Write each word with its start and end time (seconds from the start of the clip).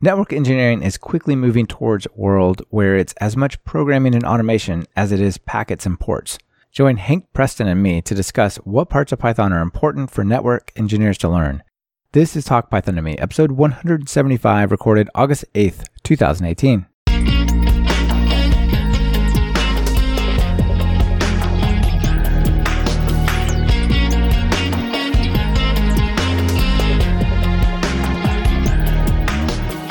Network 0.00 0.32
engineering 0.32 0.80
is 0.84 0.96
quickly 0.96 1.34
moving 1.34 1.66
towards 1.66 2.06
a 2.06 2.10
world 2.14 2.62
where 2.70 2.96
it's 2.96 3.14
as 3.14 3.36
much 3.36 3.60
programming 3.64 4.14
and 4.14 4.24
automation 4.24 4.84
as 4.94 5.10
it 5.10 5.20
is 5.20 5.38
packets 5.38 5.86
and 5.86 5.98
ports. 5.98 6.38
Join 6.70 6.98
Hank 6.98 7.26
Preston 7.32 7.66
and 7.66 7.82
me 7.82 8.00
to 8.02 8.14
discuss 8.14 8.58
what 8.58 8.90
parts 8.90 9.10
of 9.10 9.18
Python 9.18 9.52
are 9.52 9.60
important 9.60 10.12
for 10.12 10.22
network 10.22 10.70
engineers 10.76 11.18
to 11.18 11.28
learn. 11.28 11.64
This 12.12 12.36
is 12.36 12.44
Talk 12.44 12.70
Python 12.70 12.94
to 12.94 13.02
Me, 13.02 13.18
episode 13.18 13.50
175, 13.50 14.70
recorded 14.70 15.10
August 15.16 15.44
8th, 15.54 15.86
2018. 16.04 16.86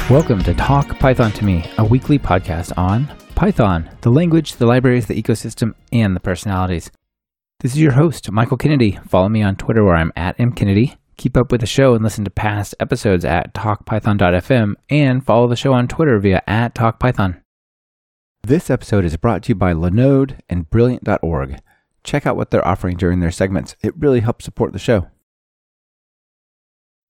Welcome 0.09 0.41
to 0.43 0.53
Talk 0.53 0.97
Python 0.99 1.33
to 1.33 1.43
Me, 1.43 1.69
a 1.77 1.83
weekly 1.83 2.17
podcast 2.17 2.71
on 2.77 3.07
Python, 3.35 3.89
the 3.99 4.09
language, 4.09 4.53
the 4.53 4.65
libraries, 4.65 5.05
the 5.05 5.21
ecosystem, 5.21 5.73
and 5.91 6.15
the 6.15 6.21
personalities. 6.21 6.89
This 7.59 7.73
is 7.73 7.81
your 7.81 7.91
host, 7.91 8.31
Michael 8.31 8.55
Kennedy. 8.55 8.99
Follow 9.05 9.27
me 9.27 9.43
on 9.43 9.57
Twitter 9.57 9.83
where 9.83 9.97
I'm 9.97 10.13
at 10.15 10.37
mkennedy. 10.37 10.95
Keep 11.17 11.35
up 11.35 11.51
with 11.51 11.59
the 11.59 11.67
show 11.67 11.93
and 11.93 12.05
listen 12.05 12.23
to 12.23 12.31
past 12.31 12.73
episodes 12.79 13.25
at 13.25 13.53
talkpython.fm 13.53 14.75
and 14.89 15.25
follow 15.25 15.45
the 15.45 15.57
show 15.57 15.73
on 15.73 15.89
Twitter 15.89 16.17
via 16.19 16.41
at 16.47 16.73
talkpython. 16.73 17.41
This 18.43 18.69
episode 18.69 19.03
is 19.03 19.17
brought 19.17 19.43
to 19.43 19.49
you 19.49 19.55
by 19.55 19.73
Linode 19.73 20.39
and 20.47 20.69
Brilliant.org. 20.69 21.59
Check 22.05 22.25
out 22.25 22.37
what 22.37 22.49
they're 22.49 22.65
offering 22.65 22.95
during 22.95 23.19
their 23.19 23.29
segments. 23.29 23.75
It 23.83 23.93
really 23.97 24.21
helps 24.21 24.45
support 24.45 24.71
the 24.71 24.79
show. 24.79 25.09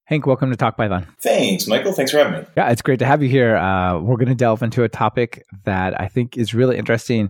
Hank, 0.07 0.25
welcome 0.25 0.51
to 0.51 0.55
Talk 0.55 0.77
Python. 0.77 1.05
Thanks, 1.21 1.67
Michael. 1.67 1.91
Thanks 1.91 2.11
for 2.11 2.19
having 2.19 2.39
me. 2.39 2.47
Yeah, 2.55 2.69
it's 2.69 2.81
great 2.81 2.99
to 2.99 3.05
have 3.05 3.21
you 3.21 3.27
here. 3.27 3.57
Uh, 3.57 3.99
we're 3.99 4.15
going 4.15 4.29
to 4.29 4.35
delve 4.35 4.63
into 4.63 4.83
a 4.83 4.89
topic 4.89 5.43
that 5.65 5.99
I 5.99 6.07
think 6.07 6.37
is 6.37 6.53
really 6.53 6.77
interesting. 6.77 7.29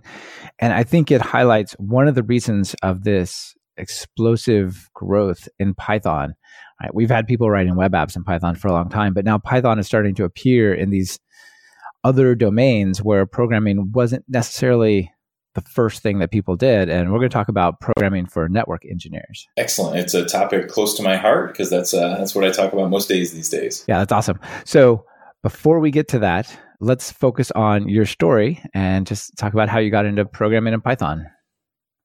And 0.60 0.72
I 0.72 0.84
think 0.84 1.10
it 1.10 1.20
highlights 1.20 1.72
one 1.72 2.06
of 2.06 2.14
the 2.14 2.22
reasons 2.22 2.76
of 2.84 3.02
this 3.02 3.56
explosive 3.76 4.88
growth 4.94 5.48
in 5.58 5.74
Python. 5.74 6.34
Right, 6.80 6.94
we've 6.94 7.10
had 7.10 7.26
people 7.26 7.50
writing 7.50 7.74
web 7.74 7.94
apps 7.94 8.14
in 8.14 8.22
Python 8.22 8.54
for 8.54 8.68
a 8.68 8.72
long 8.72 8.90
time, 8.90 9.12
but 9.12 9.24
now 9.24 9.38
Python 9.38 9.80
is 9.80 9.86
starting 9.88 10.14
to 10.14 10.24
appear 10.24 10.72
in 10.72 10.90
these 10.90 11.18
other 12.04 12.36
domains 12.36 13.02
where 13.02 13.26
programming 13.26 13.90
wasn't 13.90 14.24
necessarily 14.28 15.10
the 15.58 15.70
first 15.70 16.02
thing 16.02 16.18
that 16.18 16.30
people 16.30 16.56
did. 16.56 16.88
And 16.88 17.12
we're 17.12 17.18
going 17.18 17.30
to 17.30 17.34
talk 17.34 17.48
about 17.48 17.80
programming 17.80 18.26
for 18.26 18.48
network 18.48 18.84
engineers. 18.84 19.46
Excellent. 19.56 19.98
It's 19.98 20.14
a 20.14 20.24
topic 20.24 20.68
close 20.68 20.94
to 20.96 21.02
my 21.02 21.16
heart 21.16 21.52
because 21.52 21.70
that's 21.70 21.94
uh, 21.94 22.16
that's 22.18 22.34
what 22.34 22.44
I 22.44 22.50
talk 22.50 22.72
about 22.72 22.90
most 22.90 23.08
days 23.08 23.32
these 23.32 23.48
days. 23.48 23.84
Yeah, 23.88 23.98
that's 23.98 24.12
awesome. 24.12 24.38
So 24.64 25.04
before 25.42 25.80
we 25.80 25.90
get 25.90 26.08
to 26.08 26.18
that, 26.20 26.56
let's 26.80 27.10
focus 27.10 27.50
on 27.52 27.88
your 27.88 28.06
story 28.06 28.62
and 28.74 29.06
just 29.06 29.36
talk 29.36 29.52
about 29.52 29.68
how 29.68 29.78
you 29.78 29.90
got 29.90 30.06
into 30.06 30.24
programming 30.24 30.74
in 30.74 30.80
Python. 30.80 31.26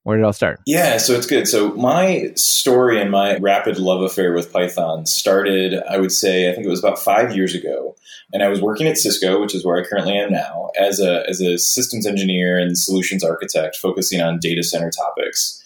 Where 0.03 0.17
did 0.17 0.23
it 0.23 0.25
all 0.25 0.33
start? 0.33 0.59
Yeah, 0.65 0.97
so 0.97 1.13
it's 1.13 1.27
good. 1.27 1.47
So 1.47 1.73
my 1.75 2.33
story 2.35 3.01
and 3.01 3.09
my 3.09 3.37
rapid 3.37 3.79
love 3.79 4.01
affair 4.01 4.33
with 4.33 4.51
Python 4.51 5.05
started, 5.05 5.81
I 5.89 5.97
would 5.97 6.11
say, 6.11 6.49
I 6.49 6.53
think 6.53 6.65
it 6.67 6.69
was 6.69 6.83
about 6.83 6.99
five 6.99 7.33
years 7.35 7.55
ago. 7.55 7.95
And 8.33 8.43
I 8.43 8.49
was 8.49 8.61
working 8.61 8.87
at 8.87 8.97
Cisco, 8.97 9.39
which 9.39 9.55
is 9.55 9.63
where 9.65 9.81
I 9.81 9.87
currently 9.87 10.17
am 10.17 10.31
now, 10.31 10.71
as 10.77 10.99
a, 10.99 11.23
as 11.29 11.39
a 11.39 11.57
systems 11.57 12.05
engineer 12.05 12.57
and 12.57 12.77
solutions 12.77 13.23
architect 13.23 13.77
focusing 13.77 14.19
on 14.21 14.39
data 14.39 14.63
center 14.63 14.91
topics. 14.91 15.62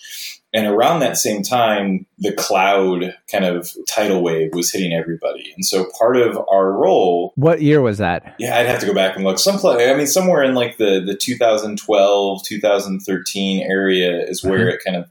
And 0.54 0.66
around 0.66 1.02
that 1.02 1.18
same 1.18 1.44
time, 1.44 2.06
the 2.18 2.34
cloud 2.34 3.14
kind 3.30 3.44
of 3.44 3.70
tidal 3.88 4.24
wave 4.24 4.52
was 4.54 4.72
hitting 4.72 4.94
everybody. 4.94 5.52
And 5.56 5.66
so 5.66 5.86
part 5.98 6.16
of 6.18 6.38
our 6.50 6.72
role. 6.72 7.34
What 7.36 7.62
year 7.62 7.82
was 7.82 7.98
that? 7.98 8.36
Yeah, 8.40 8.58
I'd 8.58 8.66
have 8.66 8.80
to 8.80 8.86
go 8.86 8.94
back 8.94 9.16
and 9.16 9.26
look. 9.26 9.40
Some, 9.40 9.60
I 9.64 9.94
mean, 9.94 10.08
somewhere 10.08 10.44
in 10.44 10.56
like 10.56 10.78
the, 10.78 11.04
the 11.06 11.16
2012, 11.16 12.44
2013 12.44 13.60
area 13.62 14.24
is 14.24 14.44
where 14.44 14.60
mm-hmm. 14.60 14.70
it 14.70 14.82
kind 14.86 14.98
of 14.98 15.10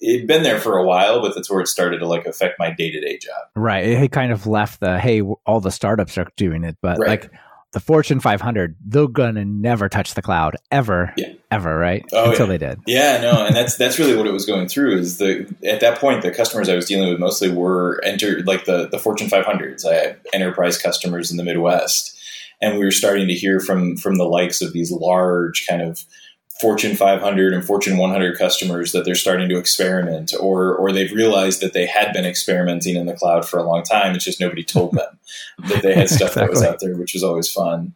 it'd 0.00 0.26
been 0.26 0.42
there 0.42 0.60
for 0.60 0.76
a 0.76 0.84
while, 0.84 1.20
but 1.20 1.34
that's 1.34 1.50
where 1.50 1.60
it 1.60 1.68
started 1.68 1.98
to 1.98 2.06
like 2.06 2.26
affect 2.26 2.58
my 2.58 2.70
day 2.70 2.90
to 2.90 3.00
day 3.00 3.18
job. 3.18 3.44
Right. 3.54 3.86
It 3.86 4.12
kind 4.12 4.32
of 4.32 4.46
left 4.46 4.80
the 4.80 4.98
hey, 4.98 5.22
all 5.22 5.60
the 5.60 5.70
startups 5.70 6.18
are 6.18 6.28
doing 6.36 6.64
it, 6.64 6.76
but 6.82 6.98
right. 6.98 7.08
like 7.08 7.30
the 7.72 7.80
Fortune 7.80 8.20
500, 8.20 8.76
they're 8.84 9.08
gonna 9.08 9.44
never 9.44 9.88
touch 9.88 10.14
the 10.14 10.22
cloud 10.22 10.56
ever, 10.70 11.12
yeah. 11.16 11.33
Ever, 11.54 11.76
right? 11.76 12.04
Oh, 12.12 12.30
Until 12.30 12.46
yeah. 12.46 12.52
they 12.52 12.58
did. 12.58 12.80
Yeah, 12.86 13.20
no, 13.20 13.46
and 13.46 13.54
that's 13.54 13.76
that's 13.78 13.98
really 13.98 14.16
what 14.16 14.26
it 14.26 14.32
was 14.32 14.46
going 14.46 14.68
through. 14.68 14.98
Is 14.98 15.18
the 15.18 15.52
at 15.64 15.80
that 15.80 15.98
point 15.98 16.22
the 16.22 16.30
customers 16.30 16.68
I 16.68 16.74
was 16.74 16.86
dealing 16.86 17.10
with 17.10 17.20
mostly 17.20 17.50
were 17.50 18.00
entered 18.04 18.46
like 18.46 18.64
the 18.64 18.88
the 18.88 18.98
Fortune 18.98 19.28
500s. 19.28 19.86
I 19.86 19.94
had 19.94 20.20
enterprise 20.32 20.78
customers 20.78 21.30
in 21.30 21.36
the 21.36 21.44
Midwest, 21.44 22.16
and 22.60 22.78
we 22.78 22.84
were 22.84 22.90
starting 22.90 23.28
to 23.28 23.34
hear 23.34 23.60
from 23.60 23.96
from 23.96 24.16
the 24.16 24.24
likes 24.24 24.60
of 24.60 24.72
these 24.72 24.90
large 24.90 25.66
kind 25.66 25.82
of 25.82 26.04
Fortune 26.60 26.94
500 26.94 27.52
and 27.52 27.64
Fortune 27.64 27.96
100 27.96 28.38
customers 28.38 28.92
that 28.92 29.04
they're 29.04 29.16
starting 29.16 29.48
to 29.48 29.58
experiment, 29.58 30.32
or 30.38 30.74
or 30.76 30.92
they've 30.92 31.12
realized 31.12 31.60
that 31.60 31.72
they 31.72 31.86
had 31.86 32.12
been 32.12 32.24
experimenting 32.24 32.96
in 32.96 33.06
the 33.06 33.14
cloud 33.14 33.46
for 33.46 33.58
a 33.58 33.64
long 33.64 33.82
time. 33.82 34.14
It's 34.14 34.24
just 34.24 34.40
nobody 34.40 34.62
told 34.62 34.92
them 34.96 35.18
that 35.68 35.82
they 35.82 35.94
had 35.94 36.08
stuff 36.08 36.30
exactly. 36.30 36.42
that 36.42 36.50
was 36.50 36.62
out 36.62 36.80
there, 36.80 36.96
which 36.96 37.14
was 37.14 37.24
always 37.24 37.50
fun. 37.50 37.94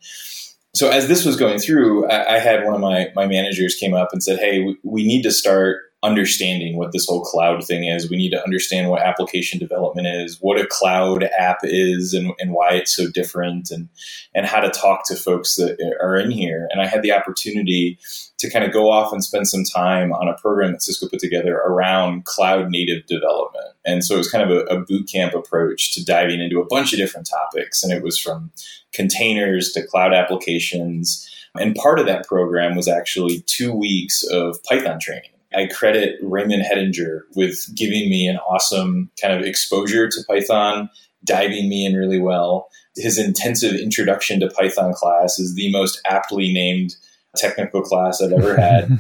So 0.75 0.91
as 0.91 1.09
this 1.09 1.25
was 1.25 1.37
going 1.37 1.59
through, 1.59 2.09
I, 2.09 2.37
I, 2.37 2.39
had 2.39 2.65
one 2.65 2.75
of 2.75 2.81
my 2.81 3.09
my 3.17 3.27
managers 3.27 3.75
came 3.75 3.95
up 3.95 4.11
and 4.13 4.23
said, 4.23 4.39
"Hey, 4.39 4.61
we, 4.61 4.77
we 4.85 5.07
need 5.07 5.23
to 5.23 5.31
start 5.31 5.81
understanding 6.03 6.77
what 6.77 6.93
this 6.93 7.07
whole 7.07 7.23
cloud 7.23 7.65
thing 7.65 7.85
is. 7.85 8.09
We 8.09 8.17
need 8.17 8.31
to 8.31 8.43
understand 8.43 8.89
what 8.89 9.03
application 9.03 9.59
development 9.59 10.07
is, 10.07 10.39
what 10.41 10.61
a 10.61 10.67
cloud 10.67 11.25
app 11.37 11.59
is, 11.65 12.15
and, 12.15 12.33
and 12.39 12.53
why 12.53 12.71
it's 12.71 12.95
so 12.95 13.11
different, 13.11 13.71
and 13.71 13.89
and 14.35 14.47
how 14.47 14.61
to 14.61 14.71
talk 14.71 15.07
to 15.07 15.17
folks 15.17 15.57
that 15.57 15.77
are 16.01 16.17
in 16.17 16.31
here. 16.31 16.69
And 16.71 16.81
I 16.81 16.87
had 16.87 17.03
the 17.03 17.13
opportunity 17.13 17.99
to 18.39 18.49
kind 18.49 18.65
of 18.65 18.73
go 18.73 18.91
off 18.91 19.13
and 19.13 19.25
spend 19.25 19.49
some 19.49 19.65
time 19.65 20.13
on 20.13 20.29
a 20.29 20.35
program 20.35 20.73
that 20.73 20.83
Cisco 20.83 21.09
put 21.09 21.19
together 21.19 21.57
around 21.57 22.25
cloud 22.25 22.71
native 22.71 23.05
development. 23.07 23.75
And 23.85 24.05
so 24.05 24.15
it 24.15 24.19
was 24.19 24.31
kind 24.31 24.49
of 24.49 24.57
a, 24.57 24.61
a 24.67 24.81
boot 24.81 25.11
camp 25.11 25.35
approach 25.35 25.93
to 25.95 26.05
diving 26.05 26.41
into 26.41 26.61
a 26.61 26.67
bunch 26.67 26.93
of 26.93 26.99
different 26.99 27.29
topics. 27.29 27.83
And 27.83 27.93
it 27.93 28.05
was 28.05 28.19
from 28.19 28.53
containers 28.93 29.73
to 29.73 29.85
cloud 29.85 30.15
applications. 30.15 31.29
And 31.57 31.75
part 31.75 31.99
of 31.99 32.07
that 32.07 32.29
program 32.29 32.77
was 32.77 32.87
actually 32.87 33.43
two 33.47 33.73
weeks 33.73 34.23
of 34.23 34.63
Python 34.63 35.01
training. 35.01 35.31
I 35.55 35.67
credit 35.67 36.17
Raymond 36.23 36.63
Hettinger 36.63 37.23
with 37.35 37.75
giving 37.75 38.11
me 38.11 38.29
an 38.29 38.37
awesome 38.39 39.11
kind 39.21 39.33
of 39.33 39.47
exposure 39.47 40.09
to 40.09 40.21
Python, 40.29 40.91
diving 41.25 41.69
me 41.69 41.87
in 41.87 41.95
really 41.95 42.21
well. 42.21 42.69
His 42.97 43.19
intensive 43.19 43.75
introduction 43.75 44.41
to 44.41 44.49
Python 44.49 44.93
class 44.93 45.39
is 45.39 45.55
the 45.55 45.71
most 45.73 46.01
aptly 46.05 46.53
named 46.53 46.97
technical 47.37 47.83
class 47.83 48.21
I've 48.21 48.33
ever 48.33 48.57
had. 48.61 48.99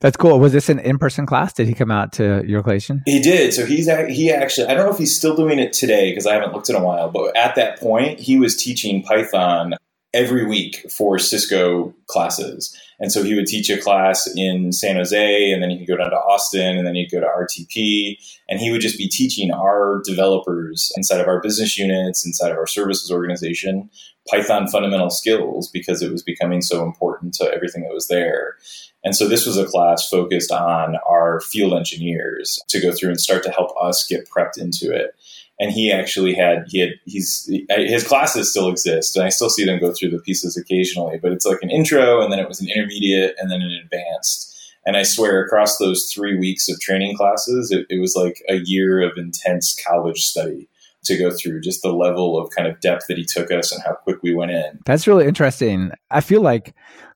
That's 0.00 0.16
cool. 0.16 0.38
Was 0.38 0.52
this 0.52 0.68
an 0.68 0.78
in-person 0.78 1.26
class? 1.26 1.52
Did 1.52 1.66
he 1.66 1.74
come 1.74 1.90
out 1.90 2.12
to 2.14 2.44
your 2.46 2.60
location? 2.60 3.02
He 3.04 3.20
did. 3.20 3.52
So 3.52 3.66
he's 3.66 3.86
he 4.08 4.30
actually 4.30 4.68
I 4.68 4.74
don't 4.74 4.86
know 4.86 4.92
if 4.92 4.98
he's 4.98 5.16
still 5.16 5.34
doing 5.34 5.58
it 5.58 5.72
today 5.72 6.10
because 6.10 6.26
I 6.26 6.34
haven't 6.34 6.52
looked 6.52 6.70
in 6.70 6.76
a 6.76 6.82
while. 6.82 7.10
But 7.10 7.36
at 7.36 7.56
that 7.56 7.80
point, 7.80 8.20
he 8.20 8.38
was 8.38 8.56
teaching 8.56 9.02
Python 9.02 9.74
every 10.14 10.46
week 10.46 10.90
for 10.90 11.18
Cisco 11.18 11.94
classes. 12.06 12.74
And 13.00 13.12
so 13.12 13.22
he 13.22 13.34
would 13.34 13.46
teach 13.46 13.70
a 13.70 13.80
class 13.80 14.28
in 14.36 14.72
San 14.72 14.96
Jose, 14.96 15.52
and 15.52 15.62
then 15.62 15.70
he 15.70 15.78
could 15.78 15.88
go 15.88 15.96
down 15.96 16.10
to 16.10 16.16
Austin, 16.16 16.76
and 16.76 16.86
then 16.86 16.94
he'd 16.94 17.10
go 17.10 17.20
to 17.20 17.26
RTP, 17.26 18.16
and 18.48 18.58
he 18.58 18.70
would 18.70 18.80
just 18.80 18.98
be 18.98 19.08
teaching 19.08 19.52
our 19.52 20.02
developers 20.04 20.90
inside 20.96 21.20
of 21.20 21.28
our 21.28 21.40
business 21.40 21.78
units, 21.78 22.26
inside 22.26 22.50
of 22.50 22.58
our 22.58 22.66
services 22.66 23.12
organization, 23.12 23.88
Python 24.28 24.66
fundamental 24.68 25.10
skills 25.10 25.70
because 25.70 26.02
it 26.02 26.10
was 26.10 26.22
becoming 26.22 26.60
so 26.60 26.84
important 26.84 27.34
to 27.34 27.50
everything 27.52 27.82
that 27.84 27.94
was 27.94 28.08
there. 28.08 28.56
And 29.04 29.16
so 29.16 29.28
this 29.28 29.46
was 29.46 29.56
a 29.56 29.64
class 29.64 30.08
focused 30.08 30.50
on 30.50 30.96
our 31.08 31.40
field 31.40 31.72
engineers 31.72 32.60
to 32.68 32.80
go 32.80 32.92
through 32.92 33.10
and 33.10 33.20
start 33.20 33.42
to 33.44 33.50
help 33.50 33.70
us 33.80 34.06
get 34.08 34.28
prepped 34.28 34.58
into 34.58 34.94
it 34.94 35.14
and 35.58 35.72
he 35.72 35.90
actually 35.90 36.34
had 36.34 36.64
he 36.68 36.80
had 36.80 36.90
he's 37.04 37.50
his 37.70 38.06
classes 38.06 38.50
still 38.50 38.68
exist 38.68 39.16
and 39.16 39.24
i 39.24 39.28
still 39.28 39.50
see 39.50 39.64
them 39.64 39.80
go 39.80 39.92
through 39.92 40.10
the 40.10 40.20
pieces 40.20 40.56
occasionally 40.56 41.18
but 41.20 41.32
it's 41.32 41.46
like 41.46 41.58
an 41.62 41.70
intro 41.70 42.22
and 42.22 42.32
then 42.32 42.38
it 42.38 42.48
was 42.48 42.60
an 42.60 42.68
intermediate 42.68 43.34
and 43.38 43.50
then 43.50 43.60
an 43.60 43.80
advanced. 43.82 44.54
And 44.86 44.96
i 44.96 45.02
swear 45.02 45.44
across 45.44 45.78
those 45.78 46.10
three 46.12 46.38
weeks 46.38 46.68
of 46.68 46.80
training 46.80 47.16
classes 47.16 47.70
it, 47.70 47.86
it 47.90 48.00
was 48.00 48.14
like 48.16 48.42
a 48.48 48.60
year 48.64 49.00
of 49.02 49.18
intense 49.18 49.76
college 49.86 50.20
study 50.22 50.68
to 51.04 51.18
go 51.18 51.30
through 51.30 51.60
just 51.60 51.82
the 51.82 51.92
level 51.92 52.38
of 52.38 52.50
kind 52.50 52.66
of 52.66 52.80
depth 52.80 53.06
that 53.08 53.18
he 53.18 53.24
took 53.24 53.50
us 53.50 53.72
and 53.72 53.82
how 53.84 53.94
quick 53.94 54.18
we 54.22 54.34
went 54.34 54.50
in. 54.50 54.80
That's 54.84 55.06
really 55.06 55.26
interesting. 55.26 55.92
I 56.10 56.20
feel 56.20 56.42
like 56.42 56.74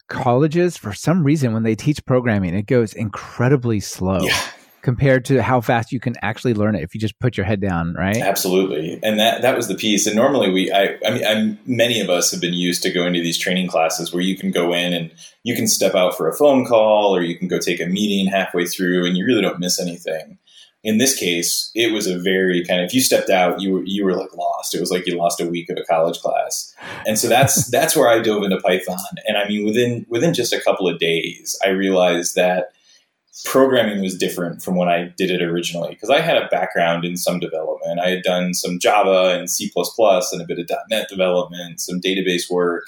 colleges 0.08 0.76
for 0.76 0.92
some 0.92 1.24
reason 1.24 1.52
when 1.52 1.62
they 1.64 1.74
teach 1.74 2.04
programming 2.04 2.54
it 2.54 2.66
goes 2.66 2.92
incredibly 2.92 3.80
slow. 3.80 4.20
Yeah 4.20 4.40
compared 4.82 5.24
to 5.26 5.42
how 5.42 5.60
fast 5.60 5.92
you 5.92 6.00
can 6.00 6.14
actually 6.22 6.54
learn 6.54 6.74
it 6.74 6.82
if 6.82 6.94
you 6.94 7.00
just 7.00 7.18
put 7.20 7.36
your 7.36 7.46
head 7.46 7.60
down, 7.60 7.94
right? 7.94 8.16
Absolutely. 8.16 8.98
And 9.02 9.18
that 9.18 9.42
that 9.42 9.56
was 9.56 9.68
the 9.68 9.76
piece. 9.76 10.06
And 10.06 10.16
normally 10.16 10.50
we 10.50 10.72
I 10.72 10.98
I 11.06 11.10
mean 11.10 11.24
I'm, 11.24 11.58
many 11.66 12.00
of 12.00 12.10
us 12.10 12.30
have 12.32 12.40
been 12.40 12.52
used 12.52 12.82
to 12.82 12.92
going 12.92 13.14
to 13.14 13.20
these 13.20 13.38
training 13.38 13.68
classes 13.68 14.12
where 14.12 14.22
you 14.22 14.36
can 14.36 14.50
go 14.50 14.72
in 14.72 14.92
and 14.92 15.10
you 15.44 15.54
can 15.54 15.68
step 15.68 15.94
out 15.94 16.16
for 16.16 16.28
a 16.28 16.36
phone 16.36 16.66
call 16.66 17.14
or 17.14 17.22
you 17.22 17.38
can 17.38 17.48
go 17.48 17.58
take 17.58 17.80
a 17.80 17.86
meeting 17.86 18.26
halfway 18.26 18.66
through 18.66 19.06
and 19.06 19.16
you 19.16 19.24
really 19.24 19.42
don't 19.42 19.60
miss 19.60 19.80
anything. 19.80 20.38
in 20.84 20.98
this 20.98 21.16
case, 21.16 21.70
it 21.74 21.92
was 21.92 22.08
a 22.08 22.18
very 22.18 22.64
kind 22.64 22.80
of 22.80 22.86
if 22.86 22.94
you 22.94 23.00
stepped 23.00 23.30
out, 23.30 23.60
you 23.60 23.74
were 23.74 23.84
you 23.84 24.04
were 24.04 24.14
like 24.14 24.34
lost. 24.36 24.74
It 24.74 24.80
was 24.80 24.90
like 24.90 25.06
you 25.06 25.16
lost 25.16 25.40
a 25.40 25.46
week 25.46 25.70
of 25.70 25.78
a 25.78 25.84
college 25.84 26.18
class, 26.18 26.74
and 27.06 27.18
so 27.18 27.28
that's 27.28 27.66
that's 27.70 27.96
where 27.96 28.08
I 28.08 28.20
dove 28.20 28.42
into 28.42 28.60
Python. 28.60 28.98
And 29.26 29.36
I 29.36 29.46
mean, 29.46 29.64
within 29.64 30.06
within 30.08 30.34
just 30.34 30.52
a 30.52 30.60
couple 30.60 30.88
of 30.88 30.98
days, 30.98 31.56
I 31.64 31.68
realized 31.68 32.34
that 32.34 32.72
programming 33.44 34.02
was 34.02 34.16
different 34.16 34.62
from 34.62 34.76
when 34.76 34.88
I 34.88 35.12
did 35.16 35.30
it 35.30 35.42
originally 35.42 35.90
because 35.90 36.10
I 36.10 36.20
had 36.20 36.36
a 36.36 36.48
background 36.48 37.04
in 37.04 37.16
some 37.16 37.40
development. 37.40 38.00
I 38.00 38.10
had 38.10 38.22
done 38.22 38.52
some 38.52 38.78
Java 38.78 39.36
and 39.38 39.48
C 39.48 39.72
and 39.74 40.42
a 40.42 40.46
bit 40.46 40.58
of 40.58 40.70
.NET 40.90 41.08
development, 41.08 41.80
some 41.80 42.00
database 42.00 42.50
work, 42.50 42.84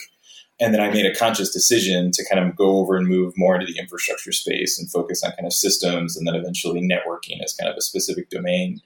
and 0.60 0.72
then 0.72 0.80
I 0.80 0.90
made 0.90 1.06
a 1.06 1.14
conscious 1.14 1.52
decision 1.52 2.10
to 2.12 2.24
kind 2.30 2.46
of 2.46 2.54
go 2.56 2.76
over 2.76 2.96
and 2.96 3.08
move 3.08 3.34
more 3.36 3.54
into 3.54 3.70
the 3.70 3.78
infrastructure 3.78 4.32
space 4.32 4.78
and 4.78 4.90
focus 4.90 5.24
on 5.24 5.32
kind 5.32 5.46
of 5.46 5.52
systems 5.52 6.16
and 6.16 6.26
then 6.26 6.36
eventually 6.36 6.80
networking 6.80 7.42
as 7.42 7.54
kind 7.54 7.70
of 7.70 7.76
a 7.76 7.82
specific 7.82 8.30
domain. 8.30 8.80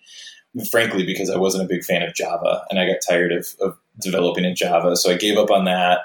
Frankly, 0.71 1.05
because 1.05 1.29
I 1.29 1.37
wasn't 1.37 1.65
a 1.65 1.69
big 1.69 1.85
fan 1.85 2.03
of 2.03 2.15
Java 2.15 2.65
and 2.71 2.79
I 2.79 2.87
got 2.87 2.97
tired 3.07 3.33
of, 3.33 3.49
of 3.61 3.77
developing 4.01 4.45
in 4.45 4.57
Java. 4.57 4.97
So 4.97 5.11
I 5.11 5.17
gave 5.17 5.37
up 5.37 5.51
on 5.51 5.67
that. 5.67 6.01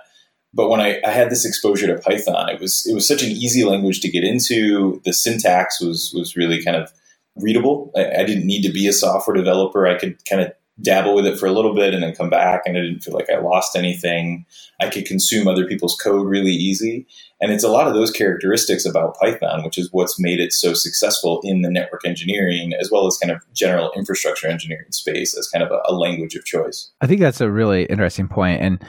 But 0.54 0.70
when 0.70 0.82
I, 0.82 1.02
I, 1.06 1.10
had 1.10 1.32
this 1.32 1.46
exposure 1.46 1.88
to 1.88 2.02
Python, 2.02 2.50
it 2.50 2.62
was 2.62 2.86
it 2.86 2.94
was 2.94 3.08
such 3.08 3.24
an 3.24 3.32
easy 3.32 3.64
language 3.64 4.02
to 4.02 4.10
get 4.10 4.24
into. 4.24 5.02
The 5.04 5.14
syntax 5.14 5.82
was 5.82 6.14
was 6.16 6.36
really 6.36 6.64
kind 6.64 6.78
of 6.78 6.92
readable. 7.36 7.92
I, 7.96 8.22
I 8.22 8.24
didn't 8.24 8.46
need 8.46 8.62
to 8.64 8.72
be 8.72 8.88
a 8.88 8.94
software 8.94 9.36
developer. 9.36 9.88
I 9.88 9.98
could 9.98 10.24
kind 10.26 10.42
of 10.42 10.54
dabble 10.82 11.14
with 11.14 11.28
it 11.28 11.38
for 11.38 11.46
a 11.46 11.52
little 11.52 11.76
bit 11.76 11.94
and 11.94 12.02
then 12.02 12.16
come 12.16 12.30
back 12.30 12.64
and 12.66 12.76
I 12.76 12.82
didn't 12.82 13.02
feel 13.02 13.14
like 13.14 13.30
I 13.30 13.38
lost 13.38 13.76
anything. 13.76 14.46
I 14.82 14.90
could 14.90 15.06
consume 15.06 15.48
other 15.48 15.68
people's 15.68 15.96
code 15.96 16.28
really 16.28 16.52
easy. 16.52 17.06
And 17.40 17.52
it's 17.52 17.64
a 17.64 17.70
lot 17.70 17.88
of 17.88 17.94
those 17.94 18.10
characteristics 18.10 18.86
about 18.86 19.18
Python, 19.20 19.64
which 19.64 19.78
is 19.78 19.90
what's 19.92 20.20
made 20.20 20.40
it 20.40 20.52
so 20.52 20.74
successful 20.74 21.42
in 21.44 21.62
the 21.62 21.70
network 21.70 22.02
engineering 22.06 22.74
as 22.80 22.90
well 22.90 23.06
as 23.06 23.18
kind 23.18 23.32
of 23.32 23.44
general 23.54 23.92
infrastructure 23.96 24.48
engineering 24.48 24.92
space 24.92 25.38
as 25.38 25.48
kind 25.48 25.64
of 25.64 25.72
a, 25.72 25.80
a 25.86 25.94
language 25.94 26.36
of 26.36 26.44
choice. 26.44 26.92
I 27.02 27.08
think 27.08 27.22
that's 27.22 27.42
a 27.42 27.52
really 27.52 27.84
interesting 27.86 28.28
point. 28.28 28.62
And 28.62 28.84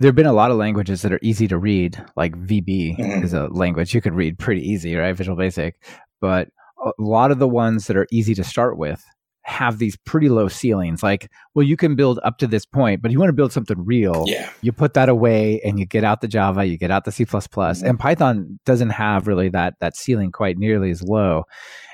there 0.00 0.08
have 0.08 0.16
been 0.16 0.26
a 0.26 0.32
lot 0.32 0.50
of 0.50 0.56
languages 0.56 1.02
that 1.02 1.12
are 1.12 1.20
easy 1.22 1.46
to 1.48 1.58
read, 1.58 2.02
like 2.16 2.34
VB 2.34 2.98
mm-hmm. 2.98 3.22
is 3.22 3.34
a 3.34 3.48
language 3.48 3.94
you 3.94 4.00
could 4.00 4.14
read 4.14 4.38
pretty 4.38 4.66
easy, 4.66 4.96
right? 4.96 5.14
Visual 5.14 5.36
Basic. 5.36 5.76
But 6.20 6.48
a 6.82 6.90
lot 6.98 7.30
of 7.30 7.38
the 7.38 7.48
ones 7.48 7.86
that 7.86 7.96
are 7.96 8.06
easy 8.10 8.34
to 8.34 8.42
start 8.42 8.78
with 8.78 9.04
have 9.42 9.78
these 9.78 9.96
pretty 9.98 10.30
low 10.30 10.48
ceilings. 10.48 11.02
Like, 11.02 11.30
well, 11.54 11.66
you 11.66 11.76
can 11.76 11.96
build 11.96 12.18
up 12.24 12.38
to 12.38 12.46
this 12.46 12.64
point, 12.64 13.02
but 13.02 13.10
you 13.10 13.18
want 13.18 13.28
to 13.28 13.34
build 13.34 13.52
something 13.52 13.84
real. 13.84 14.24
Yeah. 14.26 14.48
You 14.62 14.72
put 14.72 14.94
that 14.94 15.10
away 15.10 15.60
and 15.64 15.78
you 15.78 15.84
get 15.84 16.02
out 16.02 16.22
the 16.22 16.28
Java, 16.28 16.64
you 16.64 16.78
get 16.78 16.90
out 16.90 17.04
the 17.04 17.12
C++. 17.12 17.26
Mm-hmm. 17.26 17.86
And 17.86 17.98
Python 17.98 18.58
doesn't 18.64 18.90
have 18.90 19.26
really 19.26 19.50
that 19.50 19.74
that 19.80 19.96
ceiling 19.96 20.32
quite 20.32 20.56
nearly 20.56 20.90
as 20.90 21.02
low. 21.02 21.44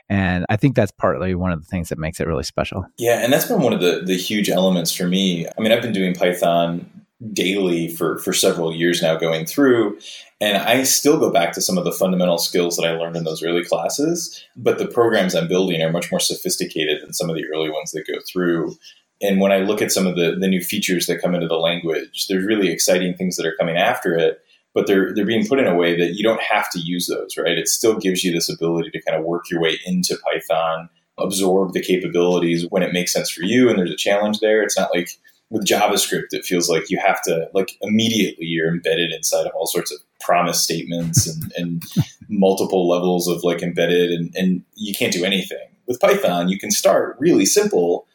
And 0.09 0.47
I 0.49 0.57
think 0.57 0.77
that's 0.77 0.93
partly 0.93 1.35
one 1.35 1.51
of 1.51 1.61
the 1.61 1.67
things 1.67 1.89
that 1.89 1.99
makes 1.99 2.21
it 2.21 2.29
really 2.29 2.45
special. 2.45 2.87
Yeah, 2.97 3.25
and 3.25 3.33
that's 3.33 3.47
been 3.47 3.61
one 3.61 3.73
of 3.73 3.81
the 3.81 4.03
the 4.05 4.17
huge 4.17 4.49
elements 4.49 4.93
for 4.93 5.09
me. 5.09 5.49
I 5.49 5.61
mean, 5.61 5.73
I've 5.73 5.83
been 5.83 5.93
doing 5.93 6.15
Python 6.15 6.89
daily 7.33 7.89
for 7.89 8.19
for 8.19 8.33
several 8.33 8.75
years 8.75 9.01
now 9.01 9.17
going 9.17 9.47
through 9.47 9.99
and 10.41 10.59
I 10.59 10.83
still 10.83 11.19
go 11.19 11.31
back 11.31 11.53
to 11.53 11.63
some 11.63 11.79
of 11.79 11.85
the 11.85 11.93
fundamental 11.93 12.37
skills 12.39 12.77
that 12.77 12.87
I 12.87 12.93
learned 12.93 13.17
in 13.17 13.25
those 13.25 13.43
early 13.43 13.65
classes, 13.65 14.45
but 14.55 14.79
the 14.79 14.87
programs 14.87 15.35
I'm 15.35 15.49
building 15.49 15.81
are 15.81 15.91
much 15.91 16.11
more 16.11 16.21
sophisticated 16.21 17.03
than 17.03 17.15
some 17.15 17.31
of 17.31 17.37
the 17.37 17.47
early 17.53 17.71
ones 17.71 17.93
that 17.93 18.07
go 18.07 18.21
through. 18.31 18.77
And 19.23 19.41
when 19.41 19.51
I 19.51 19.59
look 19.59 19.81
at 19.81 19.93
some 19.93 20.07
of 20.07 20.17
the, 20.17 20.37
the 20.39 20.49
new 20.49 20.61
features 20.61 21.07
that 21.07 21.23
come 21.23 21.35
into 21.35 21.49
the 21.49 21.57
language, 21.57 22.27
there's 22.27 22.45
really 22.45 22.69
exciting 22.69 23.15
things 23.15 23.37
that 23.37 23.47
are 23.47 23.57
coming 23.59 23.79
after 23.79 24.15
it, 24.15 24.43
but 24.75 24.87
they're 24.87 25.15
they're 25.15 25.25
being 25.25 25.47
put 25.47 25.59
in 25.59 25.67
a 25.67 25.75
way 25.75 25.99
that 25.99 26.17
you 26.17 26.23
don't 26.23 26.43
have 26.43 26.71
to 26.73 26.81
use 26.81 27.07
those, 27.07 27.39
right? 27.39 27.57
It 27.57 27.69
still 27.69 27.99
gives 27.99 28.23
you 28.23 28.31
this 28.31 28.51
ability 28.51 28.91
to 28.91 29.03
kind 29.03 29.19
of 29.19 29.25
work 29.25 29.51
your 29.51 29.63
way 29.63 29.79
into 29.87 30.19
Python, 30.19 30.91
absorb 31.17 31.73
the 31.73 31.81
capabilities 31.81 32.67
when 32.69 32.83
it 32.83 32.93
makes 32.93 33.15
sense 33.15 33.31
for 33.31 33.43
you 33.43 33.71
and 33.71 33.79
there's 33.79 33.91
a 33.91 33.97
challenge 33.97 34.41
there. 34.41 34.63
It's 34.63 34.79
not 34.79 34.95
like 34.95 35.09
with 35.51 35.67
JavaScript, 35.67 36.29
it 36.33 36.45
feels 36.45 36.69
like 36.69 36.91
you 36.91 36.99
have 36.99 37.23
to 37.23 37.49
like 37.55 37.77
immediately 37.81 38.47
you're 38.47 38.73
embedded 38.73 39.13
inside 39.13 39.47
of 39.47 39.53
all 39.55 39.67
sorts 39.67 39.93
of 39.93 40.01
promise 40.21 40.63
statements 40.63 41.27
and, 41.27 41.53
and 41.57 41.85
multiple 42.29 42.89
levels 42.89 43.29
of 43.29 43.45
like 43.45 43.63
embedded 43.63 44.11
and, 44.11 44.35
and 44.35 44.63
you 44.75 44.95
can't 44.95 45.13
do 45.13 45.25
anything. 45.25 45.59
With 45.87 46.01
Python, 46.01 46.49
you 46.49 46.59
can 46.59 46.73
start 46.73 47.17
really 47.21 47.47
simple. 47.47 48.09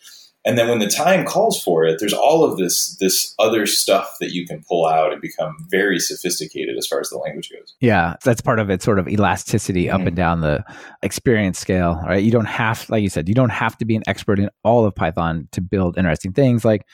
And 0.43 0.57
then 0.57 0.67
when 0.67 0.79
the 0.79 0.87
time 0.87 1.23
calls 1.23 1.63
for 1.63 1.85
it, 1.85 1.99
there's 1.99 2.13
all 2.13 2.43
of 2.43 2.57
this 2.57 2.97
this 2.99 3.33
other 3.39 3.65
stuff 3.65 4.17
that 4.19 4.31
you 4.33 4.45
can 4.45 4.63
pull 4.67 4.87
out 4.87 5.13
and 5.13 5.21
become 5.21 5.55
very 5.69 5.99
sophisticated 5.99 6.77
as 6.77 6.87
far 6.87 6.99
as 6.99 7.09
the 7.09 7.17
language 7.17 7.49
goes. 7.49 7.75
Yeah, 7.79 8.15
that's 8.25 8.41
part 8.41 8.59
of 8.59 8.69
it, 8.69 8.81
sort 8.81 8.99
of 8.99 9.07
elasticity 9.07 9.85
mm-hmm. 9.85 10.01
up 10.01 10.07
and 10.07 10.15
down 10.15 10.41
the 10.41 10.65
experience 11.03 11.59
scale, 11.59 12.01
right? 12.05 12.23
You 12.23 12.31
don't 12.31 12.45
have, 12.45 12.89
like 12.89 13.03
you 13.03 13.09
said, 13.09 13.29
you 13.29 13.35
don't 13.35 13.51
have 13.51 13.77
to 13.77 13.85
be 13.85 13.95
an 13.95 14.03
expert 14.07 14.39
in 14.39 14.49
all 14.63 14.83
of 14.83 14.95
Python 14.95 15.47
to 15.51 15.61
build 15.61 15.97
interesting 15.97 16.33
things. 16.33 16.65
Like 16.65 16.87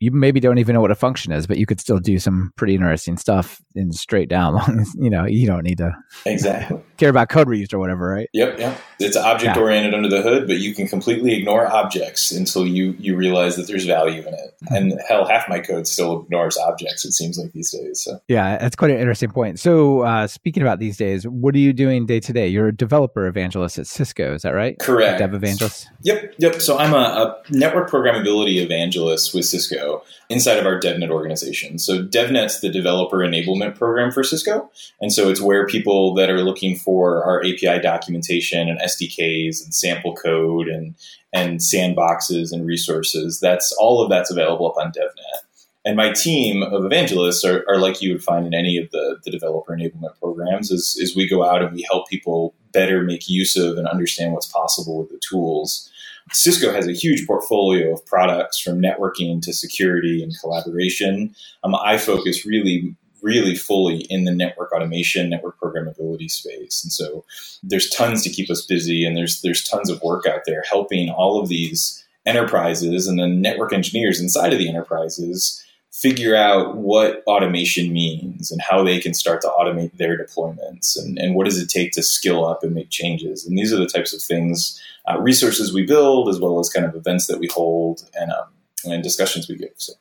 you 0.00 0.12
maybe 0.12 0.38
don't 0.38 0.58
even 0.58 0.74
know 0.74 0.80
what 0.80 0.90
a 0.90 0.96
function 0.96 1.32
is, 1.32 1.46
but 1.46 1.58
you 1.58 1.66
could 1.66 1.80
still 1.80 1.98
do 1.98 2.18
some 2.18 2.52
pretty 2.56 2.74
interesting 2.74 3.16
stuff 3.16 3.60
in 3.74 3.92
straight 3.92 4.28
down. 4.28 4.54
Long 4.54 4.80
as 4.80 4.94
you 4.94 5.10
know, 5.10 5.24
you 5.24 5.46
don't 5.46 5.64
need 5.64 5.78
to 5.78 5.92
exactly 6.24 6.80
care 6.98 7.10
about 7.10 7.28
code 7.28 7.48
reuse 7.48 7.72
or 7.72 7.78
whatever, 7.78 8.08
right? 8.08 8.28
Yep, 8.32 8.58
yep. 8.58 8.80
It's 9.00 9.16
object 9.16 9.56
oriented 9.56 9.94
under 9.94 10.08
the 10.08 10.22
hood, 10.22 10.46
but 10.46 10.58
you 10.58 10.74
can 10.74 10.86
completely 10.86 11.34
ignore 11.34 11.66
objects 11.66 12.30
until 12.30 12.66
you 12.66 12.94
you 12.98 13.16
realize 13.16 13.56
that 13.56 13.66
there's 13.66 13.86
value 13.86 14.20
in 14.20 14.34
it. 14.34 14.54
Mm-hmm. 14.64 14.74
And 14.74 15.00
hell, 15.08 15.26
half 15.26 15.48
my 15.48 15.58
code 15.60 15.86
still 15.86 16.22
ignores 16.22 16.56
objects. 16.56 17.04
It 17.04 17.12
seems 17.12 17.38
like 17.38 17.52
these 17.52 17.72
days. 17.72 18.02
So 18.02 18.20
yeah, 18.28 18.58
that's 18.58 18.76
quite 18.76 18.92
an 18.92 18.98
interesting 18.98 19.30
point. 19.30 19.58
So 19.58 20.00
uh, 20.00 20.26
speaking 20.28 20.62
about 20.62 20.78
these 20.78 20.96
days, 20.96 21.26
what 21.26 21.54
are 21.54 21.58
you 21.58 21.72
doing 21.72 22.06
day 22.06 22.20
to 22.20 22.32
day? 22.32 22.46
You're 22.46 22.68
a 22.68 22.76
developer 22.76 23.26
evangelist 23.26 23.78
at 23.78 23.86
Cisco, 23.86 24.34
is 24.34 24.42
that 24.42 24.50
right? 24.50 24.78
Correct. 24.78 25.18
Dev 25.18 25.34
evangelist. 25.34 25.88
Yep, 26.02 26.34
yep. 26.38 26.60
So 26.60 26.78
I'm 26.78 26.94
a, 26.94 26.96
a 26.96 27.42
network 27.50 27.90
programmability 27.90 28.56
evangelist 28.56 29.34
with 29.34 29.44
Cisco 29.44 29.87
inside 30.28 30.58
of 30.58 30.66
our 30.66 30.80
DevNet 30.80 31.10
organization. 31.10 31.78
So 31.78 32.02
DevNet's 32.02 32.60
the 32.60 32.70
developer 32.70 33.18
enablement 33.18 33.76
program 33.76 34.10
for 34.10 34.22
Cisco. 34.22 34.70
And 35.00 35.12
so 35.12 35.28
it's 35.28 35.40
where 35.40 35.66
people 35.66 36.14
that 36.14 36.30
are 36.30 36.42
looking 36.42 36.76
for 36.76 37.24
our 37.24 37.40
API 37.40 37.80
documentation 37.80 38.68
and 38.68 38.80
SDKs 38.80 39.62
and 39.62 39.74
sample 39.74 40.14
code 40.14 40.68
and, 40.68 40.94
and 41.32 41.60
sandboxes 41.60 42.52
and 42.52 42.66
resources, 42.66 43.40
that's 43.40 43.72
all 43.78 44.02
of 44.02 44.10
that's 44.10 44.30
available 44.30 44.70
up 44.70 44.76
on 44.76 44.92
DevNet. 44.92 45.48
And 45.84 45.96
my 45.96 46.12
team 46.12 46.62
of 46.62 46.84
evangelists 46.84 47.44
are, 47.44 47.64
are 47.68 47.78
like 47.78 48.02
you 48.02 48.12
would 48.12 48.22
find 48.22 48.46
in 48.46 48.52
any 48.52 48.76
of 48.76 48.90
the, 48.90 49.18
the 49.24 49.30
developer 49.30 49.74
enablement 49.74 50.18
programs 50.20 50.70
is, 50.70 50.96
is 51.00 51.16
we 51.16 51.26
go 51.26 51.44
out 51.44 51.62
and 51.62 51.72
we 51.72 51.86
help 51.90 52.08
people 52.08 52.54
better 52.72 53.02
make 53.02 53.28
use 53.28 53.56
of 53.56 53.78
and 53.78 53.88
understand 53.88 54.32
what's 54.32 54.46
possible 54.46 54.98
with 54.98 55.08
the 55.08 55.20
tools 55.26 55.90
Cisco 56.32 56.72
has 56.72 56.86
a 56.86 56.92
huge 56.92 57.26
portfolio 57.26 57.92
of 57.92 58.04
products 58.06 58.58
from 58.58 58.80
networking 58.80 59.40
to 59.42 59.52
security 59.52 60.22
and 60.22 60.38
collaboration. 60.40 61.34
Um, 61.64 61.74
I 61.74 61.98
focus 61.98 62.44
really, 62.46 62.94
really 63.22 63.54
fully 63.54 63.98
in 64.10 64.24
the 64.24 64.34
network 64.34 64.72
automation, 64.72 65.30
network 65.30 65.58
programmability 65.58 66.30
space. 66.30 66.82
And 66.82 66.92
so 66.92 67.24
there's 67.62 67.90
tons 67.90 68.22
to 68.22 68.30
keep 68.30 68.50
us 68.50 68.64
busy 68.64 69.04
and 69.04 69.16
there's 69.16 69.42
there's 69.42 69.64
tons 69.64 69.90
of 69.90 70.02
work 70.02 70.26
out 70.26 70.42
there 70.46 70.62
helping 70.68 71.08
all 71.10 71.40
of 71.40 71.48
these 71.48 72.04
enterprises 72.26 73.06
and 73.06 73.18
then 73.18 73.40
network 73.40 73.72
engineers 73.72 74.20
inside 74.20 74.52
of 74.52 74.58
the 74.58 74.68
enterprises 74.68 75.64
figure 76.00 76.36
out 76.36 76.76
what 76.76 77.24
automation 77.26 77.92
means 77.92 78.52
and 78.52 78.60
how 78.62 78.84
they 78.84 79.00
can 79.00 79.12
start 79.12 79.40
to 79.40 79.48
automate 79.48 79.96
their 79.96 80.16
deployments 80.16 80.96
and, 80.96 81.18
and 81.18 81.34
what 81.34 81.44
does 81.44 81.58
it 81.58 81.68
take 81.68 81.90
to 81.90 82.02
skill 82.04 82.46
up 82.46 82.62
and 82.62 82.72
make 82.72 82.88
changes. 82.88 83.44
And 83.44 83.58
these 83.58 83.72
are 83.72 83.78
the 83.78 83.86
types 83.86 84.14
of 84.14 84.22
things, 84.22 84.80
uh, 85.10 85.18
resources 85.20 85.74
we 85.74 85.84
build, 85.84 86.28
as 86.28 86.38
well 86.38 86.60
as 86.60 86.70
kind 86.70 86.86
of 86.86 86.94
events 86.94 87.26
that 87.26 87.40
we 87.40 87.48
hold 87.52 88.08
and, 88.14 88.30
um, 88.30 88.46
and 88.84 89.02
discussions 89.02 89.48
we 89.48 89.56
give. 89.56 89.72
So. 89.76 89.94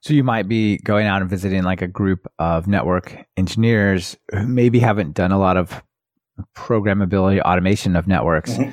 So 0.00 0.14
you 0.14 0.22
might 0.22 0.46
be 0.46 0.78
going 0.78 1.08
out 1.08 1.22
and 1.22 1.28
visiting 1.28 1.64
like 1.64 1.82
a 1.82 1.88
group 1.88 2.30
of 2.38 2.68
network 2.68 3.26
engineers 3.36 4.16
who 4.30 4.46
maybe 4.46 4.78
haven't 4.78 5.14
done 5.14 5.32
a 5.32 5.38
lot 5.38 5.56
of 5.56 5.82
programmability 6.56 7.40
automation 7.40 7.96
of 7.96 8.06
networks. 8.06 8.52
Mm-hmm. 8.52 8.70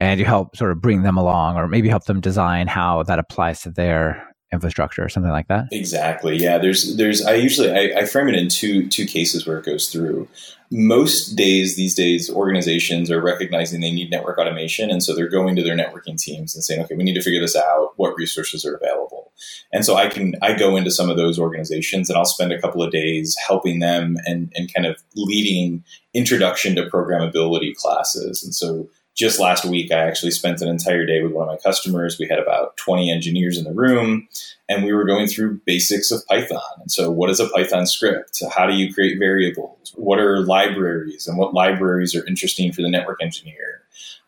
And 0.00 0.18
you 0.18 0.24
help 0.24 0.56
sort 0.56 0.72
of 0.72 0.80
bring 0.80 1.02
them 1.02 1.18
along 1.18 1.56
or 1.56 1.68
maybe 1.68 1.90
help 1.90 2.06
them 2.06 2.20
design 2.20 2.66
how 2.66 3.02
that 3.02 3.18
applies 3.18 3.60
to 3.62 3.70
their 3.70 4.31
infrastructure 4.52 5.04
or 5.04 5.08
something 5.08 5.32
like 5.32 5.48
that? 5.48 5.68
Exactly. 5.72 6.36
Yeah 6.36 6.58
there's 6.58 6.96
there's 6.96 7.24
i 7.24 7.34
usually 7.34 7.70
I, 7.70 8.00
I, 8.00 8.04
frame 8.04 8.28
it 8.28 8.34
in 8.34 8.48
two 8.48 8.88
two 8.88 9.06
cases 9.06 9.46
where 9.46 9.58
it 9.58 9.64
goes 9.64 9.88
through. 9.88 10.28
Most 10.70 11.36
days 11.36 11.76
these 11.76 11.94
days 11.94 12.30
organizations 12.30 13.10
are 13.10 13.20
recognizing 13.20 13.80
they 13.80 13.92
need 13.92 14.10
network 14.10 14.38
automation 14.38 14.90
and 14.90 15.02
so 15.02 15.14
they're 15.14 15.28
going 15.28 15.56
to 15.56 15.62
their 15.62 15.76
networking 15.76 16.18
teams 16.18 16.54
and 16.54 16.64
saying 16.64 16.82
okay 16.82 16.94
we 16.94 17.04
need 17.04 17.14
to 17.14 17.22
figure 17.22 17.40
this 17.40 17.56
out. 17.56 17.92
What 17.96 18.16
resources 18.16 18.64
are 18.64 18.74
available? 18.74 19.32
And 19.72 19.84
so 19.84 19.96
i 19.96 20.08
can 20.08 20.34
i 20.42 20.52
go 20.52 20.76
into 20.76 20.90
some 20.90 21.10
of 21.10 21.16
those 21.16 21.38
organizations 21.38 22.08
and 22.08 22.16
i'll 22.16 22.24
spend 22.24 22.52
a 22.52 22.60
couple 22.60 22.82
of 22.82 22.92
days 22.92 23.36
helping 23.46 23.80
them 23.80 24.16
and 24.24 24.52
and 24.54 24.72
kind 24.72 24.86
of 24.86 25.02
leading 25.16 25.84
introduction 26.14 26.74
to 26.76 26.82
programmability 26.84 27.74
classes. 27.74 28.42
And 28.42 28.54
so 28.54 28.88
just 29.14 29.38
last 29.38 29.64
week, 29.64 29.92
I 29.92 29.98
actually 29.98 30.30
spent 30.30 30.62
an 30.62 30.68
entire 30.68 31.04
day 31.04 31.22
with 31.22 31.32
one 31.32 31.48
of 31.48 31.52
my 31.52 31.58
customers. 31.58 32.18
We 32.18 32.28
had 32.28 32.38
about 32.38 32.76
20 32.78 33.10
engineers 33.10 33.58
in 33.58 33.64
the 33.64 33.72
room, 33.72 34.26
and 34.68 34.84
we 34.84 34.92
were 34.92 35.04
going 35.04 35.26
through 35.26 35.60
basics 35.66 36.10
of 36.10 36.26
Python. 36.26 36.60
And 36.80 36.90
so, 36.90 37.10
what 37.10 37.28
is 37.28 37.38
a 37.38 37.48
Python 37.50 37.86
script? 37.86 38.42
How 38.54 38.66
do 38.66 38.74
you 38.74 38.92
create 38.92 39.18
variables? 39.18 39.92
What 39.96 40.18
are 40.18 40.40
libraries, 40.40 41.26
and 41.26 41.36
what 41.36 41.52
libraries 41.52 42.14
are 42.14 42.26
interesting 42.26 42.72
for 42.72 42.80
the 42.80 42.90
network 42.90 43.22
engineer? 43.22 43.82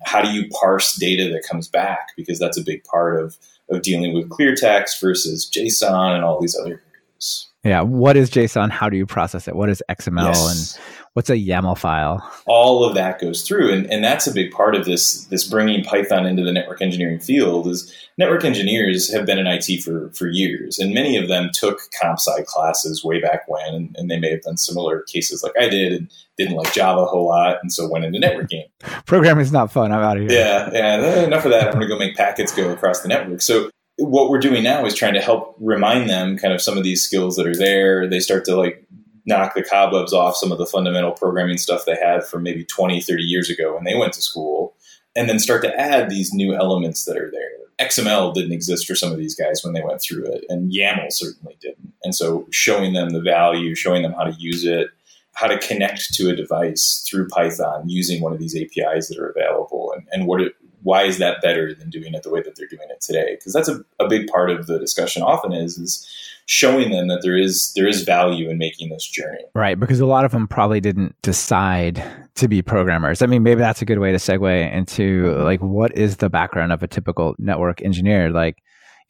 How 0.05 0.21
do 0.21 0.31
you 0.31 0.49
parse 0.51 0.97
data 0.97 1.31
that 1.33 1.47
comes 1.49 1.67
back? 1.67 2.09
Because 2.17 2.39
that's 2.39 2.59
a 2.59 2.63
big 2.63 2.85
part 2.85 3.19
of, 3.19 3.39
of 3.71 3.81
dealing 3.81 4.13
with 4.13 4.29
clear 4.29 4.55
text 4.55 5.01
versus 5.01 5.51
JSON 5.51 6.15
and 6.15 6.25
all 6.25 6.41
these 6.41 6.57
other 6.59 6.83
areas. 6.83 7.49
Yeah. 7.65 7.81
What 7.81 8.17
is 8.17 8.31
JSON? 8.31 8.71
How 8.71 8.91
do 8.91 8.99
you 8.99 9.07
process 9.07 9.49
it? 9.49 9.57
What 9.57 9.71
is 9.71 9.83
XML? 9.89 10.27
Yes. 10.27 10.77
And 10.77 10.85
what's 11.15 11.31
a 11.31 11.37
YAML 11.37 11.79
file? 11.79 12.29
All 12.47 12.85
of 12.85 12.95
that 12.95 13.21
goes 13.21 13.43
through, 13.43 13.73
and, 13.73 13.91
and 13.91 14.05
that's 14.05 14.27
a 14.27 14.35
big 14.35 14.53
part 14.53 14.75
of 14.75 14.85
this 14.85 15.25
this 15.27 15.49
bringing 15.49 15.83
Python 15.83 16.27
into 16.27 16.45
the 16.45 16.53
network 16.53 16.83
engineering 16.83 17.19
field. 17.19 17.67
Is 17.67 17.93
network 18.19 18.45
engineers 18.45 19.13
have 19.13 19.25
been 19.25 19.39
in 19.39 19.47
IT 19.47 19.83
for 19.83 20.11
for 20.11 20.29
years, 20.29 20.79
and 20.79 20.93
many 20.93 21.17
of 21.17 21.29
them 21.29 21.51
took 21.55 21.81
comp 22.01 22.19
sci 22.19 22.43
classes 22.47 23.03
way 23.03 23.21
back 23.21 23.49
when, 23.49 23.75
and, 23.75 23.97
and, 23.97 24.11
they 24.11 24.19
may 24.19 24.31
have 24.31 24.43
done 24.43 24.57
similar 24.57 25.03
cases 25.03 25.43
like 25.43 25.55
I 25.59 25.69
did, 25.69 25.93
and 25.93 26.11
didn't 26.37 26.57
like 26.57 26.73
Java 26.73 27.03
a 27.03 27.07
whole 27.07 27.29
lot, 27.29 27.59
and 27.63 27.73
so 27.73 27.89
went 27.89 28.05
into 28.05 28.19
networking. 28.19 28.65
Programming 29.07 29.43
is 29.43 29.53
not 29.53 29.73
fun. 29.73 29.93
I'm 29.93 30.01
out 30.01 30.19
of 30.19 30.25
here. 30.25 30.33
Yeah, 30.33 30.71
yeah. 30.73 31.25
Enough 31.25 31.45
of 31.45 31.53
that. 31.53 31.69
I'm 31.69 31.75
going 31.75 31.83
to 31.83 31.89
go 31.89 31.99
make 31.99 32.17
packets 32.17 32.55
go 32.55 32.71
across 32.71 33.01
the 33.01 33.09
network. 33.09 33.41
So 33.41 33.71
what 33.97 34.29
we're 34.29 34.41
doing 34.41 34.65
now 34.65 34.85
is 34.85 34.95
trying 34.95 35.15
to 35.15 35.21
help 35.21 35.57
remind 35.61 36.11
them 36.11 36.37
kind 36.37 36.53
of 36.53 36.61
some 36.61 36.77
of 36.77 36.83
these 36.83 37.03
skills 37.03 37.37
that 37.37 37.47
are 37.47 37.55
there. 37.55 38.09
They 38.09 38.19
start 38.19 38.45
to 38.47 38.57
like 38.57 38.85
knock 39.27 39.55
the 39.55 39.63
cobwebs 39.63 40.13
off 40.13 40.37
some 40.37 40.53
of 40.53 40.59
the 40.59 40.67
fundamental 40.67 41.13
programming 41.13 41.59
stuff 41.59 41.85
they 41.87 41.97
had 41.97 42.25
from 42.25 42.43
maybe 42.43 42.65
20, 42.65 43.01
30 43.01 43.23
years 43.23 43.51
ago 43.51 43.75
when 43.75 43.85
they 43.85 43.95
went 43.95 44.13
to 44.15 44.23
school, 44.23 44.75
and 45.17 45.29
then 45.29 45.39
start 45.39 45.63
to 45.63 45.81
add 45.81 46.11
these 46.11 46.33
new 46.33 46.55
elements 46.55 47.05
that 47.05 47.17
are 47.17 47.31
there. 47.31 47.51
XML 47.79 48.33
didn't 48.35 48.53
exist 48.53 48.87
for 48.87 48.95
some 48.95 49.11
of 49.11 49.19
these 49.19 49.35
guys 49.35 49.63
when 49.65 49.75
they 49.75 49.83
went 49.83 50.01
through 50.01 50.25
it, 50.27 50.45
and 50.49 50.73
YAML 50.73 51.11
certainly 51.11 51.57
didn't. 51.61 51.93
And 52.05 52.15
so 52.15 52.47
showing 52.51 52.93
them 52.93 53.11
the 53.11 53.21
value, 53.21 53.75
showing 53.75 54.03
them 54.03 54.13
how 54.13 54.25
to 54.25 54.35
use 54.39 54.65
it, 54.65 54.89
how 55.33 55.49
to 55.49 55.59
connect 55.59 56.15
to 56.15 56.31
a 56.31 56.37
device 56.37 57.05
through 57.09 57.29
Python 57.29 57.89
using 57.89 58.23
one 58.23 58.33
of 58.33 58.39
these 58.39 58.57
APIs 58.57 59.09
that 59.09 59.19
are 59.19 59.29
available, 59.29 59.93
and, 59.97 60.07
and 60.13 60.27
what 60.27 60.41
it, 60.41 60.55
why 60.83 61.03
is 61.03 61.19
that 61.19 61.41
better 61.43 61.75
than 61.75 61.91
doing 61.91 62.15
it 62.15 62.23
the 62.23 62.31
way 62.31 62.43
that 62.43 62.55
they're 62.57 62.69
doing 62.69 62.89
it 62.91 63.01
today? 63.01 63.35
Because 63.35 63.53
that's 63.53 63.69
a, 63.69 63.85
a 63.99 64.07
big 64.07 64.29
part 64.29 64.51
of 64.51 64.67
the 64.67 64.79
discussion 64.79 65.23
often 65.23 65.53
is 65.53 65.79
is 65.79 66.07
showing 66.47 66.91
them 66.91 67.09
that 67.09 67.21
there 67.23 67.37
is 67.37 67.73
there 67.75 67.87
is 67.87 68.03
value 68.03 68.51
in 68.51 68.59
making 68.59 68.91
this 68.91 69.07
journey. 69.07 69.45
Right, 69.55 69.79
because 69.79 70.01
a 70.01 70.07
lot 70.07 70.25
of 70.25 70.33
them 70.33 70.47
probably 70.47 70.81
didn't 70.81 71.15
decide 71.23 72.03
to 72.37 72.49
be 72.49 72.63
programmers. 72.63 73.23
I 73.23 73.27
mean, 73.27 73.43
maybe 73.43 73.61
that's 73.61 73.83
a 73.83 73.85
good 73.85 73.99
way 73.99 74.13
to 74.13 74.19
segue 74.19 74.73
into 74.73 75.35
like 75.39 75.61
what 75.61 75.97
is 75.97 76.17
the 76.17 76.31
background 76.31 76.73
of 76.73 76.83
a 76.83 76.89
typical 76.89 77.35
network 77.39 77.83
engineer? 77.83 78.31
Like 78.31 78.59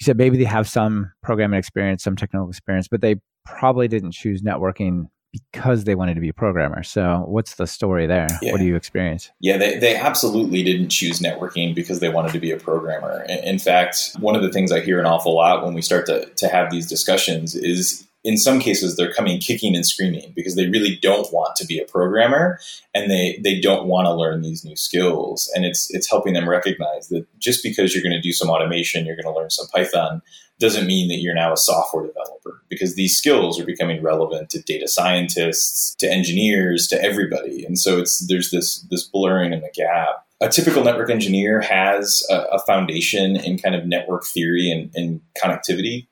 you 0.01 0.05
said 0.05 0.17
maybe 0.17 0.37
they 0.37 0.45
have 0.45 0.69
some 0.69 1.11
programming 1.23 1.59
experience, 1.59 2.03
some 2.03 2.17
technical 2.17 2.49
experience, 2.49 2.89
but 2.89 3.01
they 3.01 3.17
probably 3.45 3.89
didn't 3.89 4.13
choose 4.13 4.43
networking 4.43 5.07
because 5.35 5.83
they 5.83 5.97
wanted 5.97 6.15
to 6.15 6.21
be 6.21 6.29
a 6.29 6.35
programmer. 6.35 6.83
So, 6.85 7.25
what's 7.27 7.57
the 7.57 7.67
story 7.67 8.07
there? 8.07 8.29
Yeah. 8.41 8.53
What 8.53 8.59
do 8.59 8.67
you 8.67 8.77
experience? 8.77 9.31
Yeah, 9.41 9.57
they, 9.57 9.79
they 9.79 9.97
absolutely 9.97 10.63
didn't 10.63 10.91
choose 10.91 11.19
networking 11.19 11.75
because 11.75 11.99
they 11.99 12.09
wanted 12.09 12.33
to 12.33 12.39
be 12.39 12.53
a 12.53 12.57
programmer. 12.57 13.25
In 13.29 13.59
fact, 13.59 14.13
one 14.21 14.37
of 14.37 14.43
the 14.43 14.53
things 14.53 14.71
I 14.71 14.81
hear 14.81 15.01
an 15.01 15.07
awful 15.07 15.35
lot 15.35 15.65
when 15.65 15.75
we 15.75 15.83
start 15.83 16.07
to, 16.07 16.27
to 16.27 16.49
have 16.49 16.71
these 16.71 16.89
discussions 16.89 17.57
is 17.57 18.07
in 18.23 18.39
some 18.39 18.59
cases 18.59 18.97
they're 18.97 19.13
coming 19.13 19.39
kicking 19.39 19.75
and 19.75 19.85
screaming 19.85 20.33
because 20.35 20.55
they 20.57 20.69
really 20.69 20.97
don't 21.03 21.31
want 21.33 21.57
to 21.57 21.67
be 21.67 21.79
a 21.79 21.85
programmer 21.85 22.59
and 22.95 23.11
they 23.11 23.39
they 23.43 23.61
don't 23.61 23.87
want 23.87 24.07
to 24.07 24.15
learn 24.15 24.41
these 24.41 24.65
new 24.65 24.77
skills 24.77 25.51
and 25.55 25.67
it's 25.67 25.95
it's 25.95 26.09
helping 26.09 26.33
them 26.33 26.49
recognize 26.49 27.09
that 27.09 27.27
just 27.39 27.63
because 27.63 27.95
you're 27.95 28.03
going 28.03 28.15
to 28.15 28.21
do 28.21 28.33
some 28.33 28.49
automation 28.49 29.05
you're 29.05 29.17
going 29.17 29.33
to 29.33 29.39
learn 29.39 29.51
some 29.51 29.67
python 29.69 30.23
doesn't 30.59 30.87
mean 30.87 31.09
that 31.09 31.19
you're 31.21 31.35
now 31.35 31.53
a 31.53 31.57
software 31.57 32.07
developer 32.07 32.63
because 32.69 32.95
these 32.95 33.17
skills 33.17 33.59
are 33.59 33.65
becoming 33.65 34.03
relevant 34.03 34.51
to 34.51 34.63
data 34.63 34.89
scientists, 34.89 35.95
to 35.99 36.11
engineers, 36.11 36.87
to 36.89 37.03
everybody. 37.03 37.65
And 37.65 37.79
so 37.79 37.99
it's 37.99 38.27
there's 38.27 38.51
this 38.51 38.81
this 38.91 39.05
blurring 39.05 39.53
in 39.53 39.61
the 39.61 39.71
gap. 39.75 40.25
A 40.41 40.49
typical 40.49 40.85
network 40.85 41.11
engineer 41.11 41.61
has 41.61 42.25
a, 42.31 42.43
a 42.53 42.59
foundation 42.61 43.37
in 43.37 43.59
kind 43.59 43.75
of 43.75 43.87
network 43.87 44.25
theory 44.27 44.71
and, 44.71 44.91
and, 44.95 45.21
connectivity 45.43 46.07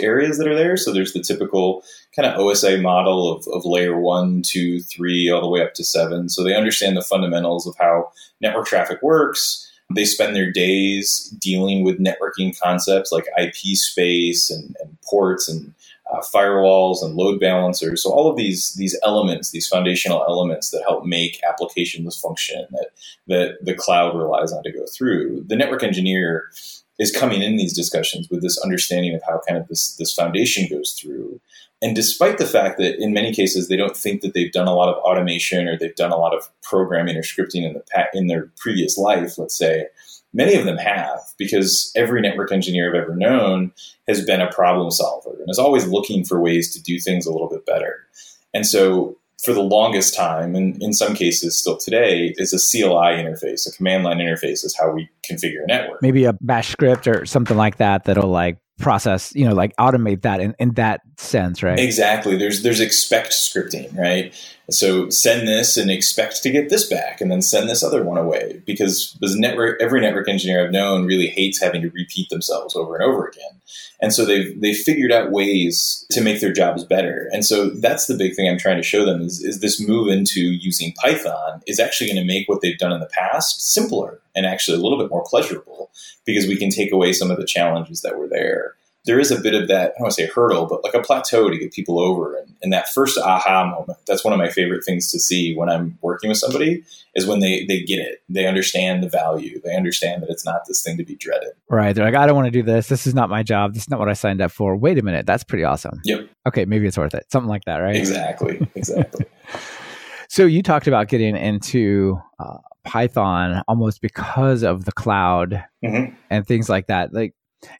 areas 0.00 0.38
that 0.38 0.46
are 0.46 0.54
there. 0.54 0.76
So 0.76 0.92
there's 0.92 1.12
the 1.12 1.22
typical 1.22 1.82
kind 2.14 2.26
of 2.26 2.38
OSI 2.38 2.80
model 2.80 3.36
of, 3.36 3.46
of 3.52 3.64
layer 3.64 3.98
one, 3.98 4.42
two, 4.46 4.80
three, 4.80 5.30
all 5.30 5.40
the 5.40 5.48
way 5.48 5.62
up 5.62 5.74
to 5.74 5.84
seven. 5.84 6.28
So 6.28 6.44
they 6.44 6.54
understand 6.54 6.96
the 6.96 7.02
fundamentals 7.02 7.66
of 7.66 7.74
how 7.78 8.12
network 8.40 8.66
traffic 8.66 9.02
works 9.02 9.63
they 9.94 10.04
spend 10.04 10.34
their 10.34 10.50
days 10.50 11.34
dealing 11.38 11.84
with 11.84 11.98
networking 11.98 12.58
concepts 12.58 13.12
like 13.12 13.26
IP 13.38 13.76
space 13.76 14.50
and, 14.50 14.76
and 14.80 14.96
ports 15.02 15.48
and 15.48 15.74
uh, 16.12 16.20
firewalls 16.34 17.02
and 17.02 17.14
load 17.14 17.40
balancers. 17.40 18.02
So 18.02 18.10
all 18.10 18.30
of 18.30 18.36
these 18.36 18.74
these 18.74 18.98
elements, 19.04 19.50
these 19.50 19.68
foundational 19.68 20.24
elements 20.28 20.70
that 20.70 20.82
help 20.82 21.04
make 21.04 21.40
applications 21.48 22.18
function 22.18 22.66
that 22.72 22.90
that 23.26 23.64
the 23.64 23.74
cloud 23.74 24.16
relies 24.16 24.52
on 24.52 24.62
to 24.64 24.72
go 24.72 24.84
through. 24.86 25.44
The 25.46 25.56
network 25.56 25.82
engineer 25.82 26.50
is 26.98 27.14
coming 27.14 27.42
in 27.42 27.56
these 27.56 27.74
discussions 27.74 28.28
with 28.30 28.42
this 28.42 28.58
understanding 28.58 29.14
of 29.14 29.22
how 29.26 29.40
kind 29.46 29.58
of 29.58 29.68
this 29.68 29.96
this 29.96 30.14
foundation 30.14 30.68
goes 30.68 30.92
through. 30.92 31.40
And 31.82 31.94
despite 31.94 32.38
the 32.38 32.46
fact 32.46 32.78
that 32.78 33.02
in 33.02 33.12
many 33.12 33.32
cases 33.34 33.68
they 33.68 33.76
don't 33.76 33.96
think 33.96 34.22
that 34.22 34.32
they've 34.32 34.52
done 34.52 34.68
a 34.68 34.74
lot 34.74 34.88
of 34.88 35.02
automation 35.02 35.68
or 35.68 35.76
they've 35.76 35.94
done 35.94 36.12
a 36.12 36.16
lot 36.16 36.34
of 36.34 36.48
programming 36.62 37.16
or 37.16 37.22
scripting 37.22 37.66
in 37.66 37.74
the 37.74 38.08
in 38.14 38.26
their 38.26 38.50
previous 38.56 38.96
life, 38.96 39.38
let's 39.38 39.56
say, 39.56 39.86
many 40.32 40.54
of 40.54 40.64
them 40.64 40.78
have 40.78 41.20
because 41.38 41.92
every 41.96 42.20
network 42.20 42.52
engineer 42.52 42.88
I've 42.88 43.02
ever 43.02 43.16
known 43.16 43.72
has 44.08 44.24
been 44.24 44.40
a 44.40 44.52
problem 44.52 44.90
solver 44.90 45.36
and 45.38 45.48
is 45.48 45.58
always 45.58 45.86
looking 45.86 46.24
for 46.24 46.40
ways 46.40 46.72
to 46.74 46.82
do 46.82 46.98
things 46.98 47.26
a 47.26 47.32
little 47.32 47.48
bit 47.48 47.66
better. 47.66 48.06
And 48.52 48.66
so 48.66 49.16
for 49.44 49.52
the 49.52 49.62
longest 49.62 50.14
time, 50.14 50.54
and 50.54 50.82
in 50.82 50.92
some 50.92 51.14
cases 51.14 51.58
still 51.58 51.76
today, 51.76 52.34
is 52.38 52.52
a 52.52 52.56
CLI 52.56 53.22
interface, 53.22 53.68
a 53.68 53.72
command 53.76 54.04
line 54.04 54.18
interface 54.18 54.64
is 54.64 54.74
how 54.78 54.90
we 54.90 55.08
configure 55.28 55.62
a 55.62 55.66
network. 55.66 56.00
Maybe 56.00 56.24
a 56.24 56.32
bash 56.40 56.68
script 56.68 57.06
or 57.06 57.26
something 57.26 57.56
like 57.56 57.76
that 57.76 58.04
that'll 58.04 58.30
like 58.30 58.58
process, 58.78 59.34
you 59.34 59.46
know, 59.46 59.54
like 59.54 59.76
automate 59.76 60.22
that 60.22 60.40
in, 60.40 60.54
in 60.58 60.72
that 60.74 61.02
sense, 61.18 61.62
right? 61.62 61.78
Exactly. 61.78 62.36
There's 62.36 62.62
there's 62.62 62.80
expect 62.80 63.32
scripting, 63.32 63.96
right? 63.96 64.34
So 64.70 65.10
send 65.10 65.46
this 65.46 65.76
and 65.76 65.90
expect 65.90 66.42
to 66.42 66.50
get 66.50 66.70
this 66.70 66.88
back, 66.88 67.20
and 67.20 67.30
then 67.30 67.42
send 67.42 67.68
this 67.68 67.82
other 67.82 68.02
one 68.02 68.16
away 68.16 68.62
because 68.64 69.16
network 69.20 69.80
every 69.80 70.00
network 70.00 70.28
engineer 70.28 70.64
I've 70.64 70.72
known 70.72 71.04
really 71.04 71.26
hates 71.26 71.60
having 71.60 71.82
to 71.82 71.90
repeat 71.90 72.30
themselves 72.30 72.74
over 72.74 72.94
and 72.94 73.04
over 73.04 73.26
again, 73.26 73.60
and 74.00 74.12
so 74.12 74.24
they've 74.24 74.58
they've 74.58 74.76
figured 74.76 75.12
out 75.12 75.30
ways 75.32 76.06
to 76.12 76.22
make 76.22 76.40
their 76.40 76.52
jobs 76.52 76.82
better. 76.82 77.28
And 77.32 77.44
so 77.44 77.70
that's 77.70 78.06
the 78.06 78.16
big 78.16 78.34
thing 78.34 78.48
I'm 78.48 78.58
trying 78.58 78.78
to 78.78 78.82
show 78.82 79.04
them 79.04 79.20
is 79.20 79.42
is 79.42 79.60
this 79.60 79.86
move 79.86 80.08
into 80.08 80.40
using 80.40 80.92
Python 80.92 81.60
is 81.66 81.78
actually 81.78 82.06
going 82.06 82.20
to 82.20 82.32
make 82.32 82.48
what 82.48 82.62
they've 82.62 82.78
done 82.78 82.92
in 82.92 83.00
the 83.00 83.10
past 83.12 83.72
simpler 83.72 84.20
and 84.34 84.46
actually 84.46 84.78
a 84.78 84.82
little 84.82 84.98
bit 84.98 85.10
more 85.10 85.24
pleasurable 85.26 85.90
because 86.24 86.46
we 86.46 86.56
can 86.56 86.70
take 86.70 86.90
away 86.90 87.12
some 87.12 87.30
of 87.30 87.36
the 87.36 87.46
challenges 87.46 88.00
that 88.00 88.18
were 88.18 88.28
there 88.28 88.76
there 89.04 89.20
is 89.20 89.30
a 89.30 89.40
bit 89.40 89.54
of 89.54 89.68
that, 89.68 89.80
I 89.80 89.84
don't 89.86 90.00
want 90.00 90.14
to 90.14 90.22
say 90.22 90.26
hurdle, 90.26 90.64
but 90.66 90.82
like 90.82 90.94
a 90.94 91.02
plateau 91.02 91.50
to 91.50 91.58
get 91.58 91.72
people 91.72 92.00
over. 92.00 92.36
And, 92.36 92.54
and, 92.62 92.72
that 92.72 92.88
first 92.88 93.18
aha 93.18 93.66
moment, 93.66 93.98
that's 94.06 94.24
one 94.24 94.32
of 94.32 94.38
my 94.38 94.48
favorite 94.48 94.82
things 94.84 95.10
to 95.10 95.20
see 95.20 95.54
when 95.54 95.68
I'm 95.68 95.98
working 96.00 96.28
with 96.28 96.38
somebody 96.38 96.82
is 97.14 97.26
when 97.26 97.40
they, 97.40 97.66
they 97.66 97.82
get 97.82 97.98
it. 97.98 98.22
They 98.30 98.46
understand 98.46 99.02
the 99.02 99.08
value. 99.08 99.60
They 99.62 99.76
understand 99.76 100.22
that 100.22 100.30
it's 100.30 100.46
not 100.46 100.62
this 100.66 100.82
thing 100.82 100.96
to 100.96 101.04
be 101.04 101.16
dreaded. 101.16 101.50
Right. 101.68 101.94
They're 101.94 102.04
like, 102.04 102.14
I 102.14 102.26
don't 102.26 102.34
want 102.34 102.46
to 102.46 102.50
do 102.50 102.62
this. 102.62 102.88
This 102.88 103.06
is 103.06 103.14
not 103.14 103.28
my 103.28 103.42
job. 103.42 103.74
This 103.74 103.82
is 103.82 103.90
not 103.90 103.98
what 103.98 104.08
I 104.08 104.14
signed 104.14 104.40
up 104.40 104.50
for. 104.50 104.74
Wait 104.74 104.98
a 104.98 105.02
minute. 105.02 105.26
That's 105.26 105.44
pretty 105.44 105.64
awesome. 105.64 106.00
Yep. 106.04 106.28
Okay. 106.48 106.64
Maybe 106.64 106.86
it's 106.86 106.96
worth 106.96 107.14
it. 107.14 107.26
Something 107.30 107.50
like 107.50 107.64
that, 107.66 107.76
right? 107.76 107.96
Exactly. 107.96 108.66
Exactly. 108.74 109.26
so 110.28 110.46
you 110.46 110.62
talked 110.62 110.86
about 110.86 111.08
getting 111.08 111.36
into 111.36 112.18
uh, 112.38 112.56
Python 112.84 113.62
almost 113.68 114.00
because 114.00 114.62
of 114.62 114.86
the 114.86 114.92
cloud 114.92 115.62
mm-hmm. 115.84 116.14
and 116.30 116.46
things 116.46 116.70
like 116.70 116.86
that. 116.86 117.12
Like, 117.12 117.34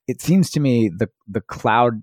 it 0.06 0.20
seems 0.20 0.50
to 0.50 0.60
me 0.60 0.88
the 0.88 1.08
the 1.28 1.40
cloud 1.40 2.02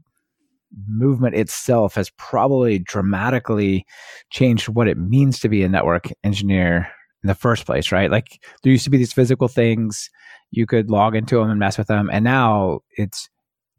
movement 0.87 1.35
itself 1.35 1.95
has 1.95 2.09
probably 2.17 2.79
dramatically 2.79 3.85
changed 4.29 4.69
what 4.69 4.87
it 4.87 4.97
means 4.97 5.39
to 5.39 5.49
be 5.49 5.63
a 5.63 5.69
network 5.69 6.07
engineer 6.23 6.87
in 7.23 7.27
the 7.27 7.35
first 7.35 7.65
place, 7.65 7.91
right? 7.91 8.09
Like 8.09 8.43
there 8.63 8.71
used 8.71 8.85
to 8.85 8.89
be 8.89 8.97
these 8.97 9.13
physical 9.13 9.47
things 9.47 10.09
you 10.51 10.65
could 10.65 10.89
log 10.89 11.15
into 11.15 11.37
them 11.37 11.49
and 11.49 11.59
mess 11.59 11.77
with 11.77 11.87
them, 11.87 12.09
and 12.11 12.23
now 12.23 12.81
it's 12.97 13.29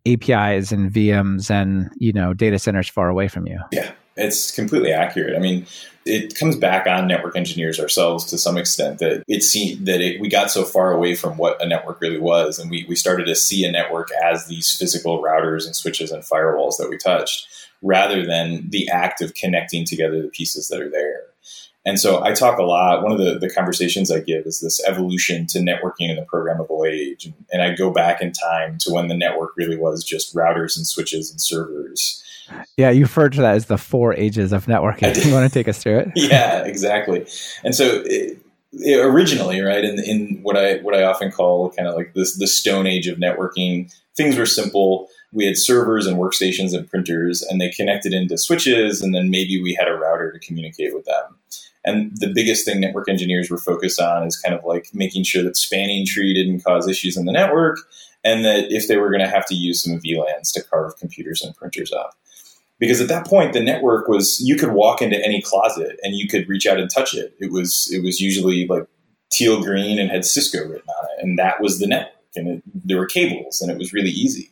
APIs 0.06 0.72
and 0.72 0.90
VMs 0.90 1.50
and 1.50 1.90
you 1.96 2.12
know 2.12 2.34
data 2.34 2.58
centers 2.58 2.88
far 2.88 3.08
away 3.08 3.28
from 3.28 3.46
you. 3.46 3.58
Yeah, 3.72 3.92
it's 4.16 4.50
completely 4.50 4.92
accurate. 4.92 5.36
I 5.36 5.38
mean, 5.38 5.66
it 6.04 6.34
comes 6.34 6.56
back 6.56 6.86
on 6.86 7.06
network 7.06 7.36
engineers 7.36 7.78
ourselves 7.78 8.24
to 8.26 8.38
some 8.38 8.56
extent 8.56 8.98
that 8.98 9.22
it 9.28 9.42
seemed 9.42 9.86
that 9.86 10.00
it, 10.00 10.20
we 10.20 10.28
got 10.28 10.50
so 10.50 10.64
far 10.64 10.92
away 10.92 11.14
from 11.14 11.36
what 11.36 11.62
a 11.62 11.68
network 11.68 12.00
really 12.00 12.18
was, 12.18 12.58
and 12.58 12.70
we 12.70 12.84
we 12.88 12.96
started 12.96 13.26
to 13.26 13.34
see 13.34 13.64
a 13.64 13.72
network 13.72 14.08
as 14.24 14.46
these 14.46 14.74
physical 14.74 15.22
routers 15.22 15.64
and 15.64 15.76
switches 15.76 16.10
and 16.10 16.24
firewalls 16.24 16.76
that 16.78 16.90
we 16.90 16.98
touched, 16.98 17.46
rather 17.82 18.26
than 18.26 18.68
the 18.70 18.88
act 18.88 19.22
of 19.22 19.34
connecting 19.34 19.84
together 19.84 20.20
the 20.20 20.28
pieces 20.28 20.68
that 20.68 20.80
are 20.80 20.90
there. 20.90 21.22
And 21.84 21.98
so 21.98 22.22
I 22.22 22.32
talk 22.32 22.58
a 22.58 22.62
lot. 22.62 23.02
One 23.02 23.10
of 23.10 23.18
the, 23.18 23.38
the 23.40 23.52
conversations 23.52 24.10
I 24.10 24.20
give 24.20 24.46
is 24.46 24.60
this 24.60 24.84
evolution 24.86 25.46
to 25.48 25.58
networking 25.58 26.10
in 26.10 26.16
the 26.16 26.26
programmable 26.32 26.88
age. 26.88 27.26
And, 27.26 27.34
and 27.52 27.60
I 27.60 27.74
go 27.74 27.90
back 27.90 28.22
in 28.22 28.30
time 28.30 28.78
to 28.82 28.92
when 28.92 29.08
the 29.08 29.16
network 29.16 29.56
really 29.56 29.76
was 29.76 30.04
just 30.04 30.32
routers 30.32 30.76
and 30.76 30.86
switches 30.86 31.30
and 31.30 31.40
servers. 31.40 32.22
Yeah, 32.76 32.90
you 32.90 33.02
referred 33.02 33.32
to 33.34 33.42
that 33.42 33.56
as 33.56 33.66
the 33.66 33.78
four 33.78 34.14
ages 34.14 34.52
of 34.52 34.66
networking. 34.66 35.24
You 35.24 35.32
want 35.32 35.50
to 35.50 35.52
take 35.52 35.68
us 35.68 35.82
through 35.82 35.98
it? 35.98 36.08
yeah, 36.16 36.64
exactly. 36.64 37.26
And 37.64 37.74
so 37.74 38.02
it, 38.04 38.38
it 38.72 38.98
originally, 38.98 39.60
right, 39.60 39.84
in, 39.84 39.98
in 39.98 40.40
what 40.42 40.56
I 40.56 40.78
what 40.78 40.94
I 40.94 41.02
often 41.02 41.30
call 41.30 41.70
kind 41.70 41.88
of 41.88 41.94
like 41.94 42.14
this 42.14 42.36
the 42.38 42.46
stone 42.46 42.86
age 42.86 43.06
of 43.08 43.18
networking, 43.18 43.92
things 44.16 44.36
were 44.36 44.46
simple 44.46 45.08
we 45.32 45.46
had 45.46 45.56
servers 45.56 46.06
and 46.06 46.18
workstations 46.18 46.74
and 46.74 46.88
printers, 46.88 47.42
and 47.42 47.60
they 47.60 47.70
connected 47.70 48.12
into 48.12 48.36
switches, 48.36 49.00
and 49.00 49.14
then 49.14 49.30
maybe 49.30 49.60
we 49.62 49.74
had 49.74 49.88
a 49.88 49.94
router 49.94 50.30
to 50.30 50.38
communicate 50.38 50.94
with 50.94 51.06
them. 51.06 51.38
And 51.84 52.12
the 52.16 52.32
biggest 52.32 52.64
thing 52.64 52.80
network 52.80 53.08
engineers 53.08 53.50
were 53.50 53.58
focused 53.58 54.00
on 54.00 54.26
is 54.26 54.36
kind 54.36 54.54
of 54.54 54.62
like 54.64 54.88
making 54.92 55.24
sure 55.24 55.42
that 55.42 55.56
spanning 55.56 56.06
tree 56.06 56.32
didn't 56.32 56.62
cause 56.62 56.86
issues 56.86 57.16
in 57.16 57.24
the 57.24 57.32
network, 57.32 57.78
and 58.22 58.44
that 58.44 58.70
if 58.70 58.88
they 58.88 58.98
were 58.98 59.10
going 59.10 59.24
to 59.24 59.28
have 59.28 59.46
to 59.46 59.54
use 59.54 59.82
some 59.82 59.98
VLANs 59.98 60.52
to 60.52 60.62
carve 60.62 60.96
computers 60.98 61.42
and 61.42 61.56
printers 61.56 61.92
up. 61.92 62.14
Because 62.82 63.00
at 63.00 63.06
that 63.08 63.26
point, 63.26 63.52
the 63.52 63.62
network 63.62 64.08
was 64.08 64.40
you 64.40 64.56
could 64.56 64.72
walk 64.72 65.00
into 65.00 65.16
any 65.24 65.40
closet 65.40 66.00
and 66.02 66.16
you 66.16 66.26
could 66.26 66.48
reach 66.48 66.66
out 66.66 66.80
and 66.80 66.90
touch 66.90 67.14
it. 67.14 67.32
It 67.38 67.52
was 67.52 67.88
it 67.92 68.02
was 68.02 68.20
usually 68.20 68.66
like 68.66 68.86
teal 69.30 69.62
green 69.62 70.00
and 70.00 70.10
had 70.10 70.24
Cisco 70.24 70.58
written 70.58 70.88
on 70.88 71.06
it, 71.10 71.22
and 71.22 71.38
that 71.38 71.60
was 71.60 71.78
the 71.78 71.86
network. 71.86 72.16
And 72.34 72.48
it, 72.48 72.62
there 72.74 72.98
were 72.98 73.06
cables, 73.06 73.60
and 73.60 73.70
it 73.70 73.78
was 73.78 73.92
really 73.92 74.10
easy 74.10 74.50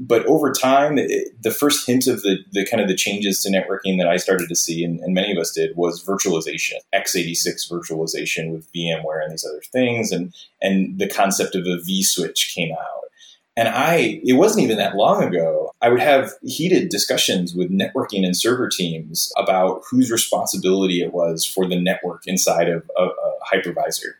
but 0.00 0.24
over 0.26 0.52
time, 0.52 0.96
it, 0.96 1.42
the 1.42 1.50
first 1.50 1.84
hint 1.84 2.06
of 2.06 2.22
the, 2.22 2.38
the 2.52 2.64
kind 2.64 2.80
of 2.80 2.86
the 2.86 2.94
changes 2.94 3.42
to 3.42 3.50
networking 3.50 3.98
that 3.98 4.06
I 4.06 4.16
started 4.16 4.48
to 4.48 4.54
see, 4.54 4.84
and, 4.84 5.00
and, 5.00 5.12
many 5.12 5.32
of 5.32 5.38
us 5.38 5.50
did, 5.50 5.76
was 5.76 6.04
virtualization, 6.04 6.74
x86 6.94 7.68
virtualization 7.68 8.52
with 8.52 8.72
VMware 8.72 9.24
and 9.24 9.32
these 9.32 9.44
other 9.44 9.60
things, 9.72 10.12
and 10.12 10.32
and 10.62 11.00
the 11.00 11.08
concept 11.08 11.56
of 11.56 11.66
a 11.66 11.78
vSwitch 11.78 12.54
came 12.54 12.72
out. 12.72 13.10
And 13.56 13.66
I, 13.66 14.20
it 14.22 14.34
wasn't 14.34 14.62
even 14.62 14.76
that 14.76 14.94
long 14.94 15.24
ago, 15.24 15.67
I 15.80 15.88
would 15.88 16.00
have 16.00 16.32
heated 16.42 16.88
discussions 16.88 17.54
with 17.54 17.70
networking 17.70 18.24
and 18.24 18.36
server 18.36 18.68
teams 18.68 19.32
about 19.36 19.82
whose 19.88 20.10
responsibility 20.10 21.00
it 21.00 21.12
was 21.12 21.44
for 21.44 21.66
the 21.68 21.80
network 21.80 22.26
inside 22.26 22.68
of 22.68 22.90
a, 22.96 23.04
a 23.04 23.34
hypervisor. 23.52 24.14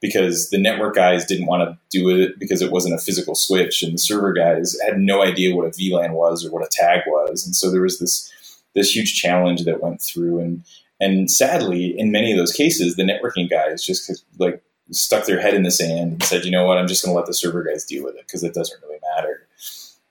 Because 0.00 0.50
the 0.50 0.58
network 0.58 0.96
guys 0.96 1.24
didn't 1.24 1.46
want 1.46 1.62
to 1.62 1.78
do 1.90 2.10
it 2.10 2.38
because 2.38 2.60
it 2.60 2.70
wasn't 2.70 2.94
a 2.94 2.98
physical 2.98 3.34
switch, 3.34 3.82
and 3.82 3.94
the 3.94 3.98
server 3.98 4.34
guys 4.34 4.76
had 4.84 4.98
no 4.98 5.22
idea 5.22 5.54
what 5.54 5.66
a 5.66 5.70
VLAN 5.70 6.12
was 6.12 6.44
or 6.44 6.50
what 6.50 6.64
a 6.64 6.68
tag 6.70 7.00
was, 7.06 7.46
and 7.46 7.56
so 7.56 7.70
there 7.70 7.80
was 7.80 7.98
this 8.00 8.30
this 8.74 8.94
huge 8.94 9.14
challenge 9.14 9.64
that 9.64 9.82
went 9.82 10.02
through, 10.02 10.40
and 10.40 10.62
and 11.00 11.30
sadly, 11.30 11.98
in 11.98 12.12
many 12.12 12.32
of 12.32 12.38
those 12.38 12.52
cases, 12.52 12.96
the 12.96 13.02
networking 13.02 13.48
guys 13.48 13.82
just 13.82 14.24
like 14.38 14.62
stuck 14.90 15.24
their 15.26 15.40
head 15.40 15.54
in 15.54 15.62
the 15.62 15.70
sand 15.70 16.12
and 16.12 16.22
said, 16.22 16.44
you 16.44 16.50
know 16.50 16.66
what, 16.66 16.76
I'm 16.76 16.88
just 16.88 17.04
going 17.04 17.14
to 17.14 17.16
let 17.16 17.26
the 17.26 17.34
server 17.34 17.62
guys 17.62 17.84
deal 17.84 18.04
with 18.04 18.16
it 18.16 18.26
because 18.26 18.44
it 18.44 18.54
doesn't 18.54 18.82
really 18.82 18.98
matter. 19.16 19.43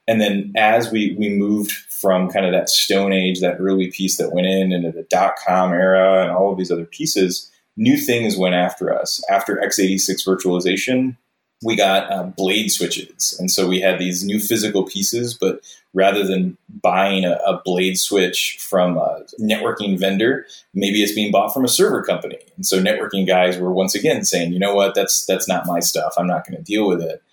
And 0.07 0.19
then 0.19 0.51
as 0.55 0.91
we 0.91 1.15
we 1.17 1.29
moved 1.29 1.71
from 1.71 2.29
kind 2.29 2.45
of 2.45 2.51
that 2.51 2.69
Stone 2.69 3.13
Age, 3.13 3.39
that 3.39 3.57
early 3.59 3.89
piece 3.89 4.17
that 4.17 4.33
went 4.33 4.47
in 4.47 4.71
into 4.71 4.91
the 4.91 5.03
dot 5.03 5.35
com 5.45 5.71
era 5.71 6.23
and 6.23 6.31
all 6.31 6.51
of 6.51 6.57
these 6.57 6.71
other 6.71 6.85
pieces 6.85 7.49
new 7.77 7.97
things 7.97 8.37
went 8.37 8.55
after 8.55 8.93
us. 8.93 9.23
After 9.29 9.55
x86 9.57 10.25
virtualization, 10.27 11.17
we 11.63 11.75
got 11.75 12.11
uh, 12.11 12.23
blade 12.23 12.69
switches. 12.69 13.35
And 13.39 13.49
so 13.49 13.67
we 13.67 13.79
had 13.79 13.97
these 13.97 14.23
new 14.23 14.39
physical 14.39 14.83
pieces, 14.83 15.33
but 15.33 15.61
rather 15.93 16.25
than 16.25 16.57
buying 16.81 17.23
a, 17.23 17.39
a, 17.45 17.61
blade 17.63 17.97
switch 17.97 18.57
from 18.59 18.97
a 18.97 19.23
networking 19.39 19.97
vendor, 19.97 20.45
maybe 20.73 21.01
it's 21.01 21.13
being 21.13 21.31
bought 21.31 21.53
from 21.53 21.63
a 21.63 21.69
server 21.69 22.03
company. 22.03 22.39
And 22.57 22.65
so 22.65 22.81
networking 22.81 23.25
guys 23.25 23.57
were 23.57 23.71
once 23.71 23.95
again 23.95 24.25
saying, 24.25 24.51
you 24.51 24.59
know 24.59 24.75
what, 24.75 24.93
that's 24.93 25.25
that's 25.25 25.47
not 25.47 25.65
my 25.65 25.79
stuff. 25.79 26.15
I'm 26.17 26.27
not 26.27 26.45
going 26.45 26.57
to 26.57 26.63
deal 26.63 26.87
with 26.87 27.01
it. 27.01 27.23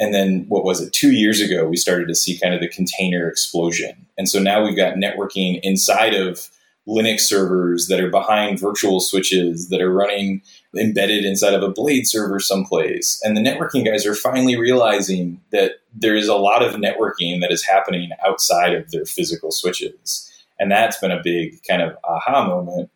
And 0.00 0.14
then 0.14 0.46
what 0.48 0.64
was 0.64 0.80
it? 0.80 0.94
Two 0.94 1.12
years 1.12 1.40
ago, 1.40 1.66
we 1.66 1.76
started 1.76 2.08
to 2.08 2.14
see 2.14 2.38
kind 2.38 2.54
of 2.54 2.60
the 2.60 2.68
container 2.68 3.28
explosion. 3.28 4.06
And 4.16 4.28
so 4.28 4.40
now 4.40 4.64
we've 4.64 4.76
got 4.76 4.94
networking 4.94 5.60
inside 5.62 6.14
of 6.14 6.50
Linux 6.88 7.20
servers 7.20 7.86
that 7.88 8.00
are 8.00 8.10
behind 8.10 8.58
virtual 8.58 9.00
switches 9.00 9.68
that 9.68 9.82
are 9.82 9.92
running 9.92 10.40
embedded 10.76 11.26
inside 11.26 11.52
of 11.52 11.62
a 11.62 11.68
blade 11.68 12.08
server 12.08 12.40
someplace. 12.40 13.20
And 13.22 13.36
the 13.36 13.42
networking 13.42 13.84
guys 13.84 14.06
are 14.06 14.14
finally 14.14 14.56
realizing 14.56 15.40
that 15.52 15.72
there 15.94 16.16
is 16.16 16.28
a 16.28 16.34
lot 16.34 16.62
of 16.62 16.76
networking 16.76 17.42
that 17.42 17.52
is 17.52 17.62
happening 17.62 18.10
outside 18.26 18.74
of 18.74 18.90
their 18.90 19.04
physical 19.04 19.52
switches. 19.52 20.32
And 20.58 20.70
that's 20.70 20.98
been 20.98 21.10
a 21.10 21.22
big 21.22 21.62
kind 21.68 21.82
of 21.82 21.96
aha 22.04 22.46
moment. 22.48 22.90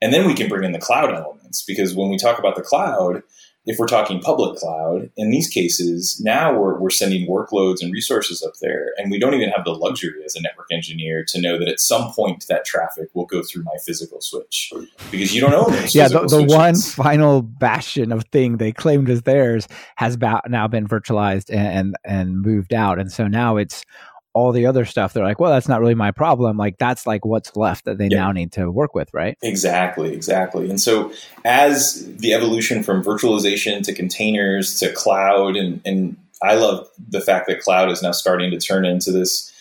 And 0.00 0.14
then 0.14 0.26
we 0.26 0.34
can 0.34 0.48
bring 0.48 0.64
in 0.64 0.72
the 0.72 0.78
cloud 0.78 1.12
elements 1.14 1.62
because 1.62 1.94
when 1.94 2.08
we 2.08 2.16
talk 2.16 2.38
about 2.38 2.56
the 2.56 2.62
cloud, 2.62 3.22
if 3.68 3.78
we're 3.78 3.86
talking 3.86 4.18
public 4.18 4.58
cloud, 4.58 5.10
in 5.18 5.30
these 5.30 5.46
cases, 5.46 6.18
now 6.24 6.58
we're, 6.58 6.80
we're 6.80 6.88
sending 6.88 7.28
workloads 7.28 7.82
and 7.82 7.92
resources 7.92 8.42
up 8.42 8.54
there, 8.62 8.94
and 8.96 9.10
we 9.10 9.18
don't 9.18 9.34
even 9.34 9.50
have 9.50 9.62
the 9.62 9.72
luxury 9.72 10.24
as 10.24 10.34
a 10.34 10.40
network 10.40 10.68
engineer 10.72 11.22
to 11.28 11.38
know 11.38 11.58
that 11.58 11.68
at 11.68 11.78
some 11.78 12.10
point 12.12 12.46
that 12.48 12.64
traffic 12.64 13.10
will 13.12 13.26
go 13.26 13.42
through 13.42 13.62
my 13.64 13.76
physical 13.84 14.22
switch 14.22 14.72
because 15.10 15.34
you 15.34 15.42
don't 15.42 15.52
own 15.52 15.70
those. 15.70 15.94
yeah, 15.94 16.08
the, 16.08 16.26
the 16.26 16.42
one 16.42 16.74
final 16.76 17.42
bastion 17.42 18.10
of 18.10 18.24
thing 18.32 18.56
they 18.56 18.72
claimed 18.72 19.10
as 19.10 19.22
theirs 19.22 19.68
has 19.96 20.16
ba- 20.16 20.40
now 20.48 20.66
been 20.66 20.88
virtualized 20.88 21.50
and, 21.50 21.68
and 21.68 21.96
and 22.04 22.40
moved 22.40 22.72
out, 22.72 22.98
and 22.98 23.12
so 23.12 23.28
now 23.28 23.58
it's 23.58 23.84
all 24.34 24.52
the 24.52 24.66
other 24.66 24.84
stuff 24.84 25.12
they're 25.12 25.24
like 25.24 25.40
well 25.40 25.50
that's 25.50 25.68
not 25.68 25.80
really 25.80 25.94
my 25.94 26.10
problem. 26.10 26.56
Like 26.56 26.78
that's 26.78 27.06
like 27.06 27.24
what's 27.24 27.56
left 27.56 27.84
that 27.86 27.98
they 27.98 28.08
yeah. 28.08 28.18
now 28.18 28.32
need 28.32 28.52
to 28.52 28.70
work 28.70 28.94
with 28.94 29.08
right? 29.12 29.36
Exactly 29.42 30.12
exactly. 30.12 30.70
And 30.70 30.80
so 30.80 31.12
as 31.44 32.04
the 32.16 32.32
evolution 32.32 32.82
from 32.82 33.02
virtualization 33.02 33.82
to 33.82 33.94
containers 33.94 34.78
to 34.78 34.92
cloud 34.92 35.56
and, 35.56 35.80
and 35.84 36.16
i 36.42 36.54
love 36.54 36.88
the 37.08 37.20
fact 37.20 37.48
that 37.48 37.60
cloud 37.60 37.90
is 37.90 38.02
now 38.02 38.12
starting 38.12 38.50
to 38.50 38.58
turn 38.58 38.84
into 38.84 39.10
this 39.10 39.52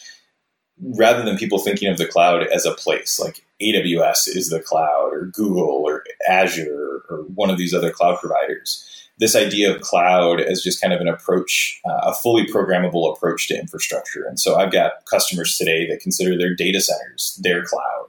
rather 0.97 1.23
than 1.23 1.38
people 1.38 1.60
thinking 1.60 1.89
of 1.89 1.97
the 1.97 2.06
cloud 2.06 2.45
as 2.47 2.65
a 2.65 2.73
place 2.73 3.19
like 3.19 3.43
aws 3.62 4.27
is 4.27 4.49
the 4.49 4.62
cloud 4.62 5.10
or 5.12 5.25
google 5.34 5.84
or 5.86 6.03
azure 6.27 7.03
or 7.10 7.23
one 7.36 7.49
of 7.49 7.58
these 7.58 7.73
other 7.73 7.91
cloud 7.91 8.19
providers 8.19 8.96
this 9.19 9.36
idea 9.36 9.73
of 9.73 9.82
cloud 9.82 10.39
as 10.39 10.62
just 10.62 10.82
kind 10.82 10.93
of 10.93 11.01
an 11.01 11.08
approach, 11.08 11.80
uh, 11.86 12.12
a 12.12 12.13
fully 12.13 12.45
programmable 12.45 13.15
approach 13.15 13.47
to 13.47 13.58
infrastructure. 13.58 14.25
And 14.25 14.39
so 14.39 14.56
I've 14.56 14.71
got 14.71 15.06
customers 15.10 15.58
today 15.58 15.88
that 15.89 16.01
consider 16.01 16.38
their 16.38 16.53
data 16.53 16.80
centers 16.80 17.39
their 17.41 17.63
cloud 17.63 18.08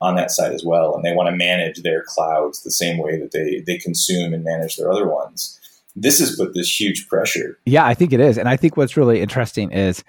on 0.00 0.16
that 0.16 0.30
side 0.30 0.52
as 0.52 0.64
well, 0.64 0.94
and 0.94 1.04
they 1.04 1.14
want 1.14 1.30
to 1.30 1.36
manage 1.36 1.82
their 1.82 2.02
clouds 2.06 2.62
the 2.62 2.70
same 2.70 2.98
way 2.98 3.18
that 3.18 3.30
they 3.30 3.62
they 3.66 3.78
consume 3.78 4.34
and 4.34 4.44
manage 4.44 4.76
their 4.76 4.90
other 4.90 5.08
ones. 5.08 5.58
This 5.94 6.18
has 6.18 6.36
put 6.36 6.54
this 6.54 6.80
huge 6.80 7.06
pressure. 7.08 7.58
Yeah, 7.64 7.86
I 7.86 7.94
think 7.94 8.12
it 8.12 8.20
is, 8.20 8.36
and 8.36 8.48
I 8.48 8.56
think 8.56 8.76
what's 8.76 8.96
really 8.96 9.20
interesting 9.20 9.70
is, 9.70 10.02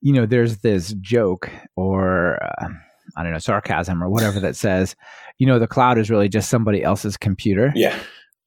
you 0.00 0.12
know, 0.12 0.26
there's 0.26 0.58
this 0.58 0.94
joke 1.00 1.50
or. 1.76 2.42
Uh, 2.42 2.68
I 3.16 3.22
don't 3.22 3.32
know, 3.32 3.38
sarcasm 3.38 4.02
or 4.02 4.08
whatever 4.08 4.40
that 4.40 4.56
says, 4.56 4.96
you 5.38 5.46
know, 5.46 5.58
the 5.58 5.68
cloud 5.68 5.98
is 5.98 6.10
really 6.10 6.28
just 6.28 6.48
somebody 6.48 6.82
else's 6.82 7.16
computer. 7.16 7.70
Yeah 7.76 7.96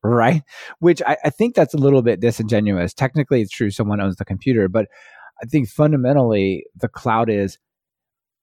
right? 0.03 0.43
Which 0.79 1.01
I, 1.05 1.17
I, 1.25 1.29
think 1.29 1.55
that's 1.55 1.73
a 1.73 1.77
little 1.77 2.01
bit 2.01 2.19
disingenuous. 2.19 2.93
Technically, 2.93 3.41
it's 3.41 3.51
true 3.51 3.71
someone 3.71 3.99
owns 3.99 4.17
the 4.17 4.25
computer, 4.25 4.67
but 4.67 4.87
I 5.41 5.45
think 5.45 5.69
fundamentally 5.69 6.65
the 6.75 6.87
cloud 6.87 7.29
is 7.29 7.57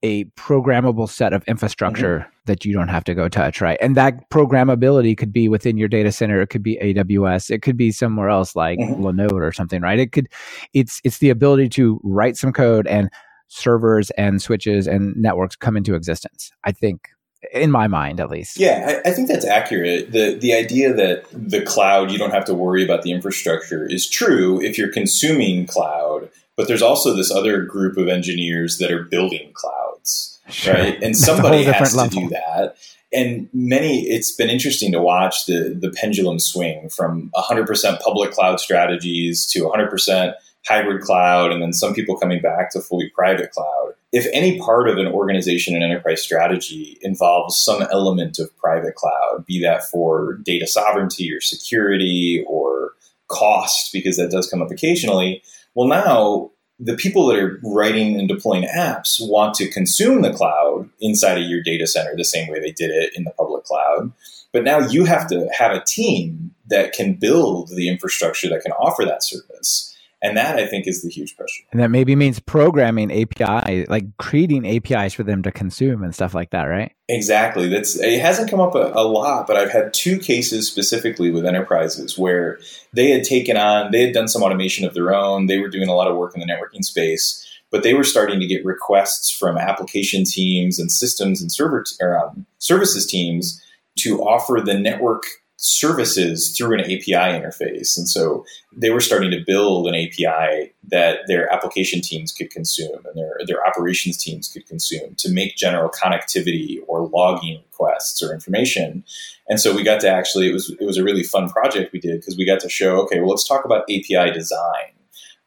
a 0.03 0.25
programmable 0.35 1.09
set 1.09 1.33
of 1.33 1.43
infrastructure 1.45 2.19
mm-hmm. 2.19 2.29
that 2.45 2.63
you 2.63 2.73
don't 2.73 2.89
have 2.89 3.03
to 3.05 3.15
go 3.15 3.27
touch, 3.27 3.59
right? 3.59 3.77
And 3.81 3.97
that 3.97 4.29
programmability 4.29 5.17
could 5.17 5.33
be 5.33 5.49
within 5.49 5.77
your 5.77 5.87
data 5.87 6.11
center. 6.11 6.41
It 6.41 6.47
could 6.47 6.61
be 6.61 6.77
AWS. 6.77 7.49
It 7.49 7.63
could 7.63 7.77
be 7.77 7.91
somewhere 7.91 8.29
else 8.29 8.55
like 8.55 8.77
mm-hmm. 8.77 9.03
Linode 9.03 9.41
or 9.41 9.51
something, 9.51 9.81
right? 9.81 9.99
It 9.99 10.11
could. 10.11 10.27
It's 10.73 11.01
it's 11.03 11.17
the 11.17 11.29
ability 11.29 11.69
to 11.69 11.99
write 12.03 12.37
some 12.37 12.53
code 12.53 12.85
and 12.87 13.09
servers 13.47 14.11
and 14.11 14.41
switches 14.41 14.87
and 14.87 15.15
networks 15.15 15.55
come 15.55 15.77
into 15.77 15.95
existence. 15.95 16.51
I 16.65 16.71
think 16.71 17.09
in 17.51 17.71
my 17.71 17.87
mind 17.87 18.19
at 18.19 18.29
least. 18.29 18.59
Yeah, 18.59 19.01
I, 19.05 19.09
I, 19.09 19.13
think 19.13 19.27
that's 19.27 19.45
accurate. 19.45 20.11
The 20.11 20.35
the 20.35 20.53
idea 20.53 20.93
that 20.93 21.25
the 21.31 21.61
cloud 21.61 22.11
you 22.11 22.17
don't 22.17 22.31
have 22.31 22.45
to 22.45 22.53
worry 22.53 22.83
about 22.83 23.03
the 23.03 23.11
infrastructure 23.11 23.85
is 23.85 24.09
true 24.09 24.61
if 24.61 24.77
you're 24.77 24.91
consuming 24.91 25.67
cloud, 25.67 26.29
but 26.55 26.67
there's 26.67 26.81
also 26.81 27.13
this 27.13 27.31
other 27.31 27.63
group 27.63 27.97
of 27.97 28.07
engineers 28.07 28.77
that 28.77 28.91
are 28.91 29.03
building 29.03 29.51
clouds, 29.53 30.39
sure. 30.49 30.73
right? 30.73 31.01
And 31.01 31.15
somebody 31.17 31.63
has 31.63 31.91
to 31.91 31.97
level. 31.97 32.21
do 32.21 32.29
that. 32.29 32.77
And 33.13 33.47
many, 33.53 34.01
it's 34.07 34.33
been 34.33 34.49
interesting 34.49 34.91
to 34.91 35.01
watch 35.01 35.45
the 35.45 35.77
the 35.79 35.91
pendulum 35.91 36.39
swing 36.39 36.89
from 36.89 37.31
100% 37.35 37.99
public 38.01 38.31
cloud 38.31 38.59
strategies 38.59 39.45
to 39.47 39.61
100% 39.61 40.33
hybrid 40.67 41.01
cloud, 41.01 41.51
and 41.51 41.61
then 41.61 41.73
some 41.73 41.93
people 41.93 42.17
coming 42.17 42.41
back 42.41 42.71
to 42.71 42.81
fully 42.81 43.09
private 43.09 43.51
cloud 43.51 43.93
if 44.15 44.27
any 44.31 44.57
part 44.59 44.87
of 44.87 44.97
an 44.97 45.07
organization 45.07 45.75
and 45.75 45.83
enterprise 45.83 46.21
strategy 46.21 46.97
involves 47.01 47.61
some 47.61 47.81
element 47.91 48.39
of 48.39 48.55
private 48.55 48.95
cloud, 48.95 49.45
be 49.45 49.61
that 49.61 49.83
for 49.83 50.39
data 50.43 50.65
sovereignty 50.65 51.29
or 51.33 51.41
security 51.41 52.41
or 52.47 52.93
cost, 53.27 53.91
because 53.91 54.15
that 54.15 54.31
does 54.31 54.49
come 54.49 54.61
up 54.61 54.71
occasionally, 54.71 55.43
well, 55.73 55.89
now 55.89 56.49
the 56.79 56.95
people 56.95 57.27
that 57.27 57.37
are 57.37 57.59
writing 57.61 58.17
and 58.17 58.29
deploying 58.29 58.63
apps 58.63 59.17
want 59.19 59.53
to 59.55 59.69
consume 59.69 60.21
the 60.21 60.33
cloud 60.33 60.89
inside 61.01 61.37
of 61.37 61.49
your 61.49 61.61
data 61.61 61.85
center 61.85 62.15
the 62.15 62.23
same 62.23 62.49
way 62.49 62.61
they 62.61 62.71
did 62.71 62.91
it 62.91 63.11
in 63.17 63.25
the 63.25 63.31
public 63.31 63.65
cloud. 63.65 64.13
But 64.53 64.63
now 64.63 64.79
you 64.79 65.03
have 65.03 65.27
to 65.27 65.49
have 65.57 65.73
a 65.73 65.83
team 65.83 66.55
that 66.67 66.93
can 66.93 67.15
build 67.15 67.69
the 67.75 67.89
infrastructure 67.89 68.47
that 68.47 68.61
can 68.61 68.71
offer 68.71 69.03
that 69.03 69.25
service. 69.25 69.94
And 70.25 70.35
that 70.37 70.55
I 70.57 70.65
think 70.65 70.87
is 70.87 71.03
the 71.03 71.09
huge 71.09 71.37
pressure. 71.37 71.61
And 71.71 71.79
that 71.79 71.91
maybe 71.91 72.15
means 72.15 72.39
programming 72.39 73.11
API, 73.11 73.85
like 73.85 74.05
creating 74.17 74.65
APIs 74.65 75.13
for 75.13 75.21
them 75.21 75.43
to 75.43 75.51
consume 75.51 76.01
and 76.01 76.15
stuff 76.15 76.33
like 76.33 76.49
that, 76.49 76.63
right? 76.63 76.91
Exactly. 77.07 77.69
That's 77.69 77.95
it 77.95 78.19
hasn't 78.19 78.49
come 78.49 78.59
up 78.59 78.73
a, 78.73 78.91
a, 78.95 79.05
lot, 79.05 79.45
but 79.45 79.55
I've 79.55 79.69
had 79.69 79.93
two 79.93 80.17
cases 80.17 80.67
specifically 80.67 81.29
with 81.29 81.45
enterprises 81.45 82.17
where 82.17 82.57
they 82.91 83.11
had 83.11 83.23
taken 83.23 83.55
on, 83.55 83.91
they 83.91 84.01
had 84.01 84.15
done 84.15 84.27
some 84.27 84.41
automation 84.41 84.83
of 84.83 84.95
their 84.95 85.13
own. 85.13 85.45
They 85.45 85.59
were 85.59 85.69
doing 85.69 85.89
a 85.89 85.93
lot 85.93 86.07
of 86.07 86.17
work 86.17 86.33
in 86.33 86.39
the 86.39 86.47
networking 86.47 86.83
space, 86.83 87.45
but 87.69 87.83
they 87.83 87.93
were 87.93 88.03
starting 88.03 88.39
to 88.39 88.47
get 88.47 88.65
requests 88.65 89.29
from 89.29 89.59
application 89.59 90.23
teams 90.23 90.79
and 90.79 90.91
systems 90.91 91.39
and 91.39 91.51
server 91.51 91.85
or, 92.01 92.17
um, 92.17 92.47
services 92.57 93.05
teams 93.05 93.61
to 93.99 94.23
offer 94.23 94.59
the 94.59 94.73
network 94.73 95.21
services 95.57 96.53
through 96.55 96.75
an 96.75 96.81
API 96.81 97.13
interface. 97.13 97.97
And 97.97 98.09
so 98.09 98.45
they 98.75 98.89
were 98.89 98.99
starting 98.99 99.31
to 99.31 99.43
build 99.45 99.87
an 99.87 99.95
API 99.95 100.73
that 100.89 101.19
their 101.27 101.51
application 101.51 102.01
teams 102.01 102.33
could 102.33 102.51
consume 102.51 103.05
and 103.05 103.15
their, 103.15 103.37
their 103.47 103.65
operations 103.65 104.17
teams 104.17 104.49
could 104.49 104.67
consume 104.67 105.15
to 105.15 105.31
make 105.31 105.55
general 105.55 105.89
connectivity 105.89 106.79
or 106.87 107.07
logging 107.07 107.61
requests 107.71 108.21
or 108.21 108.33
information. 108.33 109.03
And 109.47 109.59
so 109.59 109.73
we 109.73 109.83
got 109.83 110.01
to 110.01 110.09
actually, 110.09 110.49
it 110.49 110.53
was, 110.53 110.69
it 110.79 110.85
was 110.85 110.97
a 110.97 111.03
really 111.03 111.23
fun 111.23 111.49
project 111.49 111.93
we 111.93 111.99
did 111.99 112.19
because 112.19 112.37
we 112.37 112.45
got 112.45 112.59
to 112.61 112.69
show, 112.69 113.01
okay, 113.03 113.19
well, 113.19 113.29
let's 113.29 113.47
talk 113.47 113.63
about 113.63 113.83
API 113.83 114.31
design. 114.31 114.91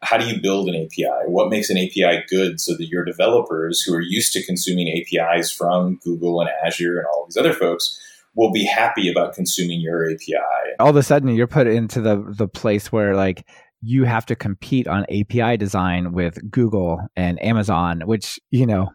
How 0.01 0.17
do 0.17 0.27
you 0.27 0.41
build 0.41 0.69
an 0.69 0.77
API? 0.77 1.27
What 1.27 1.51
makes 1.51 1.71
an 1.71 1.77
API 1.77 2.25
good 2.29 2.61
so 2.61 2.77
that 2.77 2.87
your 2.87 3.05
developers 3.05 3.83
who 3.83 3.93
are 3.95 4.01
used 4.01 4.33
to 4.35 4.47
consuming 4.47 4.89
APIs 4.89 5.53
from 5.53 5.97
Google 6.05 6.41
and 6.41 6.49
Azure 6.65 6.99
and 6.99 7.07
all 7.07 7.27
these 7.27 7.37
other 7.37 7.53
folks 7.53 8.01
will 8.39 8.53
be 8.53 8.65
happy 8.65 9.11
about 9.11 9.35
consuming 9.35 9.81
your 9.81 10.09
API. 10.09 10.37
All 10.79 10.89
of 10.89 10.97
a 10.97 11.03
sudden, 11.03 11.35
you're 11.35 11.49
put 11.49 11.67
into 11.67 12.01
the 12.01 12.25
the 12.39 12.49
place 12.49 12.91
where 12.91 13.15
like 13.15 13.45
you 13.83 14.05
have 14.05 14.25
to 14.27 14.37
compete 14.37 14.87
on 14.87 15.05
API 15.05 15.57
design 15.57 16.13
with 16.13 16.39
Google 16.51 17.01
and 17.17 17.43
Amazon, 17.43 18.03
which 18.07 18.39
you 18.51 18.65
know. 18.65 18.89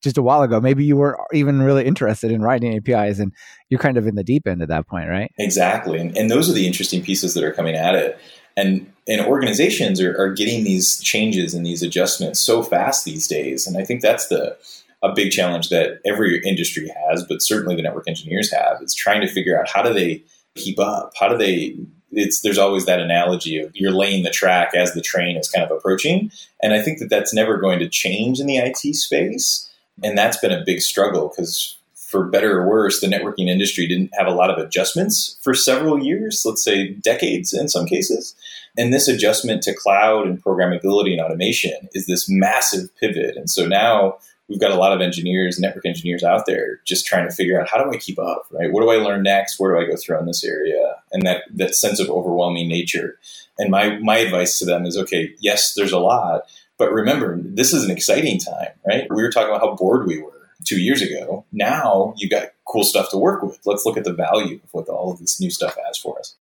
Just 0.00 0.16
a 0.16 0.22
while 0.22 0.42
ago, 0.42 0.60
maybe 0.60 0.84
you 0.84 0.96
weren't 0.96 1.18
even 1.32 1.60
really 1.60 1.84
interested 1.84 2.30
in 2.30 2.40
writing 2.40 2.76
APIs, 2.76 3.18
and 3.18 3.32
you're 3.68 3.80
kind 3.80 3.96
of 3.96 4.06
in 4.06 4.14
the 4.14 4.22
deep 4.22 4.46
end 4.46 4.62
at 4.62 4.68
that 4.68 4.86
point, 4.86 5.08
right? 5.08 5.32
Exactly, 5.40 5.98
and, 5.98 6.16
and 6.16 6.30
those 6.30 6.48
are 6.48 6.52
the 6.52 6.68
interesting 6.68 7.02
pieces 7.02 7.34
that 7.34 7.42
are 7.42 7.50
coming 7.50 7.74
at 7.74 7.96
it 7.96 8.16
and 8.56 8.92
and 9.08 9.20
organizations 9.22 10.00
are, 10.00 10.16
are, 10.20 10.32
getting 10.32 10.64
these 10.64 11.00
changes 11.00 11.54
and 11.54 11.64
these 11.64 11.82
adjustments 11.82 12.38
so 12.38 12.62
fast 12.62 13.04
these 13.04 13.26
days 13.26 13.66
and 13.66 13.76
i 13.76 13.84
think 13.84 14.02
that's 14.02 14.28
the 14.28 14.56
a 15.02 15.12
big 15.12 15.30
challenge 15.30 15.68
that 15.68 16.00
every 16.04 16.40
industry 16.44 16.90
has, 17.06 17.24
but 17.24 17.42
certainly 17.42 17.76
the 17.76 17.82
network 17.82 18.08
engineers 18.08 18.52
have. 18.52 18.78
It's 18.82 18.94
trying 18.94 19.20
to 19.20 19.28
figure 19.28 19.58
out 19.58 19.68
how 19.68 19.82
do 19.82 19.92
they 19.92 20.22
keep 20.54 20.78
up? 20.78 21.12
How 21.18 21.28
do 21.28 21.36
they? 21.36 21.76
It's 22.10 22.40
there's 22.40 22.58
always 22.58 22.86
that 22.86 23.00
analogy 23.00 23.58
of 23.58 23.70
you're 23.74 23.92
laying 23.92 24.24
the 24.24 24.30
track 24.30 24.74
as 24.74 24.94
the 24.94 25.02
train 25.02 25.36
is 25.36 25.50
kind 25.50 25.64
of 25.64 25.76
approaching, 25.76 26.30
and 26.62 26.72
I 26.72 26.82
think 26.82 26.98
that 26.98 27.10
that's 27.10 27.34
never 27.34 27.58
going 27.58 27.78
to 27.80 27.88
change 27.88 28.40
in 28.40 28.46
the 28.46 28.56
IT 28.56 28.94
space, 28.96 29.70
and 30.02 30.16
that's 30.16 30.38
been 30.38 30.52
a 30.52 30.64
big 30.64 30.80
struggle 30.80 31.28
because. 31.28 31.74
For 32.10 32.24
better 32.24 32.62
or 32.62 32.66
worse, 32.66 33.02
the 33.02 33.06
networking 33.06 33.48
industry 33.48 33.86
didn't 33.86 34.14
have 34.16 34.26
a 34.26 34.34
lot 34.34 34.48
of 34.48 34.56
adjustments 34.56 35.36
for 35.42 35.52
several 35.52 36.02
years, 36.02 36.42
let's 36.46 36.64
say 36.64 36.88
decades 36.88 37.52
in 37.52 37.68
some 37.68 37.84
cases. 37.84 38.34
And 38.78 38.94
this 38.94 39.08
adjustment 39.08 39.62
to 39.64 39.74
cloud 39.74 40.26
and 40.26 40.42
programmability 40.42 41.12
and 41.12 41.20
automation 41.20 41.76
is 41.92 42.06
this 42.06 42.26
massive 42.26 42.88
pivot. 42.96 43.36
And 43.36 43.50
so 43.50 43.66
now 43.66 44.16
we've 44.48 44.60
got 44.60 44.70
a 44.70 44.76
lot 44.76 44.92
of 44.92 45.00
engineers, 45.00 45.58
network 45.58 45.86
engineers 45.86 46.24
out 46.24 46.46
there 46.46 46.80
just 46.84 47.06
trying 47.06 47.28
to 47.28 47.34
figure 47.34 47.60
out 47.60 47.68
how 47.68 47.82
do 47.82 47.90
I 47.90 47.98
keep 47.98 48.18
up, 48.18 48.46
right? 48.50 48.72
What 48.72 48.82
do 48.82 48.90
I 48.90 48.96
learn 48.96 49.22
next? 49.22 49.58
Where 49.58 49.74
do 49.74 49.84
I 49.84 49.90
go 49.90 49.96
through 49.96 50.18
in 50.20 50.26
this 50.26 50.44
area? 50.44 50.96
And 51.12 51.26
that, 51.26 51.44
that 51.54 51.74
sense 51.74 52.00
of 52.00 52.08
overwhelming 52.08 52.68
nature. 52.68 53.18
And 53.58 53.70
my, 53.70 53.98
my 53.98 54.18
advice 54.18 54.58
to 54.58 54.64
them 54.64 54.86
is, 54.86 54.96
okay, 54.96 55.34
yes, 55.40 55.74
there's 55.74 55.92
a 55.92 55.98
lot, 55.98 56.42
but 56.78 56.92
remember, 56.92 57.38
this 57.42 57.72
is 57.72 57.84
an 57.84 57.90
exciting 57.90 58.38
time, 58.38 58.68
right? 58.86 59.06
We 59.10 59.22
were 59.22 59.30
talking 59.30 59.48
about 59.48 59.60
how 59.60 59.74
bored 59.74 60.06
we 60.06 60.22
were 60.22 60.48
two 60.64 60.80
years 60.80 61.02
ago. 61.02 61.44
Now 61.52 62.14
you've 62.16 62.30
got 62.30 62.50
cool 62.64 62.84
stuff 62.84 63.10
to 63.10 63.18
work 63.18 63.42
with. 63.42 63.58
Let's 63.66 63.84
look 63.84 63.96
at 63.96 64.04
the 64.04 64.12
value 64.12 64.60
of 64.62 64.72
what 64.72 64.88
all 64.88 65.12
of 65.12 65.18
this 65.18 65.40
new 65.40 65.50
stuff 65.50 65.76
has 65.86 65.98
for 65.98 66.18
us. 66.18 66.36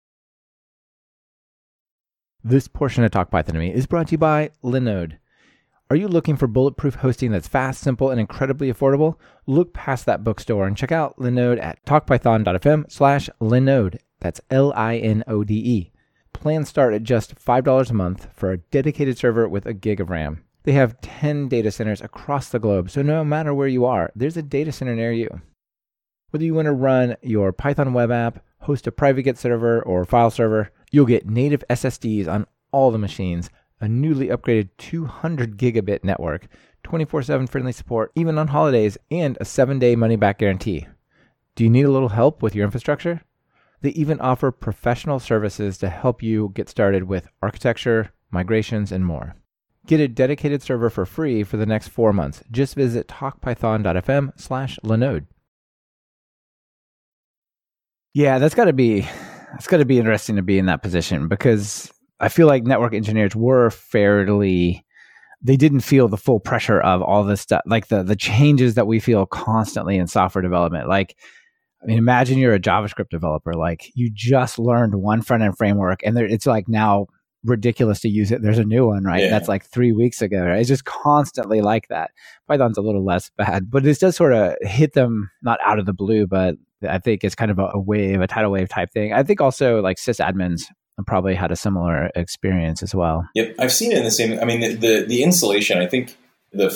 This 2.43 2.69
portion 2.69 3.05
of 3.05 3.11
Talk 3.11 3.31
Python 3.31 3.55
to 3.55 3.61
me 3.61 3.73
is 3.73 3.87
brought 3.87 4.09
to 4.09 4.13
you 4.13 4.19
by 4.19 4.51
Linode. 4.63 5.17
Are 5.95 5.97
you 5.97 6.09
looking 6.09 6.37
for 6.37 6.49
bulletproof 6.49 6.97
hosting 6.97 7.31
that's 7.31 7.47
fast, 7.47 7.81
simple, 7.81 8.11
and 8.11 8.19
incredibly 8.19 8.69
affordable? 8.73 9.15
Look 9.47 9.73
past 9.73 10.07
that 10.07 10.25
bookstore 10.25 10.67
and 10.67 10.77
check 10.77 10.91
out 10.91 11.17
Linode 11.19 11.63
at 11.63 11.85
talkpython.fm 11.87 12.91
slash 12.91 13.31
Linode. 13.41 13.99
That's 14.19 14.41
L-I-N-O-D-E. 14.51 15.93
Plans 16.33 16.69
start 16.69 16.95
at 16.95 17.05
just 17.05 17.37
$5 17.37 17.91
a 17.91 17.95
month 17.95 18.27
for 18.35 18.51
a 18.51 18.57
dedicated 18.57 19.19
server 19.19 19.49
with 19.49 19.67
a 19.67 19.73
gig 19.73 20.01
of 20.01 20.11
RAM. 20.11 20.43
They 20.65 20.73
have 20.73 21.01
10 21.01 21.47
data 21.47 21.71
centers 21.71 22.01
across 22.01 22.49
the 22.49 22.59
globe, 22.59 22.91
so 22.91 23.01
no 23.01 23.23
matter 23.23 23.55
where 23.55 23.69
you 23.69 23.85
are, 23.85 24.11
there's 24.17 24.37
a 24.37 24.43
data 24.43 24.73
center 24.73 24.97
near 24.97 25.13
you. 25.13 25.43
Whether 26.31 26.45
you 26.45 26.55
want 26.55 26.67
to 26.67 26.73
run 26.73 27.15
your 27.23 27.53
Python 27.53 27.93
web 27.93 28.11
app, 28.11 28.45
host 28.63 28.89
a 28.89 28.91
private 28.91 29.23
Git 29.23 29.39
server 29.39 29.81
or 29.81 30.05
file 30.05 30.33
server, 30.33 30.73
you'll 30.91 31.07
get 31.07 31.31
native 31.31 31.63
SSDs 31.71 32.27
on 32.27 32.49
all 32.73 32.91
the 32.91 32.99
machines– 32.99 33.49
a 33.85 33.89
newly 33.89 34.29
upgraded 34.29 34.71
200 34.79 35.59
gigabit 35.59 36.03
network, 36.03 36.47
24 36.85 37.23
7 37.23 37.47
friendly 37.47 37.73
support, 37.73 38.11
even 38.15 38.39
on 38.39 38.49
holidays, 38.49 38.97
and 39.11 39.37
a 39.41 39.45
7 39.45 39.79
day 39.79 39.95
money 39.95 40.17
back 40.17 40.39
guarantee. 40.39 40.87
Do 41.55 41.65
you 41.65 41.71
need 41.71 41.85
a 41.85 41.91
little 41.91 42.09
help 42.09 42.43
with 42.43 42.55
your 42.55 42.65
infrastructure? 42.65 43.21
They 43.83 43.91
even 43.91 44.21
offer 44.21 44.51
professional 44.51 45.21
services 45.21 45.77
to 45.79 45.91
help 45.91 46.23
you 46.23 46.51
get 46.55 46.71
started 46.71 47.05
with 47.05 47.29
architecture, 47.43 48.13
migrations, 48.31 48.91
and 48.91 49.05
more. 49.05 49.37
Get 49.87 50.01
a 50.01 50.09
dedicated 50.09 50.63
server 50.63 50.89
for 50.89 51.05
free 51.05 51.45
for 51.45 51.59
the 51.59 51.67
next 51.67 51.89
four 51.89 52.15
months. 52.15 52.43
Just 52.51 52.75
visit 52.75 53.07
talkpython.fm 53.07 54.33
slash 54.41 54.79
Linode. 54.83 55.27
Yeah, 58.15 58.39
that's 58.39 58.55
got 58.55 58.65
to 58.65 58.73
be 58.73 59.03
that's 59.53 59.67
got 59.67 59.77
to 59.77 59.85
be 59.85 59.99
interesting 59.99 60.37
to 60.37 60.43
be 60.43 60.59
in 60.59 60.67
that 60.67 60.83
position 60.83 61.29
because 61.29 61.93
I 62.21 62.29
feel 62.29 62.47
like 62.47 62.65
network 62.65 62.95
engineers 62.95 63.35
were 63.35 63.71
fairly 63.71 64.85
they 65.43 65.57
didn't 65.57 65.81
feel 65.81 66.09
the 66.09 66.17
full 66.17 66.41
pressure 66.41 66.81
of 66.81 67.03
all 67.03 67.23
this 67.23 67.43
stuff 67.43 67.63
like 67.67 67.89
the 67.89 68.03
the 68.03 68.17
changes 68.17 68.75
that 68.75 68.87
we 68.87 69.01
feel 69.01 69.27
constantly 69.27 69.97
in 69.97 70.07
software 70.07 70.43
development 70.43 70.89
like 70.89 71.17
I 71.85 71.87
mean, 71.87 71.99
imagine 71.99 72.39
you're 72.39 72.55
a 72.55 72.61
JavaScript 72.61 73.11
developer. 73.11 73.53
Like 73.53 73.91
you 73.95 74.11
just 74.13 74.59
learned 74.59 74.95
one 74.95 75.21
front 75.21 75.43
end 75.43 75.59
framework, 75.59 76.01
and 76.03 76.17
there, 76.17 76.25
it's 76.25 76.47
like 76.47 76.67
now 76.67 77.07
ridiculous 77.45 78.01
to 78.01 78.09
use 78.09 78.33
it. 78.33 78.41
There's 78.41 78.59
a 78.59 78.65
new 78.65 78.87
one, 78.87 79.05
right? 79.05 79.25
Yeah. 79.25 79.31
That's 79.31 79.49
like 79.49 79.67
three 79.67 79.93
weeks 79.93 80.23
ago. 80.23 80.43
Right? 80.45 80.61
It's 80.61 80.69
just 80.69 80.87
constantly 80.87 81.61
like 81.61 81.89
that. 81.89 82.11
Python's 82.49 82.79
a 82.79 82.83
little 82.83 83.05
less 83.05 83.31
bad, 83.37 83.71
but 83.71 83.87
it 83.87 84.01
does 84.01 84.17
sort 84.17 84.33
of 84.33 84.55
hit 84.63 84.95
them 84.95 85.31
not 85.43 85.59
out 85.63 85.79
of 85.79 85.85
the 85.85 85.93
blue, 85.93 86.27
but 86.27 86.57
I 86.89 86.99
think 86.99 87.23
it's 87.23 87.35
kind 87.35 87.51
of 87.51 87.59
a, 87.59 87.71
a 87.75 87.79
wave, 87.79 88.23
a 88.23 88.27
tidal 88.27 88.51
wave 88.51 88.71
type 88.71 88.91
thing. 88.93 89.13
I 89.13 89.23
think 89.23 89.43
also 89.43 89.81
like 89.83 89.99
sysadmins 89.99 90.63
probably 91.07 91.35
had 91.35 91.51
a 91.51 91.57
similar 91.57 92.11
experience 92.15 92.83
as 92.83 92.95
well. 92.95 93.29
Yep, 93.35 93.57
I've 93.59 93.73
seen 93.73 93.93
it 93.93 93.99
in 93.99 94.05
the 94.05 94.11
same. 94.11 94.39
I 94.39 94.45
mean, 94.45 94.61
the 94.61 94.75
the, 94.75 95.05
the. 95.07 95.79
I 95.79 95.87
think 95.87 96.17
the 96.53 96.71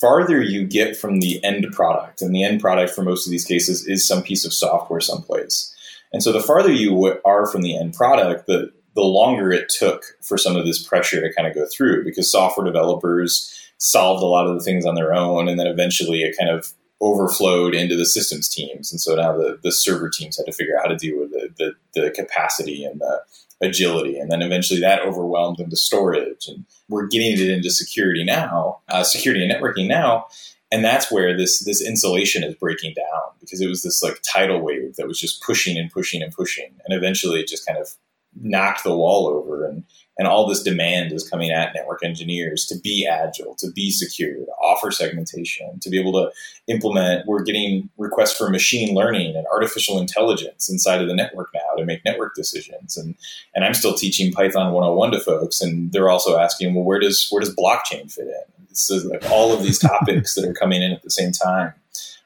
farther 0.00 0.42
you 0.42 0.66
get 0.66 0.96
from 0.96 1.20
the 1.20 1.42
end 1.44 1.66
product, 1.72 2.22
and 2.22 2.34
the 2.34 2.44
end 2.44 2.60
product 2.60 2.92
for 2.92 3.02
most 3.02 3.26
of 3.26 3.30
these 3.30 3.44
cases 3.44 3.86
is 3.86 4.06
some 4.06 4.22
piece 4.22 4.44
of 4.44 4.52
software 4.52 5.00
someplace. 5.00 5.74
And 6.12 6.22
so, 6.22 6.32
the 6.32 6.42
farther 6.42 6.72
you 6.72 7.20
are 7.24 7.46
from 7.46 7.62
the 7.62 7.78
end 7.78 7.94
product, 7.94 8.46
the 8.46 8.72
the 8.96 9.02
longer 9.02 9.52
it 9.52 9.68
took 9.68 10.02
for 10.20 10.36
some 10.36 10.56
of 10.56 10.66
this 10.66 10.82
pressure 10.82 11.20
to 11.20 11.32
kind 11.34 11.46
of 11.46 11.54
go 11.54 11.66
through, 11.72 12.04
because 12.04 12.30
software 12.30 12.66
developers 12.66 13.56
solved 13.78 14.22
a 14.22 14.26
lot 14.26 14.46
of 14.46 14.54
the 14.54 14.64
things 14.64 14.84
on 14.84 14.94
their 14.94 15.14
own, 15.14 15.48
and 15.48 15.58
then 15.58 15.66
eventually 15.66 16.22
it 16.22 16.36
kind 16.36 16.50
of 16.50 16.72
overflowed 17.02 17.74
into 17.74 17.96
the 17.96 18.04
systems 18.04 18.48
teams. 18.48 18.92
And 18.92 19.00
so 19.00 19.14
now 19.14 19.36
the, 19.36 19.58
the 19.62 19.72
server 19.72 20.10
teams 20.10 20.36
had 20.36 20.46
to 20.46 20.52
figure 20.52 20.76
out 20.76 20.84
how 20.84 20.88
to 20.88 20.96
deal 20.96 21.18
with 21.18 21.30
the, 21.30 21.48
the, 21.56 22.00
the 22.00 22.10
capacity 22.10 22.84
and 22.84 23.00
the 23.00 23.20
agility. 23.60 24.18
And 24.18 24.30
then 24.30 24.42
eventually 24.42 24.80
that 24.80 25.02
overwhelmed 25.02 25.60
into 25.60 25.76
storage. 25.76 26.46
And 26.48 26.64
we're 26.88 27.06
getting 27.06 27.32
it 27.32 27.48
into 27.48 27.70
security 27.70 28.24
now, 28.24 28.80
uh, 28.88 29.02
security 29.02 29.44
and 29.44 29.52
networking 29.52 29.86
now. 29.86 30.26
And 30.72 30.84
that's 30.84 31.10
where 31.10 31.36
this 31.36 31.64
this 31.64 31.84
insulation 31.84 32.44
is 32.44 32.54
breaking 32.54 32.94
down 32.94 33.32
because 33.40 33.60
it 33.60 33.66
was 33.66 33.82
this 33.82 34.04
like 34.04 34.20
tidal 34.22 34.60
wave 34.60 34.94
that 34.96 35.08
was 35.08 35.18
just 35.18 35.42
pushing 35.42 35.76
and 35.76 35.90
pushing 35.90 36.22
and 36.22 36.32
pushing. 36.32 36.70
And 36.84 36.96
eventually 36.96 37.40
it 37.40 37.48
just 37.48 37.66
kind 37.66 37.78
of 37.78 37.94
knocked 38.40 38.84
the 38.84 38.96
wall 38.96 39.28
over 39.28 39.66
and 39.66 39.84
and 40.20 40.28
all 40.28 40.46
this 40.46 40.62
demand 40.62 41.12
is 41.12 41.26
coming 41.26 41.50
at 41.50 41.72
network 41.74 42.04
engineers 42.04 42.66
to 42.66 42.78
be 42.78 43.08
agile, 43.10 43.54
to 43.54 43.70
be 43.72 43.90
secure, 43.90 44.34
to 44.34 44.52
offer 44.62 44.90
segmentation, 44.90 45.80
to 45.80 45.88
be 45.88 45.98
able 45.98 46.12
to 46.12 46.30
implement. 46.66 47.26
We're 47.26 47.42
getting 47.42 47.88
requests 47.96 48.36
for 48.36 48.50
machine 48.50 48.94
learning 48.94 49.34
and 49.34 49.46
artificial 49.50 49.98
intelligence 49.98 50.68
inside 50.68 51.00
of 51.00 51.08
the 51.08 51.14
network 51.14 51.48
now 51.54 51.74
to 51.78 51.86
make 51.86 52.04
network 52.04 52.34
decisions. 52.34 52.98
And 52.98 53.14
and 53.54 53.64
I'm 53.64 53.72
still 53.72 53.94
teaching 53.94 54.30
Python 54.30 54.72
101 54.74 55.12
to 55.12 55.20
folks, 55.20 55.62
and 55.62 55.90
they're 55.90 56.10
also 56.10 56.38
asking, 56.38 56.74
well, 56.74 56.84
where 56.84 57.00
does 57.00 57.26
where 57.30 57.40
does 57.40 57.56
blockchain 57.56 58.12
fit 58.12 58.26
in? 58.26 58.66
It's 58.68 58.90
like 58.90 59.28
all 59.30 59.54
of 59.54 59.62
these 59.62 59.78
topics 59.90 60.34
that 60.34 60.44
are 60.44 60.52
coming 60.52 60.82
in 60.82 60.92
at 60.92 61.02
the 61.02 61.10
same 61.10 61.32
time. 61.32 61.72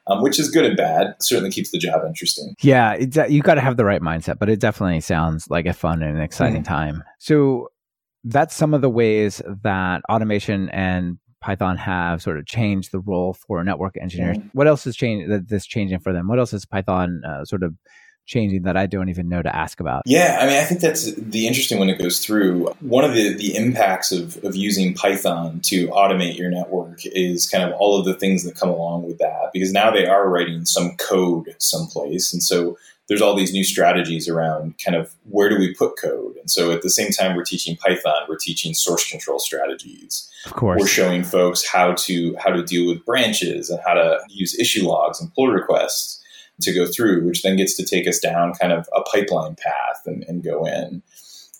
Um, 0.07 0.21
which 0.21 0.39
is 0.39 0.49
good 0.49 0.65
and 0.65 0.77
bad. 0.77 1.15
certainly 1.19 1.51
keeps 1.51 1.71
the 1.71 1.77
job 1.77 2.01
interesting. 2.05 2.55
Yeah, 2.61 2.95
you 3.27 3.41
got 3.41 3.55
to 3.55 3.61
have 3.61 3.77
the 3.77 3.85
right 3.85 4.01
mindset, 4.01 4.39
but 4.39 4.49
it 4.49 4.59
definitely 4.59 5.01
sounds 5.01 5.49
like 5.49 5.65
a 5.65 5.73
fun 5.73 6.03
and 6.03 6.21
exciting 6.21 6.61
mm. 6.61 6.67
time. 6.67 7.03
So 7.19 7.69
that's 8.23 8.55
some 8.55 8.73
of 8.73 8.81
the 8.81 8.89
ways 8.89 9.41
that 9.63 10.01
automation 10.09 10.69
and 10.69 11.17
Python 11.41 11.77
have 11.77 12.21
sort 12.23 12.39
of 12.39 12.45
changed 12.47 12.91
the 12.91 12.99
role 12.99 13.33
for 13.33 13.63
network 13.63 13.95
engineers. 14.01 14.37
Mm. 14.37 14.49
What 14.53 14.67
else 14.67 14.87
is 14.87 14.95
changing? 14.95 15.29
that 15.29 15.47
this 15.47 15.65
changing 15.65 15.99
for 15.99 16.11
them. 16.11 16.27
What 16.27 16.39
else 16.39 16.53
is 16.53 16.65
Python 16.65 17.21
uh, 17.27 17.45
sort 17.45 17.61
of 17.61 17.75
changing 18.25 18.63
that 18.63 18.75
I 18.75 18.85
don't 18.87 19.09
even 19.09 19.29
know 19.29 19.41
to 19.41 19.55
ask 19.55 19.79
about? 19.79 20.03
Yeah, 20.05 20.39
I 20.41 20.47
mean, 20.47 20.57
I 20.57 20.63
think 20.63 20.81
that's 20.81 21.13
the 21.15 21.47
interesting 21.47 21.79
when 21.79 21.89
it 21.89 21.99
goes 21.99 22.19
through. 22.19 22.73
One 22.81 23.03
of 23.03 23.13
the, 23.13 23.33
the 23.33 23.55
impacts 23.55 24.11
of, 24.11 24.43
of 24.43 24.55
using 24.55 24.93
Python 24.93 25.59
to 25.65 25.87
automate 25.89 26.37
your 26.37 26.49
network 26.49 27.01
is 27.05 27.47
kind 27.47 27.63
of 27.63 27.73
all 27.79 27.99
of 27.99 28.05
the 28.05 28.15
things 28.15 28.43
that 28.43 28.55
come 28.55 28.69
along 28.69 29.03
with 29.03 29.19
that, 29.19 29.51
because 29.53 29.71
now 29.71 29.91
they 29.91 30.05
are 30.05 30.29
writing 30.29 30.65
some 30.65 30.95
code 30.97 31.55
someplace. 31.59 32.33
And 32.33 32.41
so 32.41 32.77
there's 33.07 33.21
all 33.21 33.35
these 33.35 33.53
new 33.53 33.63
strategies 33.63 34.27
around 34.27 34.75
kind 34.83 34.97
of 34.97 35.13
where 35.29 35.47
do 35.47 35.59
we 35.59 35.75
put 35.75 35.93
code. 36.01 36.35
And 36.37 36.49
so 36.49 36.71
at 36.71 36.81
the 36.81 36.89
same 36.89 37.11
time 37.11 37.35
we're 37.35 37.43
teaching 37.43 37.77
Python, 37.77 38.23
we're 38.27 38.37
teaching 38.37 38.73
source 38.73 39.07
control 39.09 39.37
strategies. 39.37 40.27
Of 40.45 40.53
course. 40.53 40.79
We're 40.79 40.87
showing 40.87 41.23
folks 41.23 41.67
how 41.67 41.93
to 41.93 42.35
how 42.37 42.49
to 42.49 42.63
deal 42.63 42.87
with 42.87 43.05
branches 43.05 43.69
and 43.69 43.79
how 43.85 43.93
to 43.93 44.19
use 44.29 44.57
issue 44.59 44.87
logs 44.87 45.21
and 45.21 45.31
pull 45.35 45.47
requests 45.47 46.23
to 46.61 46.73
go 46.73 46.85
through, 46.85 47.25
which 47.25 47.41
then 47.41 47.57
gets 47.57 47.75
to 47.77 47.85
take 47.85 48.07
us 48.07 48.19
down 48.19 48.53
kind 48.53 48.71
of 48.71 48.87
a 48.95 49.01
pipeline 49.01 49.55
path 49.55 50.01
and, 50.05 50.23
and 50.27 50.43
go 50.43 50.65
in. 50.65 51.01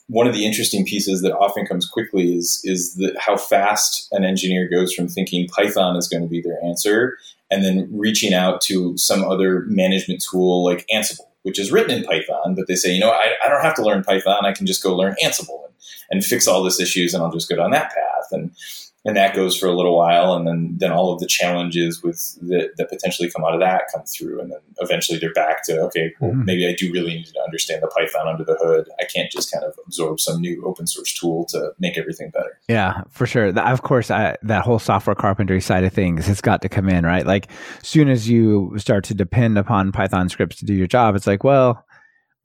One 0.07 0.27
of 0.27 0.33
the 0.33 0.45
interesting 0.45 0.85
pieces 0.85 1.21
that 1.23 1.35
often 1.35 1.65
comes 1.65 1.87
quickly 1.87 2.35
is 2.35 2.61
is 2.63 2.95
that 2.95 3.17
how 3.19 3.37
fast 3.37 4.07
an 4.11 4.23
engineer 4.23 4.69
goes 4.69 4.93
from 4.93 5.07
thinking 5.07 5.47
Python 5.47 5.95
is 5.95 6.07
going 6.07 6.21
to 6.21 6.29
be 6.29 6.41
their 6.41 6.63
answer 6.63 7.17
and 7.51 7.63
then 7.63 7.89
reaching 7.91 8.33
out 8.33 8.61
to 8.61 8.97
some 8.97 9.23
other 9.23 9.61
management 9.67 10.23
tool 10.29 10.63
like 10.63 10.85
Ansible, 10.93 11.27
which 11.43 11.59
is 11.59 11.71
written 11.71 11.97
in 11.97 12.03
Python, 12.03 12.55
but 12.55 12.67
they 12.67 12.75
say, 12.75 12.91
you 12.93 12.99
know, 12.99 13.11
I, 13.11 13.33
I 13.43 13.49
don't 13.49 13.63
have 13.63 13.75
to 13.75 13.83
learn 13.83 14.03
Python. 14.03 14.45
I 14.45 14.53
can 14.53 14.65
just 14.65 14.83
go 14.83 14.95
learn 14.95 15.15
Ansible 15.23 15.65
and, 15.65 15.73
and 16.11 16.23
fix 16.23 16.47
all 16.47 16.63
this 16.63 16.79
issues 16.79 17.13
and 17.13 17.23
I'll 17.23 17.31
just 17.31 17.49
go 17.49 17.55
down 17.55 17.71
that 17.71 17.91
path. 17.93 18.27
And 18.31 18.51
and 19.05 19.15
that 19.15 19.35
goes 19.35 19.55
for 19.55 19.67
a 19.67 19.73
little 19.73 19.95
while, 19.95 20.33
and 20.33 20.47
then 20.47 20.75
then 20.77 20.91
all 20.91 21.13
of 21.13 21.19
the 21.19 21.27
challenges 21.27 22.01
with 22.03 22.37
that, 22.41 22.71
that 22.77 22.89
potentially 22.89 23.29
come 23.29 23.45
out 23.45 23.53
of 23.53 23.59
that 23.59 23.83
come 23.93 24.03
through, 24.03 24.41
and 24.41 24.51
then 24.51 24.59
eventually 24.79 25.19
they're 25.19 25.33
back 25.33 25.63
to 25.65 25.79
okay, 25.81 26.11
well, 26.19 26.31
mm-hmm. 26.31 26.45
maybe 26.45 26.67
I 26.67 26.73
do 26.73 26.91
really 26.91 27.15
need 27.15 27.27
to 27.27 27.41
understand 27.41 27.83
the 27.83 27.87
Python 27.87 28.27
under 28.27 28.43
the 28.43 28.57
hood. 28.59 28.89
I 28.99 29.05
can't 29.05 29.31
just 29.31 29.51
kind 29.51 29.63
of 29.63 29.73
absorb 29.85 30.19
some 30.19 30.41
new 30.41 30.65
open 30.65 30.87
source 30.87 31.13
tool 31.13 31.45
to 31.45 31.71
make 31.79 31.97
everything 31.97 32.31
better. 32.31 32.59
Yeah, 32.67 33.03
for 33.09 33.27
sure. 33.27 33.47
Of 33.57 33.83
course, 33.83 34.09
I, 34.09 34.37
that 34.41 34.63
whole 34.63 34.79
software 34.79 35.15
carpentry 35.15 35.61
side 35.61 35.83
of 35.83 35.93
things 35.93 36.25
has 36.27 36.41
got 36.41 36.61
to 36.63 36.69
come 36.69 36.89
in, 36.89 37.05
right? 37.05 37.25
Like, 37.25 37.47
soon 37.83 38.09
as 38.09 38.27
you 38.27 38.73
start 38.77 39.03
to 39.05 39.13
depend 39.13 39.57
upon 39.57 39.91
Python 39.91 40.29
scripts 40.29 40.57
to 40.57 40.65
do 40.65 40.73
your 40.73 40.87
job, 40.87 41.15
it's 41.15 41.27
like, 41.27 41.43
well, 41.43 41.85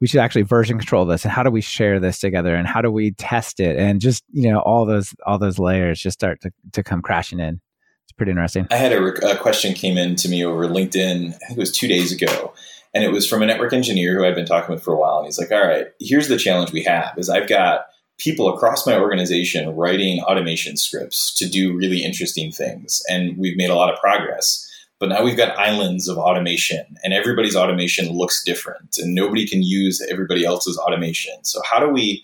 we 0.01 0.07
should 0.07 0.21
actually 0.21 0.43
version 0.43 0.79
control 0.79 1.05
this 1.05 1.25
and 1.25 1.33
how 1.33 1.43
do 1.43 1.51
we 1.51 1.61
share 1.61 2.01
this 2.01 2.19
together 2.19 2.55
and 2.55 2.67
how 2.67 2.81
do 2.81 2.91
we 2.91 3.13
test 3.13 3.61
it 3.61 3.77
and 3.77 4.01
just 4.01 4.25
you 4.33 4.51
know 4.51 4.61
all 4.61 4.87
those 4.87 5.15
all 5.27 5.39
those 5.39 5.59
layers 5.59 6.01
just 6.01 6.19
start 6.19 6.41
to, 6.41 6.53
to 6.73 6.83
come 6.83 7.03
crashing 7.03 7.39
in. 7.39 7.61
It's 8.05 8.13
pretty 8.13 8.31
interesting. 8.31 8.67
I 8.71 8.77
had 8.77 8.93
a, 8.93 9.31
a 9.31 9.37
question 9.37 9.75
came 9.75 9.97
in 9.97 10.17
to 10.17 10.29
me 10.29 10.45
over 10.45 10.67
linkedin 10.67 11.29
i 11.29 11.39
think 11.47 11.51
it 11.53 11.59
was 11.59 11.77
two 11.77 11.89
days 11.89 12.13
ago 12.13 12.53
and 12.95 13.05
it 13.05 13.13
was 13.13 13.27
from 13.29 13.43
a 13.43 13.47
network 13.47 13.73
engineer 13.73 14.15
who 14.15 14.25
i'd 14.25 14.35
been 14.35 14.47
talking 14.47 14.75
with 14.75 14.83
for 14.83 14.95
a 14.95 14.99
while 14.99 15.19
and 15.19 15.27
he's 15.27 15.39
like 15.39 15.53
all 15.53 15.67
right 15.67 15.89
here's 16.01 16.29
the 16.29 16.39
challenge 16.39 16.73
we 16.73 16.83
have 16.83 17.13
is 17.17 17.29
i've 17.29 17.49
got 17.49 17.87
people 18.19 18.53
across 18.55 18.87
my 18.87 18.99
organization 18.99 19.75
writing 19.75 20.21
automation 20.21 20.77
scripts 20.77 21.33
to 21.35 21.49
do 21.49 21.75
really 21.75 22.03
interesting 22.03 22.53
things 22.53 23.03
and 23.09 23.37
we've 23.39 23.57
made 23.57 23.71
a 23.71 23.75
lot 23.75 23.93
of 23.93 23.99
progress 23.99 24.67
but 25.01 25.09
now 25.09 25.25
we've 25.25 25.37
got 25.37 25.59
islands 25.59 26.09
of 26.09 26.19
automation, 26.19 26.85
and 27.03 27.15
everybody's 27.15 27.57
automation 27.57 28.11
looks 28.11 28.45
different, 28.45 28.99
and 28.99 29.15
nobody 29.15 29.49
can 29.49 29.63
use 29.63 30.07
everybody 30.11 30.45
else's 30.45 30.77
automation. 30.77 31.43
So 31.43 31.61
how 31.69 31.81
do 31.81 31.89
we 31.89 32.23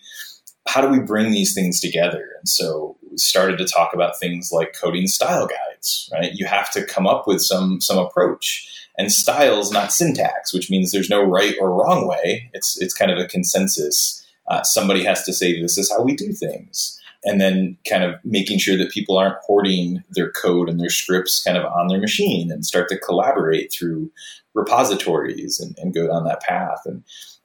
how 0.69 0.83
do 0.83 0.89
we 0.89 1.01
bring 1.01 1.31
these 1.31 1.55
things 1.55 1.81
together? 1.81 2.29
And 2.39 2.49
so 2.49 2.97
we 3.11 3.19
started 3.19 3.57
to 3.59 3.67
talk 3.67 3.95
about 3.95 4.19
things 4.19 4.51
like 4.53 4.77
coding 4.79 5.07
style 5.07 5.47
guides, 5.47 6.11
right? 6.13 6.33
You 6.35 6.45
have 6.47 6.71
to 6.73 6.85
come 6.85 7.07
up 7.07 7.27
with 7.27 7.41
some 7.41 7.81
some 7.81 7.99
approach. 7.99 8.73
And 8.99 9.13
styles, 9.13 9.71
not 9.71 9.93
syntax, 9.93 10.55
which 10.55 10.71
means 10.71 10.91
there's 10.91 11.11
no 11.11 11.23
right 11.23 11.55
or 11.61 11.71
wrong 11.71 12.07
way. 12.07 12.51
It's 12.55 12.81
it's 12.81 12.95
kind 12.95 13.11
of 13.11 13.19
a 13.19 13.27
consensus. 13.27 14.23
Uh, 14.49 14.63
somebody 14.63 15.03
has 15.05 15.23
to 15.25 15.33
say 15.33 15.61
this 15.61 15.77
is 15.77 15.91
how 15.91 16.03
we 16.03 16.15
do 16.15 16.33
things 16.33 16.96
and 17.25 17.41
then 17.41 17.77
kind 17.89 18.05
of 18.05 18.15
making 18.25 18.59
sure 18.59 18.77
that 18.77 18.91
people 18.91 19.17
aren't 19.17 19.39
hoarding 19.43 20.03
their 20.11 20.31
code 20.31 20.69
and 20.69 20.81
their 20.81 20.91
scripts 20.91 21.43
kind 21.43 21.57
of 21.57 21.65
on 21.65 21.89
their 21.89 22.01
machine 22.01 22.51
and 22.51 22.65
start 22.65 22.89
to 22.89 22.99
collaborate 22.99 23.73
through 23.73 24.11
repositories 24.55 25.61
and, 25.61 25.77
and 25.79 25.95
go 25.95 26.07
down 26.07 26.25
that 26.25 26.43
path. 26.43 26.81
And 26.85 27.03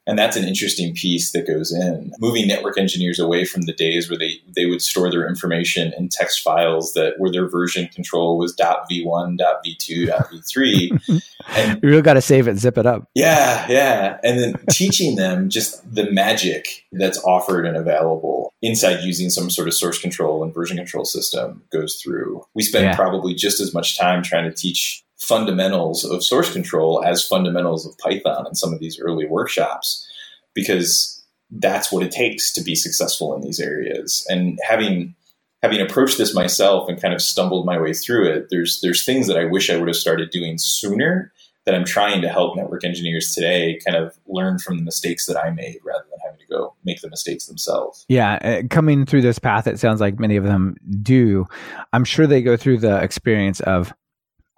and 0.07 0.17
that's 0.17 0.35
an 0.35 0.45
interesting 0.45 0.93
piece 0.95 1.31
that 1.31 1.47
goes 1.47 1.71
in. 1.71 2.11
Moving 2.19 2.47
network 2.47 2.77
engineers 2.77 3.19
away 3.19 3.45
from 3.45 3.63
the 3.63 3.73
days 3.73 4.09
where 4.09 4.17
they, 4.17 4.41
they 4.55 4.65
would 4.65 4.81
store 4.81 5.11
their 5.11 5.27
information 5.27 5.93
in 5.97 6.09
text 6.09 6.41
files 6.41 6.93
that 6.93 7.13
where 7.17 7.31
their 7.31 7.47
version 7.47 7.87
control 7.87 8.37
was 8.37 8.55
.v1, 8.55 9.37
.v2, 9.37 10.07
.v3. 10.09 11.21
and 11.55 11.83
you 11.83 11.89
really 11.89 12.01
got 12.01 12.13
to 12.13 12.21
save 12.21 12.47
it, 12.47 12.57
zip 12.57 12.77
it 12.77 12.85
up. 12.85 13.07
Yeah, 13.13 13.67
yeah. 13.69 14.17
And 14.23 14.39
then 14.39 14.55
teaching 14.71 15.17
them 15.17 15.49
just 15.49 15.93
the 15.93 16.09
magic 16.11 16.67
that's 16.91 17.23
offered 17.23 17.67
and 17.67 17.77
available 17.77 18.53
inside 18.63 19.03
using 19.03 19.29
some 19.29 19.49
sort 19.49 19.67
of 19.67 19.73
source 19.73 19.99
control 19.99 20.43
and 20.43 20.53
version 20.53 20.77
control 20.77 21.05
system 21.05 21.63
goes 21.71 22.01
through. 22.01 22.43
We 22.55 22.63
spend 22.63 22.85
yeah. 22.85 22.95
probably 22.95 23.33
just 23.33 23.59
as 23.59 23.73
much 23.73 23.97
time 23.97 24.23
trying 24.23 24.49
to 24.49 24.55
teach 24.55 25.03
fundamentals 25.21 26.03
of 26.03 26.23
source 26.23 26.51
control 26.51 27.03
as 27.05 27.25
fundamentals 27.25 27.86
of 27.86 27.97
Python 27.99 28.47
in 28.47 28.55
some 28.55 28.73
of 28.73 28.79
these 28.79 28.99
early 28.99 29.27
workshops 29.27 30.07
because 30.55 31.23
that's 31.51 31.91
what 31.91 32.03
it 32.03 32.12
takes 32.12 32.51
to 32.53 32.62
be 32.62 32.75
successful 32.75 33.36
in 33.36 33.41
these 33.41 33.60
areas. 33.60 34.25
And 34.29 34.57
having 34.67 35.15
having 35.62 35.79
approached 35.79 36.17
this 36.17 36.34
myself 36.34 36.89
and 36.89 36.99
kind 36.99 37.13
of 37.13 37.21
stumbled 37.21 37.67
my 37.67 37.79
way 37.79 37.93
through 37.93 38.29
it, 38.29 38.47
there's 38.49 38.81
there's 38.81 39.05
things 39.05 39.27
that 39.27 39.38
I 39.38 39.45
wish 39.45 39.69
I 39.69 39.77
would 39.77 39.88
have 39.88 39.95
started 39.95 40.31
doing 40.31 40.57
sooner 40.57 41.31
that 41.65 41.75
I'm 41.75 41.86
trying 41.86 42.21
to 42.23 42.29
help 42.29 42.55
network 42.55 42.84
engineers 42.84 43.36
today 43.36 43.79
kind 43.86 43.95
of 43.95 44.17
learn 44.25 44.57
from 44.57 44.77
the 44.77 44.84
mistakes 44.84 45.27
that 45.27 45.38
I 45.38 45.51
made 45.51 45.77
rather 45.86 46.05
than 46.10 46.17
having 46.25 46.39
to 46.39 46.47
go 46.47 46.73
make 46.84 47.01
the 47.01 47.10
mistakes 47.10 47.45
themselves. 47.45 48.03
Yeah, 48.10 48.39
uh, 48.41 48.67
coming 48.71 49.05
through 49.05 49.21
this 49.21 49.38
path, 49.38 49.67
it 49.67 49.79
sounds 49.79 50.01
like 50.01 50.19
many 50.19 50.38
of 50.38 50.43
them 50.43 50.75
do. 51.03 51.45
I'm 51.93 52.05
sure 52.05 52.25
they 52.25 52.41
go 52.41 52.57
through 52.57 52.79
the 52.79 52.97
experience 53.03 53.60
of 53.60 53.93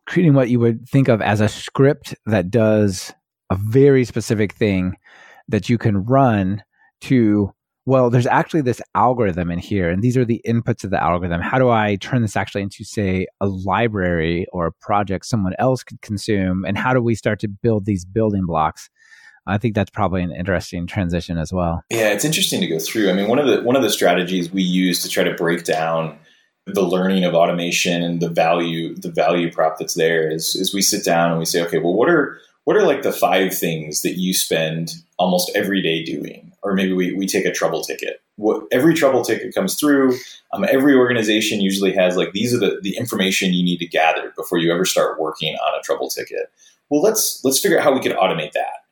creating 0.06 0.34
what 0.34 0.50
you 0.50 0.60
would 0.60 0.88
think 0.88 1.08
of 1.08 1.22
as 1.22 1.42
a 1.42 1.48
script 1.48 2.16
that 2.26 2.50
does 2.52 3.14
a 3.50 3.56
very 3.56 4.06
specific 4.06 4.54
thing 4.54 4.96
that 5.48 5.70
you 5.70 5.78
can 5.78 6.04
run 6.06 6.64
to 7.02 7.52
well 7.86 8.10
there's 8.10 8.28
actually 8.28 8.62
this 8.62 8.82
algorithm 8.96 9.52
in 9.52 9.60
here 9.60 9.90
and 9.90 10.02
these 10.02 10.16
are 10.16 10.26
the 10.26 10.42
inputs 10.48 10.84
of 10.84 10.90
the 10.90 11.02
algorithm 11.02 11.42
how 11.42 11.60
do 11.60 11.70
i 11.70 11.96
turn 11.98 12.22
this 12.22 12.38
actually 12.38 12.62
into 12.62 12.84
say 12.84 13.28
a 13.42 13.48
library 13.48 14.46
or 14.54 14.68
a 14.68 14.72
project 14.72 15.26
someone 15.26 15.54
else 15.60 15.84
could 15.84 16.02
consume 16.02 16.64
and 16.66 16.78
how 16.78 16.94
do 16.94 17.02
we 17.02 17.16
start 17.16 17.40
to 17.40 17.48
build 17.48 17.86
these 17.86 18.06
building 18.06 18.46
blocks 18.46 18.90
I 19.46 19.58
think 19.58 19.76
that's 19.76 19.90
probably 19.90 20.24
an 20.24 20.32
interesting 20.32 20.88
transition 20.88 21.38
as 21.38 21.52
well. 21.52 21.84
Yeah, 21.90 22.14
it's 22.14 22.24
interesting 22.24 22.62
to 22.62 22.68
go 22.68 22.80
through. 22.80 23.10
I 23.10 23.14
mean, 23.14 23.28
one 23.28 23.40
of 23.40 23.48
the 23.48 23.62
one 23.62 23.76
of 23.76 23.82
the 23.82 23.90
strategies 23.90 24.52
we 24.52 24.64
use 24.64 25.04
to 25.04 25.10
try 25.10 25.24
to 25.24 25.34
break 25.34 25.66
down 25.66 26.18
the 26.66 26.82
learning 26.82 27.26
of 27.26 27.34
automation 27.34 28.02
and 28.02 28.22
the 28.22 28.30
value 28.30 28.96
the 28.96 29.12
value 29.12 29.52
prop 29.52 29.78
that's 29.78 29.96
there 29.96 30.32
is 30.32 30.56
is 30.56 30.74
we 30.74 30.82
sit 30.82 31.04
down 31.04 31.30
and 31.30 31.40
we 31.40 31.46
say 31.46 31.62
okay 31.62 31.78
well 31.78 31.94
what 31.94 32.10
are 32.10 32.40
what 32.66 32.78
are 32.78 32.86
like 32.86 33.02
the 33.02 33.12
five 33.12 33.58
things 33.58 34.02
that 34.02 34.18
you 34.18 34.34
spend 34.34 34.94
almost 35.20 35.52
every 35.56 35.82
day 35.82 36.04
doing? 36.04 36.52
Or 36.62 36.74
maybe 36.74 36.94
we, 36.94 37.14
we 37.14 37.28
take 37.28 37.46
a 37.46 37.52
trouble 37.52 37.84
ticket. 37.84 38.22
What 38.38 38.64
every 38.72 38.94
trouble 38.94 39.24
ticket 39.24 39.54
comes 39.54 39.76
through. 39.76 40.18
Um, 40.54 40.64
every 40.64 40.96
organization 40.96 41.60
usually 41.60 41.94
has 41.94 42.16
like 42.16 42.32
these 42.32 42.54
are 42.54 42.60
the, 42.60 42.80
the 42.82 42.96
information 42.96 43.54
you 43.54 43.64
need 43.64 43.80
to 43.80 43.88
gather 43.88 44.32
before 44.36 44.60
you 44.60 44.72
ever 44.72 44.86
start 44.86 45.20
working 45.20 45.56
on 45.56 45.78
a 45.78 45.84
trouble 45.84 46.10
ticket. 46.10 46.52
Well 46.90 47.02
let's 47.02 47.42
let's 47.44 47.60
figure 47.60 47.78
out 47.78 47.84
how 47.84 47.94
we 47.94 48.00
can 48.00 48.14
automate 48.14 48.54
that 48.54 48.83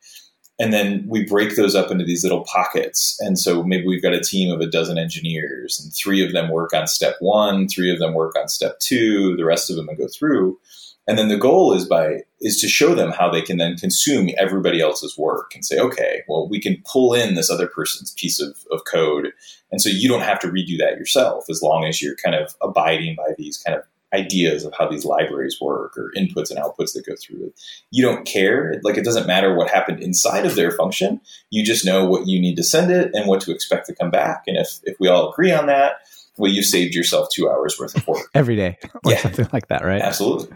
and 0.59 0.71
then 0.71 1.03
we 1.07 1.25
break 1.25 1.55
those 1.55 1.75
up 1.75 1.91
into 1.91 2.03
these 2.03 2.23
little 2.23 2.43
pockets. 2.43 3.17
And 3.19 3.39
so 3.39 3.63
maybe 3.63 3.87
we've 3.87 4.01
got 4.01 4.13
a 4.13 4.21
team 4.21 4.51
of 4.51 4.61
a 4.61 4.69
dozen 4.69 4.97
engineers 4.97 5.79
and 5.79 5.93
three 5.93 6.23
of 6.23 6.33
them 6.33 6.51
work 6.51 6.73
on 6.73 6.87
step 6.87 7.15
one 7.19 7.67
three 7.67 7.91
of 7.91 7.99
them 7.99 8.13
work 8.13 8.35
on 8.37 8.47
step 8.47 8.79
two 8.79 9.35
the 9.37 9.45
rest 9.45 9.69
of 9.69 9.75
them 9.75 9.87
go 9.97 10.07
through. 10.07 10.59
And 11.07 11.17
then 11.17 11.29
the 11.29 11.37
goal 11.37 11.73
is 11.73 11.85
by 11.85 12.19
is 12.41 12.59
to 12.61 12.67
show 12.67 12.93
them 12.93 13.11
how 13.11 13.29
they 13.29 13.41
can 13.41 13.57
then 13.57 13.75
consume 13.75 14.29
everybody 14.37 14.81
else's 14.81 15.17
work 15.17 15.51
and 15.55 15.65
say 15.65 15.79
okay 15.79 16.21
well 16.27 16.47
we 16.47 16.59
can 16.59 16.81
pull 16.85 17.13
in 17.13 17.33
this 17.35 17.49
other 17.49 17.67
person's 17.67 18.11
piece 18.13 18.39
of, 18.39 18.55
of 18.71 18.81
code. 18.85 19.31
And 19.71 19.81
so 19.81 19.89
you 19.89 20.07
don't 20.07 20.21
have 20.21 20.39
to 20.41 20.47
redo 20.47 20.77
that 20.79 20.97
yourself 20.97 21.45
as 21.49 21.61
long 21.63 21.85
as 21.85 22.01
you're 22.01 22.17
kind 22.23 22.35
of 22.35 22.53
abiding 22.61 23.15
by 23.15 23.33
these 23.37 23.57
kind 23.57 23.77
of 23.77 23.83
ideas 24.13 24.65
of 24.65 24.73
how 24.77 24.89
these 24.89 25.05
libraries 25.05 25.57
work 25.61 25.97
or 25.97 26.11
inputs 26.17 26.49
and 26.49 26.59
outputs 26.59 26.93
that 26.93 27.05
go 27.05 27.15
through 27.15 27.45
it. 27.47 27.59
You 27.91 28.03
don't 28.03 28.25
care. 28.25 28.79
Like 28.83 28.97
it 28.97 29.05
doesn't 29.05 29.27
matter 29.27 29.55
what 29.55 29.69
happened 29.69 30.01
inside 30.01 30.45
of 30.45 30.55
their 30.55 30.71
function. 30.71 31.21
You 31.49 31.63
just 31.63 31.85
know 31.85 32.05
what 32.05 32.27
you 32.27 32.39
need 32.39 32.55
to 32.55 32.63
send 32.63 32.91
it 32.91 33.11
and 33.13 33.27
what 33.27 33.41
to 33.41 33.51
expect 33.51 33.87
to 33.87 33.95
come 33.95 34.11
back. 34.11 34.43
And 34.47 34.57
if, 34.57 34.79
if 34.83 34.97
we 34.99 35.07
all 35.07 35.31
agree 35.31 35.51
on 35.51 35.67
that, 35.67 35.93
well, 36.37 36.51
you 36.51 36.63
saved 36.63 36.93
yourself 36.93 37.27
two 37.31 37.49
hours 37.49 37.77
worth 37.79 37.95
of 37.95 38.07
work 38.07 38.29
every 38.33 38.55
day 38.55 38.77
or 39.05 39.11
yeah. 39.11 39.17
something 39.19 39.47
like 39.53 39.67
that, 39.67 39.83
right? 39.83 40.01
Absolutely. 40.01 40.55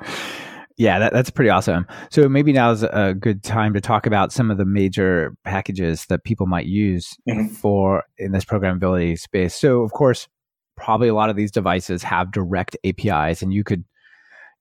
Yeah, 0.77 0.99
that, 0.99 1.13
that's 1.13 1.29
pretty 1.29 1.49
awesome. 1.49 1.87
So 2.11 2.27
maybe 2.27 2.51
now 2.51 2.71
is 2.71 2.83
a 2.83 3.15
good 3.17 3.43
time 3.43 3.73
to 3.75 3.81
talk 3.81 4.05
about 4.05 4.33
some 4.33 4.51
of 4.51 4.57
the 4.57 4.65
major 4.65 5.35
packages 5.45 6.05
that 6.07 6.25
people 6.25 6.47
might 6.47 6.65
use 6.65 7.17
mm-hmm. 7.29 7.47
for 7.47 8.03
in 8.17 8.33
this 8.33 8.43
programmability 8.43 9.17
space. 9.17 9.55
So 9.55 9.83
of 9.83 9.93
course, 9.93 10.27
probably 10.75 11.07
a 11.07 11.13
lot 11.13 11.29
of 11.29 11.35
these 11.35 11.51
devices 11.51 12.03
have 12.03 12.31
direct 12.31 12.77
APIs, 12.83 13.41
and 13.41 13.53
you 13.53 13.63
could 13.63 13.83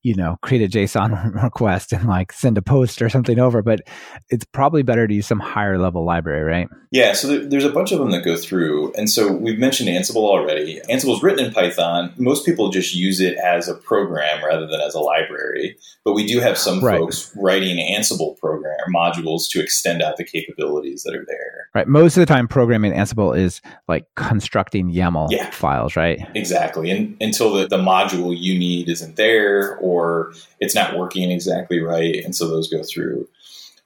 you 0.05 0.15
know, 0.15 0.37
create 0.43 0.63
a 0.63 0.69
JSON 0.69 1.43
request 1.43 1.93
and 1.93 2.07
like 2.07 2.31
send 2.31 2.59
a 2.59 2.63
post 2.63 3.01
or 3.01 3.09
something 3.09 3.39
over, 3.39 3.63
but 3.63 3.81
it's 4.29 4.45
probably 4.45 4.83
better 4.83 5.09
to 5.09 5.15
use 5.15 5.27
some 5.27 5.41
higher 5.41 5.79
level 5.79 6.05
library, 6.05 6.43
right? 6.43 6.69
Yeah, 6.93 7.15
so 7.15 7.27
there, 7.27 7.45
there's 7.47 7.65
a 7.65 7.73
bunch 7.73 7.91
of 7.91 7.99
them 7.99 8.11
that 8.11 8.23
go 8.23 8.37
through. 8.37 8.93
And 8.93 9.11
so 9.11 9.33
we've 9.33 9.59
mentioned 9.59 9.89
Ansible 9.89 10.29
already. 10.29 10.81
Ansible 10.91 11.17
is 11.17 11.23
written 11.23 11.47
in 11.47 11.53
Python. 11.53 12.13
Most 12.19 12.45
people 12.45 12.69
just 12.69 12.95
use 12.95 13.19
it 13.19 13.37
as 13.39 13.67
a 13.67 13.75
program 13.75 14.45
rather 14.45 14.67
than 14.67 14.81
as 14.83 14.95
a 14.95 15.01
library. 15.01 15.77
But 16.05 16.13
we 16.13 16.27
do 16.27 16.39
have 16.39 16.59
some 16.59 16.85
right. 16.85 16.99
folks 16.99 17.33
writing 17.35 17.79
Ansible 17.79 18.39
program 18.39 18.77
modules 18.95 19.49
to 19.51 19.61
extend 19.61 20.03
out 20.03 20.19
the 20.19 20.25
capabilities 20.25 21.03
that 21.05 21.15
are 21.15 21.25
there. 21.27 21.71
Right. 21.75 21.89
Most 21.89 22.17
of 22.19 22.21
the 22.21 22.33
time, 22.33 22.47
programming 22.47 22.93
Ansible 22.93 23.37
is 23.37 23.63
like 23.89 24.07
constructing 24.17 24.93
YAML 24.93 25.29
yeah. 25.31 25.51
files, 25.51 25.97
right? 25.97 26.21
Exactly. 26.35 26.91
And 26.91 27.17
until 27.21 27.55
the, 27.55 27.67
the 27.67 27.79
module 27.79 28.37
you 28.39 28.57
need 28.59 28.91
isn't 28.91 29.17
there 29.17 29.79
or 29.79 29.94
or 29.95 30.33
it's 30.61 30.75
not 30.75 30.99
working 30.99 31.31
exactly 31.31 31.81
right. 31.81 32.25
And 32.25 32.35
so 32.35 32.49
those 32.49 32.71
go 32.71 32.83
through. 32.83 33.29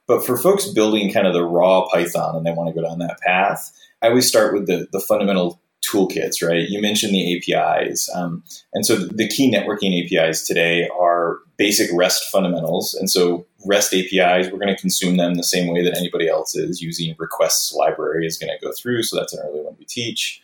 But 0.07 0.25
for 0.25 0.37
folks 0.37 0.67
building 0.67 1.13
kind 1.13 1.27
of 1.27 1.33
the 1.33 1.43
raw 1.43 1.87
Python 1.87 2.35
and 2.35 2.45
they 2.45 2.51
want 2.51 2.73
to 2.73 2.81
go 2.81 2.87
down 2.87 2.99
that 2.99 3.19
path, 3.19 3.71
I 4.01 4.07
always 4.07 4.27
start 4.27 4.53
with 4.53 4.65
the, 4.65 4.87
the 4.91 4.99
fundamental 4.99 5.61
toolkits, 5.81 6.45
right? 6.45 6.67
You 6.67 6.81
mentioned 6.81 7.13
the 7.13 7.37
APIs. 7.37 8.09
Um, 8.13 8.43
and 8.73 8.85
so 8.85 8.95
the 8.95 9.27
key 9.27 9.51
networking 9.51 10.03
APIs 10.03 10.45
today 10.45 10.89
are 10.99 11.37
basic 11.57 11.89
REST 11.93 12.25
fundamentals. 12.31 12.93
And 12.93 13.09
so 13.09 13.45
REST 13.65 13.93
APIs, 13.93 14.51
we're 14.51 14.59
going 14.59 14.73
to 14.73 14.81
consume 14.81 15.17
them 15.17 15.35
the 15.35 15.43
same 15.43 15.71
way 15.71 15.83
that 15.83 15.97
anybody 15.97 16.27
else 16.27 16.55
is 16.55 16.81
using 16.81 17.15
requests 17.17 17.73
library 17.73 18.25
is 18.25 18.37
going 18.37 18.51
to 18.51 18.65
go 18.65 18.71
through. 18.73 19.03
So 19.03 19.15
that's 19.15 19.33
an 19.33 19.41
early 19.45 19.61
one 19.61 19.75
we 19.77 19.85
teach 19.85 20.41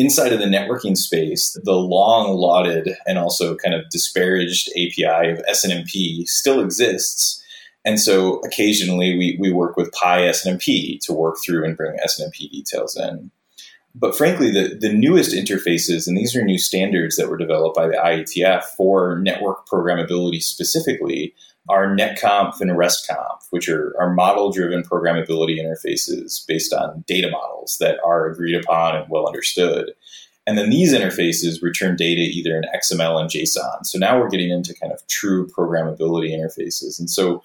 inside 0.00 0.32
of 0.32 0.38
the 0.38 0.46
networking 0.46 0.96
space, 0.96 1.58
the 1.64 1.74
long 1.74 2.34
lauded 2.34 2.96
and 3.06 3.18
also 3.18 3.54
kind 3.54 3.74
of 3.74 3.88
disparaged 3.90 4.70
API 4.70 5.30
of 5.30 5.42
SNMP 5.50 6.26
still 6.26 6.60
exists. 6.60 7.44
And 7.84 8.00
so 8.00 8.38
occasionally 8.38 9.18
we, 9.18 9.36
we 9.38 9.52
work 9.52 9.76
with 9.76 9.92
PySNMP 9.92 11.00
to 11.02 11.12
work 11.12 11.36
through 11.44 11.66
and 11.66 11.76
bring 11.76 11.98
SNMP 11.98 12.50
details 12.50 12.96
in. 12.96 13.30
But 13.94 14.16
frankly, 14.16 14.50
the, 14.50 14.74
the 14.74 14.92
newest 14.92 15.34
interfaces, 15.34 16.06
and 16.06 16.16
these 16.16 16.34
are 16.34 16.44
new 16.44 16.58
standards 16.58 17.16
that 17.16 17.28
were 17.28 17.36
developed 17.36 17.76
by 17.76 17.86
the 17.86 17.96
IETF 17.96 18.62
for 18.76 19.18
network 19.18 19.66
programmability 19.66 20.42
specifically, 20.42 21.34
are 21.70 21.94
netconf 21.94 22.60
and 22.60 22.72
restconf, 22.72 23.46
which 23.50 23.68
are, 23.68 23.94
are 24.00 24.12
model 24.12 24.50
driven 24.50 24.82
programmability 24.82 25.58
interfaces 25.58 26.44
based 26.46 26.72
on 26.72 27.04
data 27.06 27.30
models 27.30 27.76
that 27.78 27.98
are 28.04 28.26
agreed 28.26 28.56
upon 28.56 28.96
and 28.96 29.06
well 29.08 29.26
understood. 29.26 29.92
And 30.46 30.58
then 30.58 30.70
these 30.70 30.92
interfaces 30.92 31.62
return 31.62 31.94
data 31.94 32.22
either 32.22 32.56
in 32.56 32.64
XML 32.74 33.20
and 33.20 33.30
JSON. 33.30 33.86
So 33.86 33.98
now 33.98 34.18
we're 34.18 34.28
getting 34.28 34.50
into 34.50 34.74
kind 34.74 34.92
of 34.92 35.06
true 35.06 35.46
programmability 35.46 36.30
interfaces. 36.30 36.98
And 36.98 37.08
so 37.08 37.42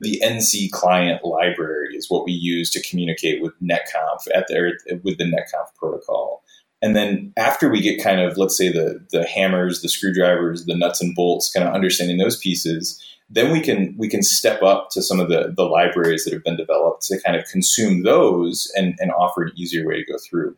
the 0.00 0.22
ncclient 0.24 1.22
library 1.24 1.94
is 1.94 2.08
what 2.08 2.24
we 2.24 2.32
use 2.32 2.70
to 2.70 2.88
communicate 2.88 3.42
with 3.42 3.52
netconf 3.60 4.26
at 4.34 4.46
the, 4.46 5.00
with 5.04 5.18
the 5.18 5.24
netconf 5.24 5.74
protocol. 5.76 6.42
And 6.80 6.94
then 6.94 7.32
after 7.36 7.68
we 7.68 7.80
get 7.80 8.02
kind 8.02 8.20
of, 8.20 8.38
let's 8.38 8.56
say 8.56 8.70
the, 8.70 9.04
the 9.10 9.26
hammers, 9.26 9.82
the 9.82 9.88
screwdrivers, 9.88 10.64
the 10.64 10.76
nuts 10.76 11.02
and 11.02 11.14
bolts, 11.14 11.50
kind 11.50 11.66
of 11.66 11.74
understanding 11.74 12.18
those 12.18 12.38
pieces, 12.38 13.02
then 13.30 13.52
we 13.52 13.60
can 13.60 13.94
we 13.98 14.08
can 14.08 14.22
step 14.22 14.62
up 14.62 14.88
to 14.90 15.02
some 15.02 15.20
of 15.20 15.28
the 15.28 15.52
the 15.54 15.64
libraries 15.64 16.24
that 16.24 16.32
have 16.32 16.44
been 16.44 16.56
developed 16.56 17.02
to 17.02 17.20
kind 17.20 17.36
of 17.36 17.44
consume 17.46 18.02
those 18.02 18.70
and, 18.76 18.94
and 18.98 19.10
offer 19.12 19.42
an 19.42 19.52
easier 19.56 19.86
way 19.86 19.96
to 19.96 20.12
go 20.12 20.18
through. 20.18 20.56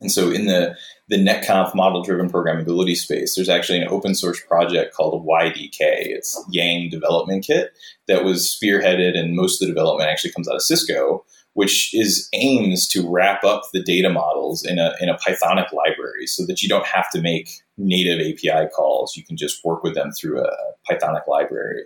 And 0.00 0.10
so 0.10 0.30
in 0.30 0.46
the 0.46 0.76
the 1.08 1.16
netconf 1.16 1.74
model 1.74 2.02
driven 2.02 2.30
programmability 2.30 2.96
space, 2.96 3.34
there's 3.34 3.48
actually 3.48 3.80
an 3.80 3.88
open 3.88 4.14
source 4.14 4.40
project 4.40 4.94
called 4.94 5.26
YDK. 5.26 5.78
It's 5.80 6.42
Yang 6.50 6.90
Development 6.90 7.44
Kit 7.44 7.72
that 8.08 8.24
was 8.24 8.56
spearheaded, 8.56 9.16
and 9.16 9.36
most 9.36 9.60
of 9.60 9.68
the 9.68 9.74
development 9.74 10.10
actually 10.10 10.32
comes 10.32 10.48
out 10.48 10.56
of 10.56 10.62
Cisco 10.62 11.24
which 11.54 11.92
is 11.94 12.28
aims 12.32 12.88
to 12.88 13.08
wrap 13.08 13.44
up 13.44 13.62
the 13.72 13.82
data 13.82 14.08
models 14.08 14.64
in 14.64 14.78
a 14.78 14.94
in 15.00 15.08
a 15.08 15.18
Pythonic 15.18 15.72
library 15.72 16.26
so 16.26 16.46
that 16.46 16.62
you 16.62 16.68
don't 16.68 16.86
have 16.86 17.10
to 17.10 17.20
make 17.20 17.62
native 17.82 18.20
API 18.20 18.68
calls. 18.74 19.16
You 19.16 19.24
can 19.24 19.36
just 19.36 19.64
work 19.64 19.82
with 19.82 19.94
them 19.94 20.12
through 20.12 20.40
a 20.40 20.50
Pythonic 20.88 21.26
library. 21.26 21.84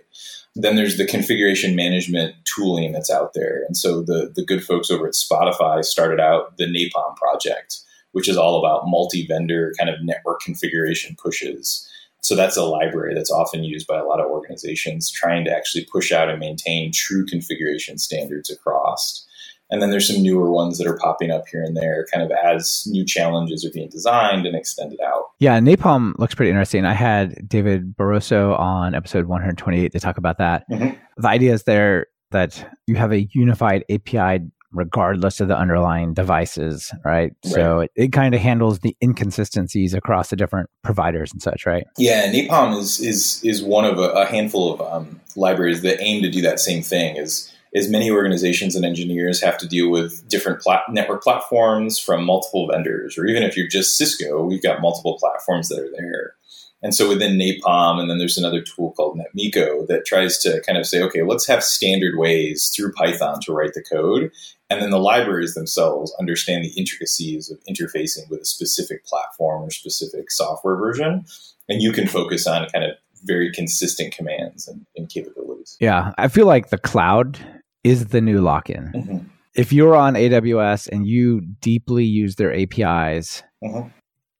Then 0.55 0.75
there's 0.75 0.97
the 0.97 1.05
configuration 1.05 1.75
management 1.75 2.35
tooling 2.45 2.91
that's 2.91 3.09
out 3.09 3.33
there. 3.33 3.63
And 3.67 3.75
so 3.75 4.01
the 4.01 4.31
the 4.33 4.45
good 4.45 4.63
folks 4.63 4.89
over 4.89 5.07
at 5.07 5.13
Spotify 5.13 5.83
started 5.83 6.19
out 6.19 6.57
the 6.57 6.65
Napalm 6.65 7.15
project, 7.15 7.79
which 8.11 8.29
is 8.29 8.37
all 8.37 8.59
about 8.59 8.87
multi-vendor 8.87 9.73
kind 9.77 9.89
of 9.89 10.01
network 10.01 10.41
configuration 10.41 11.15
pushes. 11.21 11.87
So 12.21 12.35
that's 12.35 12.57
a 12.57 12.65
library 12.65 13.13
that's 13.13 13.31
often 13.31 13.63
used 13.63 13.87
by 13.87 13.97
a 13.97 14.03
lot 14.03 14.19
of 14.19 14.29
organizations 14.29 15.11
trying 15.11 15.45
to 15.45 15.51
actually 15.51 15.85
push 15.91 16.11
out 16.11 16.29
and 16.29 16.39
maintain 16.39 16.91
true 16.91 17.25
configuration 17.25 17.97
standards 17.97 18.49
across. 18.49 19.26
And 19.69 19.81
then 19.81 19.91
there's 19.91 20.07
some 20.07 20.23
newer 20.23 20.49
ones 20.49 20.77
that 20.77 20.87
are 20.87 20.97
popping 20.97 21.29
up 21.29 21.47
here 21.51 21.61
and 21.61 21.75
there, 21.75 22.05
kind 22.13 22.23
of 22.23 22.31
as 22.31 22.87
new 22.87 23.05
challenges 23.05 23.65
are 23.65 23.71
being 23.73 23.89
designed 23.89 24.45
and 24.45 24.55
extended 24.55 24.99
out. 25.01 25.31
Yeah, 25.39 25.59
Napalm 25.59 26.17
looks 26.17 26.35
pretty 26.35 26.51
interesting. 26.51 26.85
I 26.85 26.93
had 26.93 27.47
David 27.47 27.95
Barroso 27.97 28.57
on 28.57 28.95
episode 28.95 29.25
128 29.25 29.91
to 29.91 29.99
talk 29.99 30.17
about 30.17 30.37
that. 30.37 30.63
Mm-hmm. 30.69 30.95
The 31.17 31.27
idea 31.27 31.53
is 31.53 31.63
there 31.63 32.07
that 32.31 32.65
you 32.87 32.95
have 32.95 33.11
a 33.11 33.27
unified 33.33 33.83
API 33.89 34.45
regardless 34.71 35.39
of 35.39 35.47
the 35.47 35.57
underlying 35.57 36.13
devices, 36.13 36.91
right? 37.03 37.33
right. 37.45 37.53
So 37.53 37.79
it, 37.81 37.91
it 37.95 38.11
kind 38.11 38.35
of 38.35 38.41
handles 38.41 38.79
the 38.79 38.95
inconsistencies 39.01 39.93
across 39.93 40.29
the 40.29 40.35
different 40.35 40.69
providers 40.83 41.31
and 41.31 41.41
such, 41.41 41.65
right? 41.65 41.85
Yeah, 41.97 42.31
Napalm 42.31 42.77
is 42.77 42.99
is 42.99 43.43
is 43.43 43.63
one 43.63 43.85
of 43.85 43.97
a, 43.97 44.09
a 44.09 44.25
handful 44.25 44.73
of 44.73 44.81
um, 44.81 45.21
libraries 45.35 45.81
that 45.81 46.01
aim 46.01 46.21
to 46.23 46.29
do 46.29 46.41
that 46.41 46.59
same 46.59 46.83
thing. 46.83 47.17
Is 47.17 47.51
is 47.73 47.89
many 47.89 48.09
organizations 48.09 48.75
and 48.75 48.85
engineers 48.85 49.41
have 49.41 49.57
to 49.59 49.67
deal 49.67 49.89
with 49.89 50.27
different 50.27 50.61
plat- 50.61 50.83
network 50.89 51.23
platforms 51.23 51.99
from 51.99 52.25
multiple 52.25 52.67
vendors, 52.67 53.17
or 53.17 53.25
even 53.25 53.43
if 53.43 53.57
you're 53.57 53.67
just 53.67 53.97
Cisco, 53.97 54.43
we've 54.43 54.63
got 54.63 54.81
multiple 54.81 55.17
platforms 55.19 55.69
that 55.69 55.79
are 55.79 55.91
there. 55.97 56.35
And 56.83 56.93
so 56.93 57.09
within 57.09 57.37
Napalm, 57.37 57.99
and 57.99 58.09
then 58.09 58.19
there's 58.19 58.37
another 58.37 58.61
tool 58.61 58.91
called 58.91 59.19
NetMiko 59.19 59.87
that 59.87 60.05
tries 60.05 60.37
to 60.39 60.61
kind 60.61 60.77
of 60.77 60.85
say, 60.85 61.01
okay, 61.01 61.23
let's 61.23 61.47
have 61.47 61.63
standard 61.63 62.17
ways 62.17 62.71
through 62.75 62.93
Python 62.93 63.39
to 63.41 63.53
write 63.53 63.73
the 63.73 63.81
code. 63.81 64.31
And 64.69 64.81
then 64.81 64.91
the 64.91 64.99
libraries 64.99 65.55
themselves 65.55 66.13
understand 66.19 66.63
the 66.63 66.73
intricacies 66.77 67.49
of 67.49 67.57
interfacing 67.67 68.29
with 68.29 68.41
a 68.41 68.45
specific 68.45 69.05
platform 69.05 69.63
or 69.63 69.71
specific 69.71 70.29
software 70.29 70.75
version. 70.75 71.25
And 71.67 71.81
you 71.81 71.91
can 71.91 72.07
focus 72.07 72.45
on 72.45 72.69
kind 72.69 72.85
of 72.85 72.91
very 73.23 73.51
consistent 73.51 74.13
commands 74.13 74.67
and, 74.67 74.85
and 74.95 75.09
capabilities. 75.09 75.77
Yeah. 75.79 76.13
I 76.17 76.27
feel 76.27 76.45
like 76.45 76.69
the 76.69 76.77
cloud 76.77 77.39
is 77.83 78.07
the 78.07 78.21
new 78.21 78.41
lock 78.41 78.69
in. 78.69 78.91
Mm-hmm. 78.93 79.17
If 79.55 79.73
you're 79.73 79.95
on 79.95 80.13
AWS 80.13 80.87
and 80.89 81.07
you 81.07 81.41
deeply 81.61 82.05
use 82.05 82.35
their 82.35 82.53
APIs, 82.53 83.43
mm-hmm. 83.63 83.89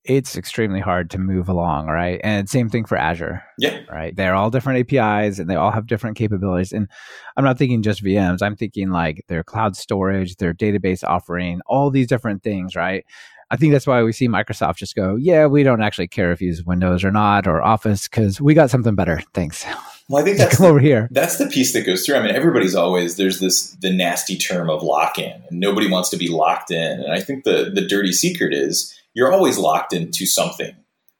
it's 0.03 0.37
extremely 0.37 0.79
hard 0.79 1.09
to 1.11 1.17
move 1.17 1.49
along, 1.49 1.87
right? 1.87 2.21
And 2.23 2.47
same 2.47 2.69
thing 2.69 2.85
for 2.85 2.97
Azure. 2.97 3.43
Yeah. 3.57 3.79
Right. 3.91 4.15
They're 4.15 4.35
all 4.35 4.51
different 4.51 4.79
APIs 4.79 5.39
and 5.39 5.49
they 5.49 5.55
all 5.55 5.71
have 5.71 5.87
different 5.87 6.17
capabilities. 6.17 6.71
And 6.71 6.87
I'm 7.35 7.43
not 7.43 7.57
thinking 7.57 7.81
just 7.81 8.03
VMs, 8.03 8.43
I'm 8.43 8.55
thinking 8.55 8.89
like 8.89 9.23
their 9.27 9.43
cloud 9.43 9.75
storage, 9.75 10.35
their 10.35 10.53
database 10.53 11.03
offering, 11.03 11.61
all 11.65 11.89
these 11.89 12.07
different 12.07 12.43
things, 12.43 12.75
right? 12.75 13.03
I 13.49 13.55
think 13.55 13.71
that's 13.71 13.87
why 13.87 14.03
we 14.03 14.11
see 14.11 14.27
Microsoft 14.27 14.75
just 14.75 14.95
go, 14.95 15.15
yeah, 15.15 15.45
we 15.45 15.63
don't 15.63 15.81
actually 15.81 16.09
care 16.09 16.31
if 16.31 16.41
you 16.41 16.47
use 16.47 16.63
Windows 16.63 17.03
or 17.03 17.11
not 17.11 17.47
or 17.47 17.61
Office 17.61 18.07
because 18.07 18.41
we 18.41 18.53
got 18.53 18.69
something 18.69 18.93
better. 18.93 19.21
Thanks. 19.33 19.65
Well, 20.09 20.21
I 20.21 20.25
think 20.25 20.37
that's 20.37 20.55
come 20.55 20.65
the, 20.65 20.69
over 20.69 20.79
here. 20.79 21.09
That's 21.11 21.37
the 21.37 21.47
piece 21.47 21.73
that 21.73 21.85
goes 21.85 22.05
through. 22.05 22.15
I 22.15 22.21
mean, 22.21 22.33
everybody's 22.33 22.75
always 22.75 23.17
there's 23.17 23.39
this 23.39 23.71
the 23.81 23.91
nasty 23.91 24.37
term 24.37 24.69
of 24.69 24.81
lock 24.81 25.19
in, 25.19 25.43
and 25.49 25.59
nobody 25.59 25.89
wants 25.89 26.09
to 26.09 26.17
be 26.17 26.29
locked 26.29 26.71
in. 26.71 27.01
And 27.01 27.11
I 27.11 27.19
think 27.19 27.43
the 27.43 27.71
the 27.73 27.85
dirty 27.85 28.13
secret 28.13 28.53
is 28.53 28.97
you're 29.13 29.33
always 29.33 29.57
locked 29.57 29.93
into 29.93 30.25
something. 30.25 30.75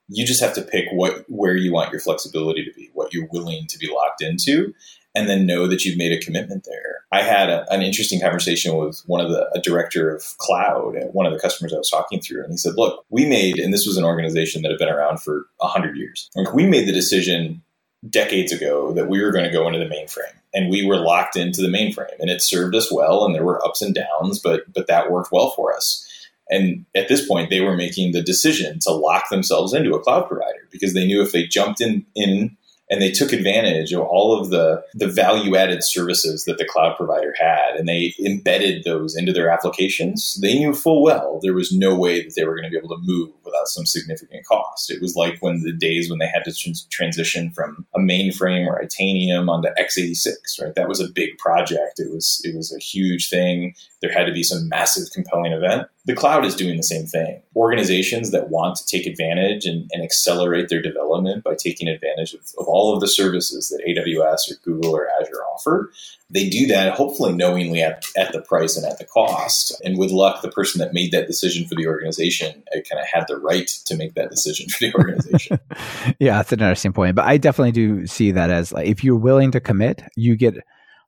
You 0.08 0.24
just 0.24 0.40
have 0.40 0.54
to 0.54 0.62
pick 0.62 0.86
what 0.90 1.24
where 1.28 1.54
you 1.54 1.72
want 1.72 1.92
your 1.92 2.00
flexibility 2.00 2.64
to 2.64 2.72
be, 2.72 2.90
what 2.94 3.12
you're 3.12 3.28
willing 3.30 3.66
to 3.66 3.78
be 3.78 3.90
locked 3.92 4.22
into, 4.22 4.72
and 5.14 5.28
then 5.28 5.44
know 5.44 5.66
that 5.66 5.84
you've 5.84 5.98
made 5.98 6.12
a 6.12 6.24
commitment 6.24 6.64
there. 6.64 7.04
I 7.12 7.22
had 7.22 7.50
a, 7.50 7.70
an 7.70 7.82
interesting 7.82 8.20
conversation 8.20 8.74
with 8.76 9.02
one 9.04 9.20
of 9.20 9.30
the 9.30 9.50
a 9.54 9.60
director 9.60 10.14
of 10.14 10.24
cloud 10.38 10.96
at 10.96 11.14
one 11.14 11.26
of 11.26 11.34
the 11.34 11.38
customers 11.38 11.74
I 11.74 11.78
was 11.78 11.90
talking 11.90 12.22
through, 12.22 12.44
and 12.44 12.52
he 12.52 12.56
said, 12.56 12.74
"Look, 12.76 13.04
we 13.10 13.26
made, 13.26 13.58
and 13.58 13.74
this 13.74 13.86
was 13.86 13.98
an 13.98 14.04
organization 14.04 14.62
that 14.62 14.70
had 14.70 14.78
been 14.78 14.88
around 14.88 15.20
for 15.20 15.46
hundred 15.60 15.98
years. 15.98 16.30
Like 16.34 16.54
we 16.54 16.66
made 16.66 16.88
the 16.88 16.92
decision 16.92 17.62
decades 18.08 18.52
ago 18.52 18.92
that 18.92 19.08
we 19.08 19.22
were 19.22 19.32
going 19.32 19.44
to 19.44 19.50
go 19.50 19.66
into 19.66 19.78
the 19.78 19.84
mainframe 19.84 20.34
and 20.54 20.70
we 20.70 20.84
were 20.84 20.98
locked 20.98 21.36
into 21.36 21.60
the 21.60 21.68
mainframe 21.68 22.18
and 22.20 22.30
it 22.30 22.40
served 22.40 22.74
us 22.74 22.92
well 22.92 23.24
and 23.24 23.34
there 23.34 23.44
were 23.44 23.64
ups 23.66 23.82
and 23.82 23.94
downs 23.94 24.38
but 24.38 24.72
but 24.72 24.86
that 24.86 25.10
worked 25.10 25.32
well 25.32 25.50
for 25.50 25.74
us. 25.74 26.04
And 26.50 26.86
at 26.94 27.08
this 27.08 27.26
point 27.26 27.50
they 27.50 27.60
were 27.60 27.76
making 27.76 28.12
the 28.12 28.22
decision 28.22 28.78
to 28.80 28.92
lock 28.92 29.28
themselves 29.30 29.74
into 29.74 29.94
a 29.94 30.00
cloud 30.00 30.28
provider 30.28 30.68
because 30.70 30.94
they 30.94 31.06
knew 31.06 31.22
if 31.22 31.32
they 31.32 31.44
jumped 31.44 31.80
in 31.80 32.06
in 32.14 32.56
and 32.90 33.02
they 33.02 33.10
took 33.10 33.32
advantage 33.32 33.92
of 33.92 34.02
all 34.02 34.40
of 34.40 34.50
the 34.50 34.82
the 34.94 35.08
value 35.08 35.56
added 35.56 35.82
services 35.82 36.44
that 36.44 36.58
the 36.58 36.64
cloud 36.64 36.96
provider 36.96 37.34
had 37.36 37.74
and 37.74 37.88
they 37.88 38.14
embedded 38.24 38.84
those 38.84 39.16
into 39.16 39.32
their 39.32 39.50
applications 39.50 40.38
they 40.40 40.56
knew 40.56 40.72
full 40.72 41.02
well 41.02 41.40
there 41.42 41.52
was 41.52 41.72
no 41.72 41.96
way 41.96 42.22
that 42.22 42.34
they 42.36 42.44
were 42.44 42.54
going 42.54 42.64
to 42.64 42.70
be 42.70 42.78
able 42.78 42.96
to 42.96 43.02
move 43.02 43.30
without 43.48 43.68
some 43.68 43.86
significant 43.86 44.46
cost. 44.46 44.90
It 44.90 45.00
was 45.00 45.16
like 45.16 45.38
when 45.40 45.62
the 45.62 45.72
days 45.72 46.08
when 46.08 46.18
they 46.18 46.26
had 46.26 46.44
to 46.44 46.52
trans- 46.52 46.86
transition 46.90 47.50
from 47.50 47.86
a 47.98 48.02
mainframe 48.02 48.66
or 48.66 48.82
Itanium 48.82 49.48
onto 49.48 49.68
x86 49.80 50.62
right 50.62 50.74
that 50.74 50.88
was 50.88 51.00
a 51.00 51.08
big 51.08 51.36
project 51.38 51.98
it 51.98 52.10
was 52.12 52.40
it 52.44 52.54
was 52.54 52.72
a 52.72 52.78
huge 52.78 53.28
thing 53.28 53.74
there 54.00 54.12
had 54.12 54.26
to 54.26 54.32
be 54.32 54.42
some 54.42 54.68
massive 54.68 55.04
compelling 55.12 55.52
event 55.52 55.88
the 56.04 56.14
cloud 56.14 56.44
is 56.44 56.54
doing 56.54 56.76
the 56.76 56.82
same 56.82 57.06
thing 57.06 57.42
organizations 57.58 58.30
that 58.30 58.50
want 58.50 58.76
to 58.76 58.86
take 58.86 59.06
advantage 59.06 59.66
and, 59.66 59.90
and 59.92 60.02
accelerate 60.02 60.68
their 60.68 60.80
development 60.80 61.42
by 61.42 61.54
taking 61.54 61.88
advantage 61.88 62.34
of, 62.34 62.40
of 62.58 62.66
all 62.66 62.94
of 62.94 63.00
the 63.00 63.08
services 63.08 63.68
that 63.68 63.84
AWS 63.86 64.50
or 64.50 64.60
Google 64.64 64.94
or 64.94 65.08
Azure 65.20 65.42
offer. 65.54 65.90
They 66.30 66.48
do 66.48 66.66
that 66.68 66.92
hopefully 66.92 67.32
knowingly 67.32 67.82
at, 67.82 68.04
at 68.16 68.32
the 68.32 68.42
price 68.42 68.76
and 68.76 68.86
at 68.86 68.98
the 68.98 69.06
cost. 69.06 69.80
And 69.82 69.98
with 69.98 70.10
luck, 70.10 70.42
the 70.42 70.50
person 70.50 70.78
that 70.78 70.92
made 70.92 71.10
that 71.12 71.26
decision 71.26 71.66
for 71.66 71.74
the 71.74 71.86
organization 71.86 72.62
uh, 72.72 72.80
kind 72.88 73.00
of 73.00 73.06
had 73.06 73.24
the 73.28 73.38
right 73.38 73.66
to 73.86 73.96
make 73.96 74.14
that 74.14 74.30
decision 74.30 74.68
for 74.68 74.78
the 74.78 74.94
organization. 74.98 75.58
yeah, 76.18 76.36
that's 76.36 76.52
an 76.52 76.60
interesting 76.60 76.92
point. 76.92 77.16
But 77.16 77.24
I 77.24 77.38
definitely 77.38 77.72
do 77.72 77.87
see 78.06 78.32
that 78.32 78.50
as 78.50 78.72
like 78.72 78.86
if 78.86 79.04
you're 79.04 79.16
willing 79.16 79.50
to 79.52 79.60
commit, 79.60 80.02
you 80.16 80.36
get 80.36 80.54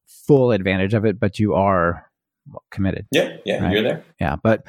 full 0.07 0.53
advantage 0.53 0.95
of 0.95 1.05
it, 1.05 1.19
but 1.21 1.39
you 1.39 1.55
are 1.55 2.11
committed. 2.71 3.07
Yeah, 3.13 3.37
yeah, 3.45 3.63
right? 3.63 3.73
you're 3.73 3.83
there. 3.83 4.05
Yeah, 4.21 4.37
but 4.43 4.65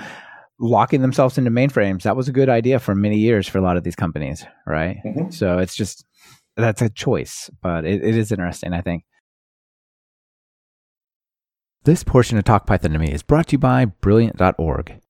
locking 0.59 1.01
themselves 1.01 1.39
into 1.39 1.49
mainframes 1.49 2.03
that 2.03 2.15
was 2.15 2.27
a 2.27 2.31
good 2.31 2.47
idea 2.47 2.77
for 2.77 2.93
many 2.93 3.17
years 3.17 3.47
for 3.47 3.57
a 3.57 3.61
lot 3.61 3.77
of 3.77 3.83
these 3.83 3.95
companies 3.95 4.45
right 4.67 4.97
mm-hmm. 5.03 5.27
so 5.31 5.57
it's 5.57 5.75
just 5.75 6.05
that's 6.57 6.81
a 6.81 6.89
choice, 6.89 7.49
but 7.61 7.85
it, 7.85 8.03
it 8.03 8.17
is 8.17 8.31
interesting, 8.31 8.73
I 8.73 8.81
think. 8.81 9.03
This 11.83 12.03
portion 12.03 12.37
of 12.37 12.43
Talk 12.43 12.67
Python 12.67 12.91
to 12.91 12.99
Me 12.99 13.11
is 13.11 13.23
brought 13.23 13.47
to 13.47 13.53
you 13.53 13.57
by 13.57 13.85
Brilliant.org. 13.85 15.01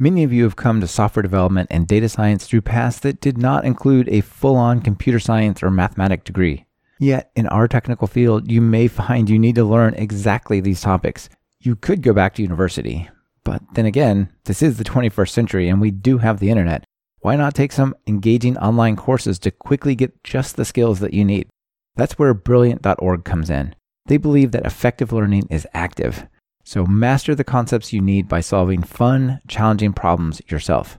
Many 0.00 0.22
of 0.22 0.32
you 0.32 0.44
have 0.44 0.54
come 0.54 0.80
to 0.80 0.86
software 0.86 1.24
development 1.24 1.66
and 1.72 1.84
data 1.88 2.08
science 2.08 2.46
through 2.46 2.60
paths 2.60 3.00
that 3.00 3.20
did 3.20 3.36
not 3.36 3.64
include 3.64 4.08
a 4.08 4.20
full 4.20 4.54
on 4.54 4.80
computer 4.80 5.18
science 5.18 5.60
or 5.60 5.72
mathematic 5.72 6.22
degree. 6.22 6.66
Yet, 7.00 7.32
in 7.34 7.48
our 7.48 7.66
technical 7.66 8.06
field, 8.06 8.48
you 8.48 8.60
may 8.60 8.86
find 8.86 9.28
you 9.28 9.40
need 9.40 9.56
to 9.56 9.64
learn 9.64 9.94
exactly 9.94 10.60
these 10.60 10.80
topics. 10.80 11.28
You 11.58 11.74
could 11.74 12.02
go 12.02 12.12
back 12.12 12.36
to 12.36 12.42
university, 12.42 13.10
but 13.42 13.60
then 13.74 13.86
again, 13.86 14.30
this 14.44 14.62
is 14.62 14.78
the 14.78 14.84
21st 14.84 15.30
century 15.30 15.68
and 15.68 15.80
we 15.80 15.90
do 15.90 16.18
have 16.18 16.38
the 16.38 16.50
internet, 16.50 16.84
why 17.18 17.34
not 17.34 17.54
take 17.54 17.72
some 17.72 17.96
engaging 18.06 18.56
online 18.58 18.94
courses 18.94 19.40
to 19.40 19.50
quickly 19.50 19.96
get 19.96 20.22
just 20.22 20.54
the 20.54 20.64
skills 20.64 21.00
that 21.00 21.12
you 21.12 21.24
need? 21.24 21.48
That's 21.96 22.16
where 22.20 22.34
Brilliant.org 22.34 23.24
comes 23.24 23.50
in. 23.50 23.74
They 24.06 24.16
believe 24.16 24.52
that 24.52 24.64
effective 24.64 25.12
learning 25.12 25.48
is 25.50 25.66
active. 25.74 26.28
So 26.68 26.84
master 26.84 27.34
the 27.34 27.44
concepts 27.44 27.94
you 27.94 28.02
need 28.02 28.28
by 28.28 28.40
solving 28.42 28.82
fun, 28.82 29.40
challenging 29.48 29.94
problems 29.94 30.42
yourself. 30.48 30.98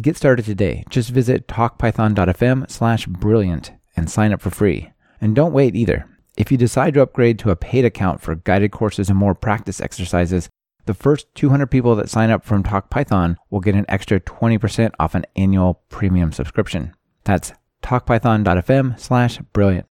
Get 0.00 0.16
started 0.16 0.44
today. 0.44 0.84
Just 0.88 1.10
visit 1.10 1.48
talkpython.fm 1.48 2.70
slash 2.70 3.06
brilliant 3.06 3.72
and 3.96 4.08
sign 4.08 4.32
up 4.32 4.40
for 4.40 4.50
free. 4.50 4.92
And 5.20 5.34
don't 5.34 5.52
wait 5.52 5.74
either. 5.74 6.08
If 6.36 6.52
you 6.52 6.56
decide 6.56 6.94
to 6.94 7.02
upgrade 7.02 7.40
to 7.40 7.50
a 7.50 7.56
paid 7.56 7.84
account 7.84 8.20
for 8.20 8.36
guided 8.36 8.70
courses 8.70 9.08
and 9.10 9.18
more 9.18 9.34
practice 9.34 9.80
exercises, 9.80 10.48
the 10.86 10.94
first 10.94 11.26
200 11.34 11.66
people 11.66 11.96
that 11.96 12.08
sign 12.08 12.30
up 12.30 12.44
from 12.44 12.62
TalkPython 12.62 13.34
will 13.50 13.58
get 13.58 13.74
an 13.74 13.86
extra 13.88 14.20
20% 14.20 14.92
off 15.00 15.16
an 15.16 15.26
annual 15.34 15.82
premium 15.88 16.30
subscription. 16.30 16.94
That's 17.24 17.52
talkpython.fm 17.82 19.00
slash 19.00 19.38
brilliant. 19.52 19.88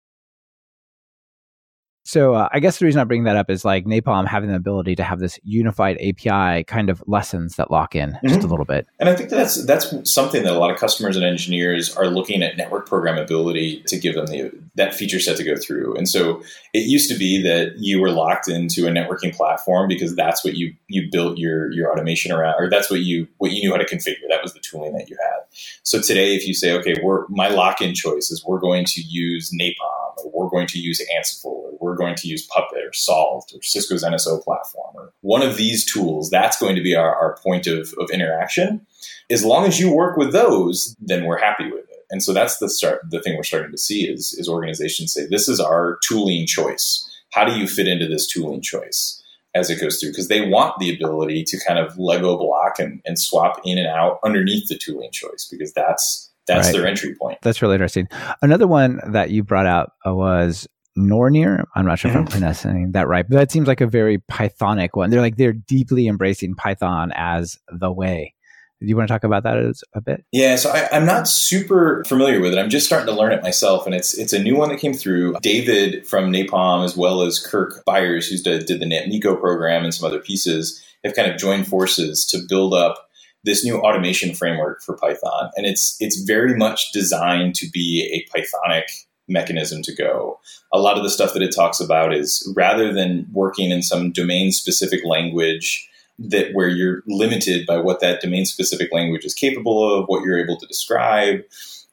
So 2.10 2.34
uh, 2.34 2.50
I 2.52 2.60
guess 2.60 2.80
the 2.80 2.86
reason 2.86 3.00
I 3.00 3.04
bring 3.04 3.26
that 3.26 3.36
up 3.36 3.52
is 3.52 3.64
like 3.64 3.86
Napalm 3.86 4.26
having 4.26 4.50
the 4.50 4.56
ability 4.56 4.96
to 4.96 5.04
have 5.04 5.20
this 5.20 5.40
unified 5.44 5.96
API 5.98 6.64
kind 6.64 6.90
of 6.90 7.04
lessons 7.06 7.58
that 7.58 7.70
lock 7.70 7.96
in 7.96 8.14
mm-hmm. 8.14 8.28
just 8.28 8.42
a 8.42 8.48
little 8.48 8.66
bit. 8.66 8.88
And 9.00 9.10
I 9.10 9.16
think 9.16 9.30
that's 9.30 9.64
that's 9.68 9.94
something 10.12 10.42
that 10.42 10.52
a 10.52 10.58
lot 10.58 10.72
of 10.72 10.80
customers 10.80 11.16
and 11.16 11.24
engineers 11.24 11.96
are 11.96 12.08
looking 12.08 12.42
at 12.42 12.58
network 12.58 12.90
programmability 12.90 13.86
to 13.86 14.00
give 14.00 14.16
them 14.16 14.26
the, 14.26 14.52
that 14.74 14.96
feature 14.96 15.20
set 15.20 15.38
to 15.38 15.44
go 15.44 15.56
through. 15.56 15.98
And 15.98 16.10
so 16.10 16.42
it 16.74 16.88
used 16.88 17.12
to 17.12 17.16
be 17.16 17.44
that 17.44 17.76
you 17.78 18.02
were 18.02 18.10
locked 18.10 18.48
into 18.50 18.88
a 18.88 18.90
networking 18.90 19.32
platform 19.32 19.88
because 19.88 20.16
that's 20.16 20.44
what 20.44 20.56
you 20.56 20.74
you 20.88 21.10
built 21.12 21.38
your 21.38 21.72
your 21.72 21.92
automation 21.92 22.32
around, 22.32 22.56
or 22.58 22.72
that's 22.72 22.90
what 22.90 23.02
you 23.02 23.28
what 23.38 23.52
you 23.52 23.62
knew 23.62 23.72
how 23.72 23.78
to 23.78 23.86
configure. 23.86 24.28
That 24.30 24.42
was 24.42 24.56
the 24.56 24.62
tooling 24.62 24.94
that 24.94 25.12
you 25.12 25.18
had. 25.22 25.39
So 25.84 26.02
today, 26.02 26.36
if 26.36 26.48
you 26.48 26.54
say, 26.54 26.74
okay, 26.74 26.96
we're 27.02 27.28
my 27.30 27.50
lock 27.50 27.82
in 27.82 27.94
choice 27.94 28.32
is 28.32 28.44
we're 28.46 28.60
going 28.60 28.86
to 28.86 29.02
use 29.02 29.52
Napalm, 29.52 30.26
or 30.26 30.32
we're 30.32 30.50
going 30.50 30.68
to 30.68 30.80
use 30.80 31.02
Ansible, 31.18 31.46
or 31.46 31.78
we're 31.80 31.96
going 31.96 32.16
to 32.16 32.28
use 32.28 32.46
Puppet 32.48 32.84
or 32.86 32.94
Salt 32.94 33.52
or 33.54 33.62
Cisco's 33.62 34.04
NSO 34.04 34.44
platform 34.44 34.96
or 34.96 35.14
one 35.22 35.42
of 35.42 35.58
these 35.58 35.86
tools, 35.86 36.30
that's 36.30 36.60
going 36.60 36.76
to 36.76 36.82
be 36.82 36.96
our, 36.96 37.16
our 37.16 37.38
point 37.44 37.68
of, 37.68 37.94
of 38.00 38.10
interaction. 38.12 38.86
As 39.30 39.46
long 39.46 39.66
as 39.66 39.80
you 39.80 39.94
work 39.94 40.18
with 40.18 40.32
those, 40.32 40.96
then 41.00 41.26
we're 41.26 41.40
happy 41.40 41.66
with 41.66 41.90
it. 41.90 42.06
And 42.12 42.24
so 42.24 42.34
that's 42.34 42.58
the 42.58 42.70
start 42.70 43.02
the 43.10 43.22
thing 43.22 43.38
we're 43.38 43.44
starting 43.44 43.72
to 43.72 43.78
see 43.78 44.08
is, 44.08 44.34
is 44.34 44.50
organizations 44.50 45.14
say, 45.14 45.28
this 45.28 45.48
is 45.48 45.60
our 45.60 46.00
tooling 46.08 46.48
choice. 46.48 47.06
How 47.32 47.46
do 47.46 47.54
you 47.54 47.68
fit 47.68 47.88
into 47.88 48.08
this 48.08 48.28
tooling 48.28 48.62
choice? 48.62 49.19
As 49.56 49.70
it 49.70 49.80
goes 49.80 50.00
through 50.00 50.12
because 50.12 50.28
they 50.28 50.48
want 50.48 50.78
the 50.80 50.94
ability 50.94 51.44
to 51.44 51.60
kind 51.66 51.80
of 51.80 51.98
Lego 51.98 52.38
block 52.38 52.80
and, 52.80 53.02
and 53.06 53.18
swap 53.18 53.60
in 53.66 53.78
and 53.78 53.88
out 53.88 54.20
underneath 54.24 54.68
the 54.68 54.78
tooling 54.78 55.12
choice 55.12 55.48
because 55.50 55.74
that's 55.74 56.32
that's 56.48 56.68
right. 56.68 56.78
their 56.78 56.88
entry 56.88 57.16
point. 57.16 57.38
That's 57.42 57.62
really 57.62 57.76
interesting. 57.76 58.08
Another 58.42 58.68
one 58.68 59.00
that 59.08 59.30
you 59.30 59.44
brought 59.44 59.68
out 59.68 59.92
uh, 60.06 60.14
was 60.14 60.68
Nornir. 60.98 61.64
I'm 61.76 61.86
not 61.86 62.00
sure 62.00 62.10
mm-hmm. 62.10 62.18
if 62.18 62.22
I'm 62.22 62.26
mm-hmm. 62.26 62.32
pronouncing 62.32 62.92
that 62.94 63.08
right, 63.08 63.26
but 63.28 63.38
that 63.38 63.52
seems 63.52 63.68
like 63.68 63.82
a 63.82 63.88
very 63.88 64.18
Pythonic 64.18 64.90
one. 64.94 65.10
They're 65.10 65.22
like 65.22 65.38
they're 65.38 65.54
deeply 65.54 66.08
embracing 66.08 66.56
Python 66.56 67.12
as 67.16 67.58
the 67.72 67.92
way. 67.92 68.34
Do 68.82 68.88
you 68.88 68.96
want 68.96 69.10
to 69.10 69.14
talk 69.14 69.26
about 69.26 69.44
that 69.44 69.58
a 69.94 70.02
bit? 70.02 70.24
Yeah, 70.32 70.56
so 70.56 70.70
I, 70.70 70.96
am 70.96 71.06
not 71.06 71.28
super 71.28 72.04
familiar 72.08 72.40
with 72.40 72.54
it. 72.54 72.60
I'm 72.60 72.70
just 72.70 72.86
starting 72.86 73.14
to 73.14 73.20
learn 73.20 73.34
it 73.34 73.44
myself, 73.44 73.86
and 73.86 73.94
it's 73.94 74.18
it's 74.18 74.32
a 74.32 74.42
new 74.42 74.56
one 74.56 74.70
that 74.70 74.80
came 74.80 74.94
through. 74.94 75.36
David 75.42 76.08
from 76.08 76.32
Napalm, 76.32 76.86
as 76.86 76.96
well 76.96 77.22
as 77.22 77.40
Kirk 77.40 77.84
Byers, 77.86 78.30
who's 78.30 78.42
did, 78.42 78.68
the 78.68 78.76
NetMiko 78.76 79.40
program 79.40 79.84
and 79.84 79.94
some 79.94 80.08
other 80.08 80.20
pieces, 80.20 80.82
have 81.04 81.14
kind 81.14 81.30
of 81.30 81.38
joined 81.38 81.68
forces 81.68 82.26
to 82.28 82.40
build 82.48 82.74
up 82.74 83.10
this 83.44 83.66
new 83.66 83.80
automation 83.80 84.34
framework 84.34 84.82
for 84.82 84.96
Python, 84.96 85.52
and 85.58 85.66
it's 85.66 85.98
it's 86.00 86.22
very 86.22 86.56
much 86.56 86.94
designed 86.94 87.56
to 87.56 87.70
be 87.70 88.10
a 88.14 88.38
Pythonic 88.38 89.06
mechanism 89.28 89.82
to 89.84 89.94
go. 89.94 90.40
A 90.74 90.80
lot 90.80 90.98
of 90.98 91.04
the 91.04 91.10
stuff 91.10 91.34
that 91.34 91.44
it 91.44 91.54
talks 91.54 91.82
about 91.82 92.14
is 92.14 92.52
rather 92.56 92.94
than 92.94 93.28
working 93.32 93.72
in 93.72 93.82
some 93.82 94.12
domain 94.12 94.52
specific 94.52 95.02
language 95.06 95.88
that 96.20 96.54
where 96.54 96.68
you're 96.68 97.02
limited 97.08 97.66
by 97.66 97.78
what 97.78 98.02
that 98.02 98.22
domain 98.22 98.46
specific 98.46 98.92
language 98.92 99.26
is 99.26 99.34
capable 99.34 99.98
of, 99.98 100.06
what 100.08 100.24
you're 100.24 100.40
able 100.40 100.58
to 100.58 100.68
describe. 100.68 101.42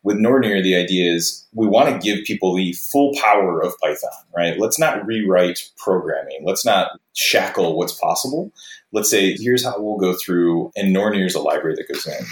With 0.03 0.19
Nornir, 0.19 0.63
the 0.63 0.77
idea 0.77 1.13
is 1.13 1.47
we 1.53 1.67
want 1.67 1.89
to 1.89 1.99
give 1.99 2.25
people 2.25 2.55
the 2.55 2.73
full 2.75 3.13
power 3.21 3.61
of 3.61 3.79
Python, 3.81 4.11
right? 4.37 4.59
Let's 4.59 4.79
not 4.79 5.05
rewrite 5.05 5.69
programming. 5.77 6.43
Let's 6.45 6.65
not 6.65 6.93
shackle 7.15 7.77
what's 7.77 7.95
possible. 7.95 8.53
Let's 8.93 9.11
say, 9.11 9.37
here's 9.37 9.65
how 9.65 9.81
we'll 9.81 9.99
go 9.99 10.15
through, 10.15 10.71
and 10.77 10.95
Nornir 10.95 11.27
is 11.27 11.35
a 11.35 11.41
library 11.41 11.77
that 11.77 11.93
goes 11.93 12.07
in. 12.07 12.25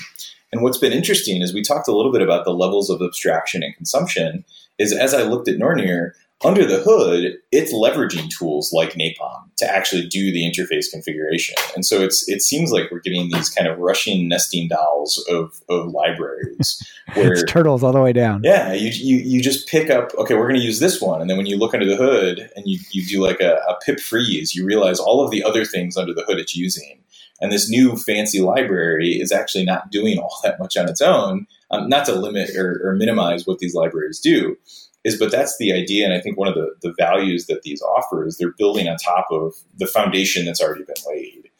And 0.52 0.62
what's 0.62 0.78
been 0.78 0.92
interesting 0.92 1.42
is 1.42 1.52
we 1.52 1.62
talked 1.62 1.88
a 1.88 1.92
little 1.96 2.12
bit 2.12 2.22
about 2.22 2.44
the 2.44 2.54
levels 2.54 2.90
of 2.90 3.02
abstraction 3.02 3.64
and 3.64 3.74
consumption 3.74 4.44
is 4.78 4.92
as 4.92 5.12
I 5.12 5.22
looked 5.22 5.48
at 5.48 5.58
Nornir, 5.58 6.12
under 6.44 6.66
the 6.66 6.80
hood, 6.80 7.38
it's 7.52 7.72
leveraging 7.72 8.30
tools 8.30 8.72
like 8.72 8.92
Napalm 8.92 9.44
to 9.58 9.70
actually 9.70 10.06
do 10.06 10.32
the 10.32 10.44
interface 10.44 10.90
configuration. 10.90 11.54
And 11.74 11.84
so 11.84 12.00
it's 12.02 12.28
it 12.28 12.42
seems 12.42 12.72
like 12.72 12.90
we're 12.90 13.00
getting 13.00 13.30
these 13.30 13.48
kind 13.50 13.68
of 13.68 13.78
Russian 13.78 14.28
nesting 14.28 14.68
dolls 14.68 15.24
of, 15.28 15.60
of 15.68 15.88
libraries 15.88 16.82
where 17.14 17.32
it's 17.32 17.44
turtles 17.44 17.82
all 17.82 17.92
the 17.92 18.00
way 18.00 18.12
down. 18.12 18.42
Yeah, 18.44 18.72
you, 18.72 18.90
you, 18.90 19.16
you 19.24 19.42
just 19.42 19.68
pick 19.68 19.90
up, 19.90 20.12
okay, 20.16 20.34
we're 20.34 20.48
going 20.48 20.60
to 20.60 20.66
use 20.66 20.80
this 20.80 21.00
one. 21.00 21.20
And 21.20 21.30
then 21.30 21.36
when 21.36 21.46
you 21.46 21.56
look 21.56 21.74
under 21.74 21.86
the 21.86 21.96
hood 21.96 22.50
and 22.56 22.66
you, 22.66 22.78
you 22.90 23.04
do 23.06 23.22
like 23.22 23.40
a, 23.40 23.54
a 23.68 23.78
pip 23.84 24.00
freeze, 24.00 24.54
you 24.54 24.64
realize 24.64 24.98
all 24.98 25.24
of 25.24 25.30
the 25.30 25.42
other 25.42 25.64
things 25.64 25.96
under 25.96 26.14
the 26.14 26.24
hood 26.24 26.38
it's 26.38 26.56
using. 26.56 27.00
And 27.40 27.50
this 27.50 27.68
new 27.68 27.96
fancy 27.96 28.40
library 28.40 29.20
is 29.20 29.32
actually 29.32 29.64
not 29.64 29.90
doing 29.90 30.18
all 30.18 30.38
that 30.42 30.58
much 30.58 30.76
on 30.76 30.88
its 30.88 31.00
own 31.00 31.46
um, 31.70 31.88
not 31.88 32.06
to 32.06 32.14
limit 32.14 32.50
or, 32.56 32.80
or, 32.84 32.94
minimize 32.94 33.46
what 33.46 33.58
these 33.58 33.74
libraries 33.74 34.20
do, 34.20 34.56
is 35.04 35.18
but 35.18 35.30
that's 35.30 35.56
the 35.58 35.72
idea. 35.72 36.04
And 36.04 36.14
I 36.14 36.20
think 36.20 36.38
one 36.38 36.48
of 36.48 36.54
the, 36.54 36.74
the 36.82 36.94
values 36.98 37.46
that 37.46 37.62
these 37.62 37.82
offer 37.82 38.26
is 38.26 38.36
they're 38.36 38.52
building 38.52 38.88
on 38.88 38.96
top 38.96 39.26
of 39.30 39.54
the 39.76 39.86
foundation 39.86 40.44
that's 40.44 40.62
already 40.62 40.84
been 40.84 40.94
laid. 41.06 41.50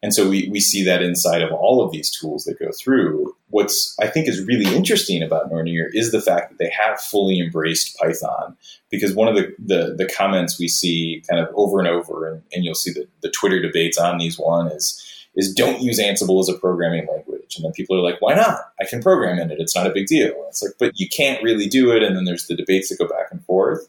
And 0.00 0.14
so 0.14 0.28
we, 0.28 0.48
we 0.48 0.60
see 0.60 0.84
that 0.84 1.02
inside 1.02 1.42
of 1.42 1.52
all 1.52 1.82
of 1.82 1.90
these 1.90 2.10
tools 2.10 2.44
that 2.44 2.58
go 2.58 2.70
through. 2.80 3.34
What's 3.50 3.96
I 4.00 4.06
think 4.06 4.28
is 4.28 4.46
really 4.46 4.74
interesting 4.76 5.22
about 5.22 5.50
Nornir 5.50 5.88
is 5.92 6.12
the 6.12 6.20
fact 6.20 6.50
that 6.50 6.58
they 6.58 6.70
have 6.70 7.00
fully 7.00 7.40
embraced 7.40 7.96
Python. 7.98 8.56
Because 8.90 9.14
one 9.14 9.28
of 9.28 9.34
the, 9.34 9.54
the, 9.58 9.94
the 9.96 10.08
comments 10.08 10.58
we 10.58 10.68
see 10.68 11.22
kind 11.28 11.40
of 11.40 11.52
over 11.54 11.80
and 11.80 11.88
over, 11.88 12.30
and, 12.30 12.42
and 12.52 12.64
you'll 12.64 12.74
see 12.74 12.92
the, 12.92 13.08
the 13.22 13.30
Twitter 13.30 13.60
debates 13.60 13.98
on 13.98 14.18
these 14.18 14.38
one 14.38 14.68
is 14.68 15.04
is 15.34 15.54
don't 15.54 15.80
use 15.80 16.00
Ansible 16.00 16.40
as 16.40 16.48
a 16.48 16.58
programming 16.58 17.06
language. 17.06 17.37
And 17.58 17.64
then 17.64 17.72
people 17.72 17.96
are 17.96 18.02
like, 18.02 18.20
why 18.20 18.34
not? 18.34 18.60
I 18.80 18.86
can 18.86 19.02
program 19.02 19.38
in 19.38 19.50
it. 19.50 19.60
It's 19.60 19.76
not 19.76 19.86
a 19.86 19.92
big 19.92 20.06
deal. 20.06 20.32
It's 20.48 20.62
like, 20.62 20.72
but 20.78 20.98
you 20.98 21.08
can't 21.08 21.42
really 21.42 21.66
do 21.66 21.90
it. 21.90 22.02
And 22.02 22.16
then 22.16 22.24
there's 22.24 22.46
the 22.46 22.56
debates 22.56 22.88
that 22.88 22.98
go 22.98 23.08
back 23.08 23.26
and 23.30 23.44
forth. 23.44 23.86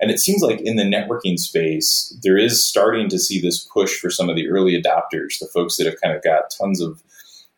And 0.00 0.10
it 0.10 0.18
seems 0.18 0.42
like 0.42 0.60
in 0.62 0.76
the 0.76 0.82
networking 0.82 1.38
space, 1.38 2.16
there 2.22 2.38
is 2.38 2.66
starting 2.66 3.08
to 3.10 3.18
see 3.18 3.40
this 3.40 3.62
push 3.62 3.98
for 3.98 4.10
some 4.10 4.30
of 4.30 4.36
the 4.36 4.48
early 4.48 4.80
adopters, 4.80 5.38
the 5.38 5.48
folks 5.52 5.76
that 5.76 5.86
have 5.86 6.00
kind 6.00 6.16
of 6.16 6.22
got 6.22 6.50
tons 6.58 6.80
of 6.80 7.02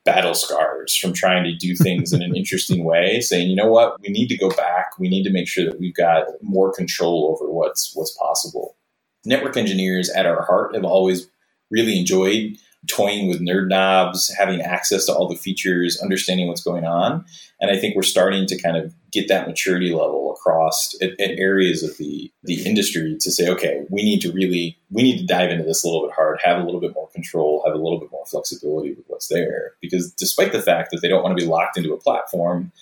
battle 0.05 0.35
scars 0.35 0.97
from 0.97 1.13
trying 1.13 1.45
to 1.45 1.55
do 1.55 1.77
things 1.77 2.13
in 2.13 2.23
an 2.23 2.35
interesting 2.37 2.85
way, 2.85 3.21
saying, 3.21 3.49
you 3.49 3.57
know 3.57 3.71
what, 3.71 4.01
we 4.01 4.09
need 4.09 4.29
to 4.29 4.37
go 4.37 4.51
back. 4.51 4.99
We 4.99 5.09
need 5.09 5.23
to 5.25 5.31
make 5.31 5.49
sure 5.49 5.65
that 5.65 5.79
we've 5.79 5.95
got 5.95 6.27
more 6.43 6.73
control 6.73 7.37
over 7.37 7.51
what's 7.51 7.93
what's 7.95 8.17
possible. 8.19 8.77
Network 9.25 9.57
engineers 9.57 10.11
at 10.11 10.27
our 10.27 10.43
heart 10.43 10.75
have 10.75 10.85
always 10.85 11.29
really 11.71 11.99
enjoyed 11.99 12.57
toying 12.89 13.29
with 13.29 13.41
nerd 13.41 13.69
knobs, 13.69 14.33
having 14.37 14.61
access 14.61 15.07
to 15.07 15.15
all 15.15 15.29
the 15.29 15.37
features, 15.37 16.01
understanding 16.03 16.49
what's 16.49 16.63
going 16.63 16.85
on. 16.85 17.25
And 17.61 17.71
I 17.71 17.79
think 17.79 17.95
we're 17.95 18.03
starting 18.03 18.47
to 18.47 18.61
kind 18.61 18.77
of 18.77 18.93
get 19.13 19.29
that 19.29 19.47
maturity 19.47 19.93
level 19.93 20.33
across 20.33 20.95
at, 21.01 21.11
at, 21.21 21.39
areas 21.39 21.85
of 21.85 21.97
the, 21.99 22.33
the 22.43 22.67
industry 22.67 23.17
to 23.21 23.31
say, 23.31 23.49
okay, 23.49 23.83
we 23.89 24.03
need 24.03 24.21
to 24.23 24.33
really, 24.33 24.77
we 24.91 25.03
need 25.03 25.19
to 25.19 25.27
dive 25.27 25.51
into 25.51 25.63
this 25.63 25.85
a 25.85 25.87
little 25.87 26.07
bit 26.07 26.15
hard, 26.15 26.41
have 26.43 26.59
a 26.59 26.65
little 26.65 26.81
bit 26.81 26.93
more 26.95 27.09
control, 27.15 27.63
have 27.65 27.75
a 27.75 27.79
little 27.79 28.01
bit 28.01 28.11
more 28.11 28.27
flexibility 28.27 28.95
with 28.95 29.05
what's 29.07 29.29
there. 29.29 29.75
Because 29.81 30.13
despite 30.13 30.51
the 30.51 30.63
fact 30.63 30.91
that 30.91 31.03
they 31.03 31.09
don't 31.09 31.23
want 31.23 31.39
to 31.39 31.45
be 31.45 31.49
locked 31.49 31.77
into 31.77 31.93
a 31.93 32.01
platform, 32.01 32.73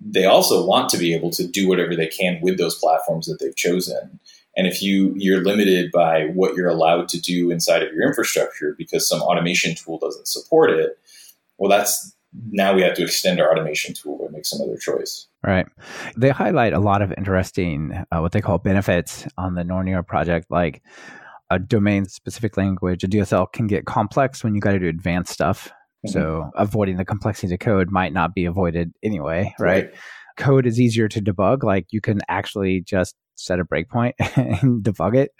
they 0.00 0.24
also 0.24 0.64
want 0.66 0.88
to 0.90 0.96
be 0.96 1.14
able 1.14 1.30
to 1.30 1.46
do 1.46 1.68
whatever 1.68 1.94
they 1.94 2.06
can 2.06 2.40
with 2.40 2.58
those 2.58 2.78
platforms 2.78 3.26
that 3.26 3.38
they've 3.38 3.56
chosen. 3.56 4.18
And 4.56 4.66
if 4.66 4.82
you 4.82 5.14
you're 5.16 5.42
limited 5.42 5.90
by 5.92 6.26
what 6.34 6.54
you're 6.54 6.68
allowed 6.68 7.08
to 7.10 7.20
do 7.20 7.50
inside 7.50 7.82
of 7.82 7.92
your 7.92 8.06
infrastructure 8.06 8.74
because 8.76 9.08
some 9.08 9.22
automation 9.22 9.74
tool 9.74 9.98
doesn't 9.98 10.28
support 10.28 10.70
it, 10.70 10.98
well, 11.58 11.70
that's 11.70 12.14
now 12.50 12.74
we 12.74 12.82
have 12.82 12.94
to 12.94 13.02
extend 13.02 13.40
our 13.40 13.50
automation 13.50 13.94
tool 13.94 14.18
or 14.20 14.30
make 14.30 14.46
some 14.46 14.60
other 14.60 14.76
choice. 14.76 15.26
Right. 15.42 15.66
They 16.16 16.30
highlight 16.30 16.72
a 16.72 16.78
lot 16.78 17.02
of 17.02 17.12
interesting 17.16 18.04
uh, 18.10 18.20
what 18.20 18.32
they 18.32 18.40
call 18.40 18.58
benefits 18.58 19.26
on 19.36 19.54
the 19.54 19.62
Nornir 19.62 20.06
project, 20.06 20.46
like 20.50 20.82
a 21.50 21.58
domain 21.58 22.06
specific 22.06 22.56
language. 22.56 23.04
A 23.04 23.08
DSL 23.08 23.52
can 23.52 23.66
get 23.66 23.84
complex 23.84 24.42
when 24.42 24.54
you 24.54 24.60
got 24.60 24.72
to 24.72 24.78
do 24.78 24.88
advanced 24.88 25.32
stuff. 25.32 25.68
Mm-hmm. 26.06 26.12
So 26.12 26.50
avoiding 26.56 26.96
the 26.96 27.04
complexity 27.04 27.54
of 27.54 27.60
code 27.60 27.90
might 27.90 28.12
not 28.12 28.34
be 28.34 28.46
avoided 28.46 28.92
anyway, 29.02 29.54
right? 29.58 29.84
right? 29.84 29.94
Code 30.38 30.66
is 30.66 30.80
easier 30.80 31.08
to 31.08 31.20
debug. 31.20 31.62
Like 31.62 31.86
you 31.90 32.00
can 32.00 32.20
actually 32.28 32.80
just 32.80 33.14
set 33.34 33.60
a 33.60 33.64
breakpoint 33.64 34.12
and 34.36 34.82
debug 34.82 35.16
it. 35.16 35.32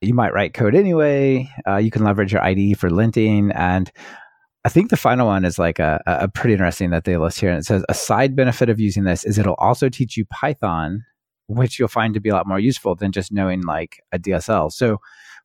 You 0.00 0.14
might 0.14 0.32
write 0.32 0.54
code 0.54 0.74
anyway. 0.74 1.48
Uh, 1.66 1.76
you 1.76 1.90
can 1.90 2.04
leverage 2.04 2.32
your 2.32 2.42
IDE 2.42 2.78
for 2.78 2.90
linting. 2.90 3.52
And 3.54 3.90
I 4.64 4.68
think 4.68 4.90
the 4.90 4.96
final 4.96 5.26
one 5.26 5.44
is 5.44 5.58
like 5.58 5.78
a, 5.78 6.02
a 6.06 6.28
pretty 6.28 6.54
interesting 6.54 6.90
that 6.90 7.04
they 7.04 7.16
list 7.16 7.40
here. 7.40 7.50
And 7.50 7.60
it 7.60 7.64
says 7.64 7.84
a 7.88 7.94
side 7.94 8.34
benefit 8.34 8.68
of 8.68 8.80
using 8.80 9.04
this 9.04 9.24
is 9.24 9.38
it'll 9.38 9.54
also 9.54 9.88
teach 9.88 10.16
you 10.16 10.24
Python, 10.26 11.04
which 11.46 11.78
you'll 11.78 11.88
find 11.88 12.14
to 12.14 12.20
be 12.20 12.28
a 12.28 12.34
lot 12.34 12.46
more 12.46 12.58
useful 12.58 12.94
than 12.94 13.12
just 13.12 13.32
knowing 13.32 13.62
like 13.62 14.02
a 14.12 14.18
DSL. 14.18 14.72
So, 14.72 14.98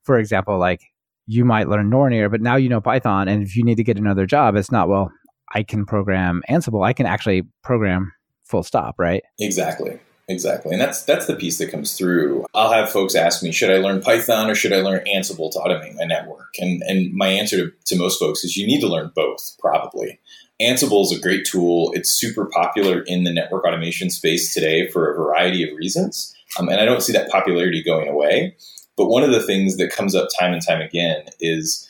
for 0.04 0.18
example, 0.18 0.58
like 0.58 0.82
you 1.26 1.46
might 1.46 1.70
learn 1.70 1.92
Nornir, 1.92 2.32
but 2.32 2.42
now 2.42 2.56
you 2.56 2.70
know 2.70 2.82
Python. 2.82 3.28
And 3.28 3.44
if 3.44 3.56
you 3.56 3.64
need 3.64 3.76
to 3.76 3.84
get 3.84 3.98
another 3.98 4.26
job, 4.26 4.56
it's 4.56 4.72
not, 4.72 4.90
well, 4.90 5.12
I 5.54 5.64
can 5.64 5.86
program 5.86 6.42
Ansible. 6.50 6.86
I 6.86 6.94
can 6.94 7.06
actually 7.06 7.44
program 7.64 8.12
full 8.46 8.64
stop, 8.64 8.96
right? 8.98 9.24
Exactly. 9.40 10.00
Exactly. 10.30 10.72
And 10.72 10.80
that's 10.80 11.02
that's 11.04 11.26
the 11.26 11.36
piece 11.36 11.58
that 11.58 11.72
comes 11.72 11.98
through. 11.98 12.46
I'll 12.54 12.72
have 12.72 12.92
folks 12.92 13.16
ask 13.16 13.42
me, 13.42 13.52
should 13.52 13.72
I 13.72 13.78
learn 13.78 14.00
Python 14.00 14.48
or 14.48 14.54
should 14.54 14.72
I 14.72 14.82
learn 14.82 15.04
Ansible 15.06 15.52
to 15.52 15.58
automate 15.58 15.96
my 15.96 16.04
network? 16.04 16.54
And 16.60 16.84
and 16.84 17.12
my 17.14 17.28
answer 17.28 17.58
to, 17.58 17.72
to 17.86 17.98
most 17.98 18.20
folks 18.20 18.44
is 18.44 18.56
you 18.56 18.68
need 18.68 18.80
to 18.82 18.88
learn 18.88 19.12
both, 19.16 19.58
probably. 19.58 20.20
Ansible 20.62 21.04
is 21.04 21.12
a 21.12 21.20
great 21.20 21.46
tool. 21.46 21.92
It's 21.96 22.12
super 22.12 22.46
popular 22.46 23.02
in 23.08 23.24
the 23.24 23.34
network 23.34 23.66
automation 23.66 24.12
space 24.12 24.54
today 24.54 24.88
for 24.88 25.10
a 25.10 25.16
variety 25.16 25.68
of 25.68 25.76
reasons. 25.76 26.36
Um, 26.60 26.70
and 26.70 26.80
I 26.80 26.86
don't 26.86 27.02
see 27.02 27.14
that 27.14 27.32
popularity 27.32 27.84
going 27.84 28.08
away. 28.08 28.56
But 28.98 29.08
one 29.08 29.24
of 29.24 29.32
the 29.32 29.42
things 29.42 29.78
that 29.78 29.92
comes 29.92 30.14
up 30.14 30.28
time 30.38 30.54
and 30.54 30.62
time 30.64 30.82
again 30.82 31.24
is 31.40 31.88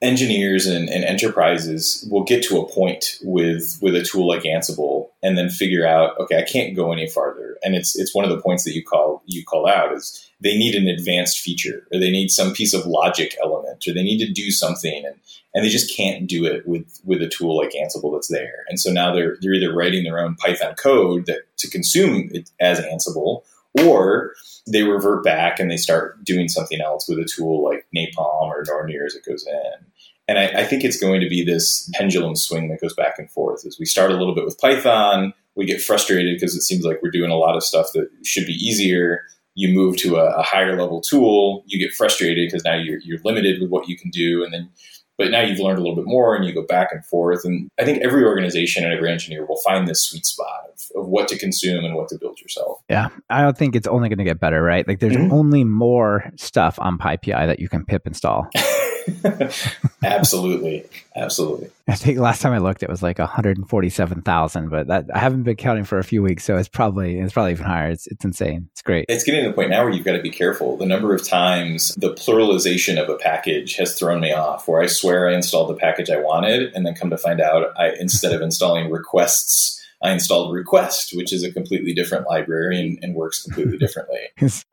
engineers 0.00 0.66
and, 0.66 0.88
and, 0.88 1.04
enterprises 1.04 2.06
will 2.10 2.24
get 2.24 2.42
to 2.44 2.58
a 2.58 2.68
point 2.68 3.18
with 3.22 3.78
with 3.80 3.94
a 3.94 4.02
tool 4.02 4.26
like 4.26 4.42
Ansible 4.42 5.01
and 5.22 5.38
then 5.38 5.48
figure 5.48 5.86
out, 5.86 6.18
okay, 6.18 6.38
I 6.38 6.42
can't 6.42 6.74
go 6.74 6.92
any 6.92 7.08
farther. 7.08 7.56
And 7.62 7.74
it's 7.74 7.98
it's 7.98 8.14
one 8.14 8.24
of 8.24 8.30
the 8.30 8.40
points 8.40 8.64
that 8.64 8.74
you 8.74 8.82
call 8.82 9.22
you 9.26 9.44
call 9.44 9.68
out 9.68 9.92
is 9.92 10.28
they 10.40 10.56
need 10.56 10.74
an 10.74 10.88
advanced 10.88 11.40
feature 11.40 11.86
or 11.92 12.00
they 12.00 12.10
need 12.10 12.30
some 12.30 12.52
piece 12.52 12.74
of 12.74 12.86
logic 12.86 13.36
element 13.42 13.84
or 13.86 13.94
they 13.94 14.02
need 14.02 14.18
to 14.18 14.32
do 14.32 14.50
something 14.50 15.04
and 15.06 15.14
and 15.54 15.64
they 15.64 15.68
just 15.68 15.94
can't 15.94 16.26
do 16.26 16.44
it 16.44 16.66
with 16.66 17.00
with 17.04 17.22
a 17.22 17.28
tool 17.28 17.56
like 17.56 17.72
Ansible 17.72 18.12
that's 18.14 18.28
there. 18.28 18.64
And 18.68 18.80
so 18.80 18.92
now 18.92 19.14
they're 19.14 19.36
they're 19.40 19.54
either 19.54 19.74
writing 19.74 20.04
their 20.04 20.18
own 20.18 20.34
Python 20.36 20.74
code 20.74 21.26
that 21.26 21.42
to 21.58 21.70
consume 21.70 22.30
it 22.32 22.50
as 22.60 22.80
Ansible 22.80 23.42
or 23.84 24.34
they 24.66 24.82
revert 24.82 25.24
back 25.24 25.58
and 25.58 25.70
they 25.70 25.76
start 25.76 26.22
doing 26.24 26.48
something 26.48 26.80
else 26.80 27.08
with 27.08 27.18
a 27.18 27.24
tool 27.24 27.64
like 27.64 27.86
Napalm 27.96 28.48
or 28.48 28.64
Nornir 28.64 29.06
as 29.06 29.14
it 29.14 29.24
goes 29.24 29.46
in. 29.46 29.86
And 30.32 30.38
I, 30.38 30.62
I, 30.62 30.64
think 30.64 30.82
it's 30.82 30.98
going 30.98 31.20
to 31.20 31.28
be 31.28 31.44
this 31.44 31.90
pendulum 31.92 32.36
swing 32.36 32.68
that 32.68 32.80
goes 32.80 32.94
back 32.94 33.18
and 33.18 33.30
forth. 33.30 33.66
As 33.66 33.76
we 33.78 33.84
start 33.84 34.10
a 34.10 34.16
little 34.16 34.34
bit 34.34 34.46
with 34.46 34.56
Python, 34.56 35.34
we 35.56 35.66
get 35.66 35.82
frustrated 35.82 36.34
because 36.34 36.56
it 36.56 36.62
seems 36.62 36.86
like 36.86 37.02
we're 37.02 37.10
doing 37.10 37.30
a 37.30 37.36
lot 37.36 37.54
of 37.54 37.62
stuff 37.62 37.88
that 37.92 38.08
should 38.24 38.46
be 38.46 38.54
easier. 38.54 39.26
You 39.54 39.74
move 39.74 39.98
to 39.98 40.16
a, 40.16 40.38
a 40.38 40.42
higher 40.42 40.74
level 40.80 41.02
tool, 41.02 41.64
you 41.66 41.78
get 41.78 41.94
frustrated 41.94 42.48
because 42.48 42.64
now 42.64 42.76
you're, 42.76 42.98
you're 43.00 43.18
limited 43.22 43.60
with 43.60 43.68
what 43.68 43.90
you 43.90 43.98
can 43.98 44.08
do, 44.08 44.42
and 44.42 44.54
then 44.54 44.70
but 45.18 45.30
now 45.30 45.42
you've 45.42 45.58
learned 45.58 45.78
a 45.78 45.82
little 45.82 45.94
bit 45.94 46.06
more 46.06 46.34
and 46.34 46.46
you 46.46 46.54
go 46.54 46.64
back 46.66 46.88
and 46.90 47.04
forth. 47.04 47.44
And 47.44 47.68
I 47.78 47.84
think 47.84 48.02
every 48.02 48.24
organization 48.24 48.82
and 48.82 48.94
every 48.94 49.12
engineer 49.12 49.44
will 49.44 49.60
find 49.62 49.86
this 49.86 50.02
sweet 50.08 50.24
spot 50.24 50.70
of, 50.72 51.02
of 51.02 51.08
what 51.08 51.28
to 51.28 51.38
consume 51.38 51.84
and 51.84 51.94
what 51.94 52.08
to 52.08 52.18
build 52.18 52.40
yourself. 52.40 52.80
Yeah. 52.88 53.10
I 53.28 53.42
don't 53.42 53.56
think 53.56 53.76
it's 53.76 53.86
only 53.86 54.08
going 54.08 54.18
to 54.18 54.24
get 54.24 54.40
better, 54.40 54.62
right? 54.62 54.88
Like 54.88 55.00
there's 55.00 55.14
mm-hmm. 55.14 55.32
only 55.32 55.64
more 55.64 56.24
stuff 56.38 56.78
on 56.80 56.96
PyPI 56.98 57.46
that 57.46 57.60
you 57.60 57.68
can 57.68 57.84
pip 57.84 58.06
install. 58.06 58.48
absolutely, 60.04 60.84
absolutely. 61.16 61.70
I 61.88 61.94
think 61.94 62.18
last 62.18 62.42
time 62.42 62.52
I 62.52 62.58
looked, 62.58 62.82
it 62.82 62.88
was 62.88 63.02
like 63.02 63.18
147,000, 63.18 64.68
but 64.68 64.86
that 64.86 65.06
I 65.14 65.18
haven't 65.18 65.42
been 65.42 65.56
counting 65.56 65.84
for 65.84 65.98
a 65.98 66.04
few 66.04 66.22
weeks, 66.22 66.44
so 66.44 66.56
it's 66.56 66.68
probably 66.68 67.18
it's 67.18 67.32
probably 67.32 67.52
even 67.52 67.66
higher. 67.66 67.90
It's 67.90 68.06
it's 68.06 68.24
insane. 68.24 68.68
It's 68.72 68.82
great. 68.82 69.06
It's 69.08 69.24
getting 69.24 69.42
to 69.44 69.50
the 69.50 69.54
point 69.54 69.70
now 69.70 69.84
where 69.84 69.92
you've 69.92 70.04
got 70.04 70.12
to 70.12 70.22
be 70.22 70.30
careful. 70.30 70.76
The 70.76 70.86
number 70.86 71.14
of 71.14 71.26
times 71.26 71.94
the 71.96 72.14
pluralization 72.14 73.02
of 73.02 73.08
a 73.08 73.16
package 73.16 73.76
has 73.76 73.98
thrown 73.98 74.20
me 74.20 74.32
off. 74.32 74.68
Where 74.68 74.80
I 74.80 74.86
swear 74.86 75.28
I 75.28 75.34
installed 75.34 75.70
the 75.70 75.78
package 75.78 76.10
I 76.10 76.20
wanted, 76.20 76.72
and 76.74 76.86
then 76.86 76.94
come 76.94 77.10
to 77.10 77.18
find 77.18 77.40
out, 77.40 77.72
I 77.76 77.90
instead 77.98 78.32
of 78.32 78.40
installing 78.40 78.90
requests 78.90 79.81
I 80.02 80.10
installed 80.10 80.52
Request, 80.52 81.16
which 81.16 81.32
is 81.32 81.44
a 81.44 81.52
completely 81.52 81.94
different 81.94 82.26
library 82.26 82.80
and, 82.80 82.98
and 83.02 83.14
works 83.14 83.42
completely 83.42 83.78
differently. 83.80 84.18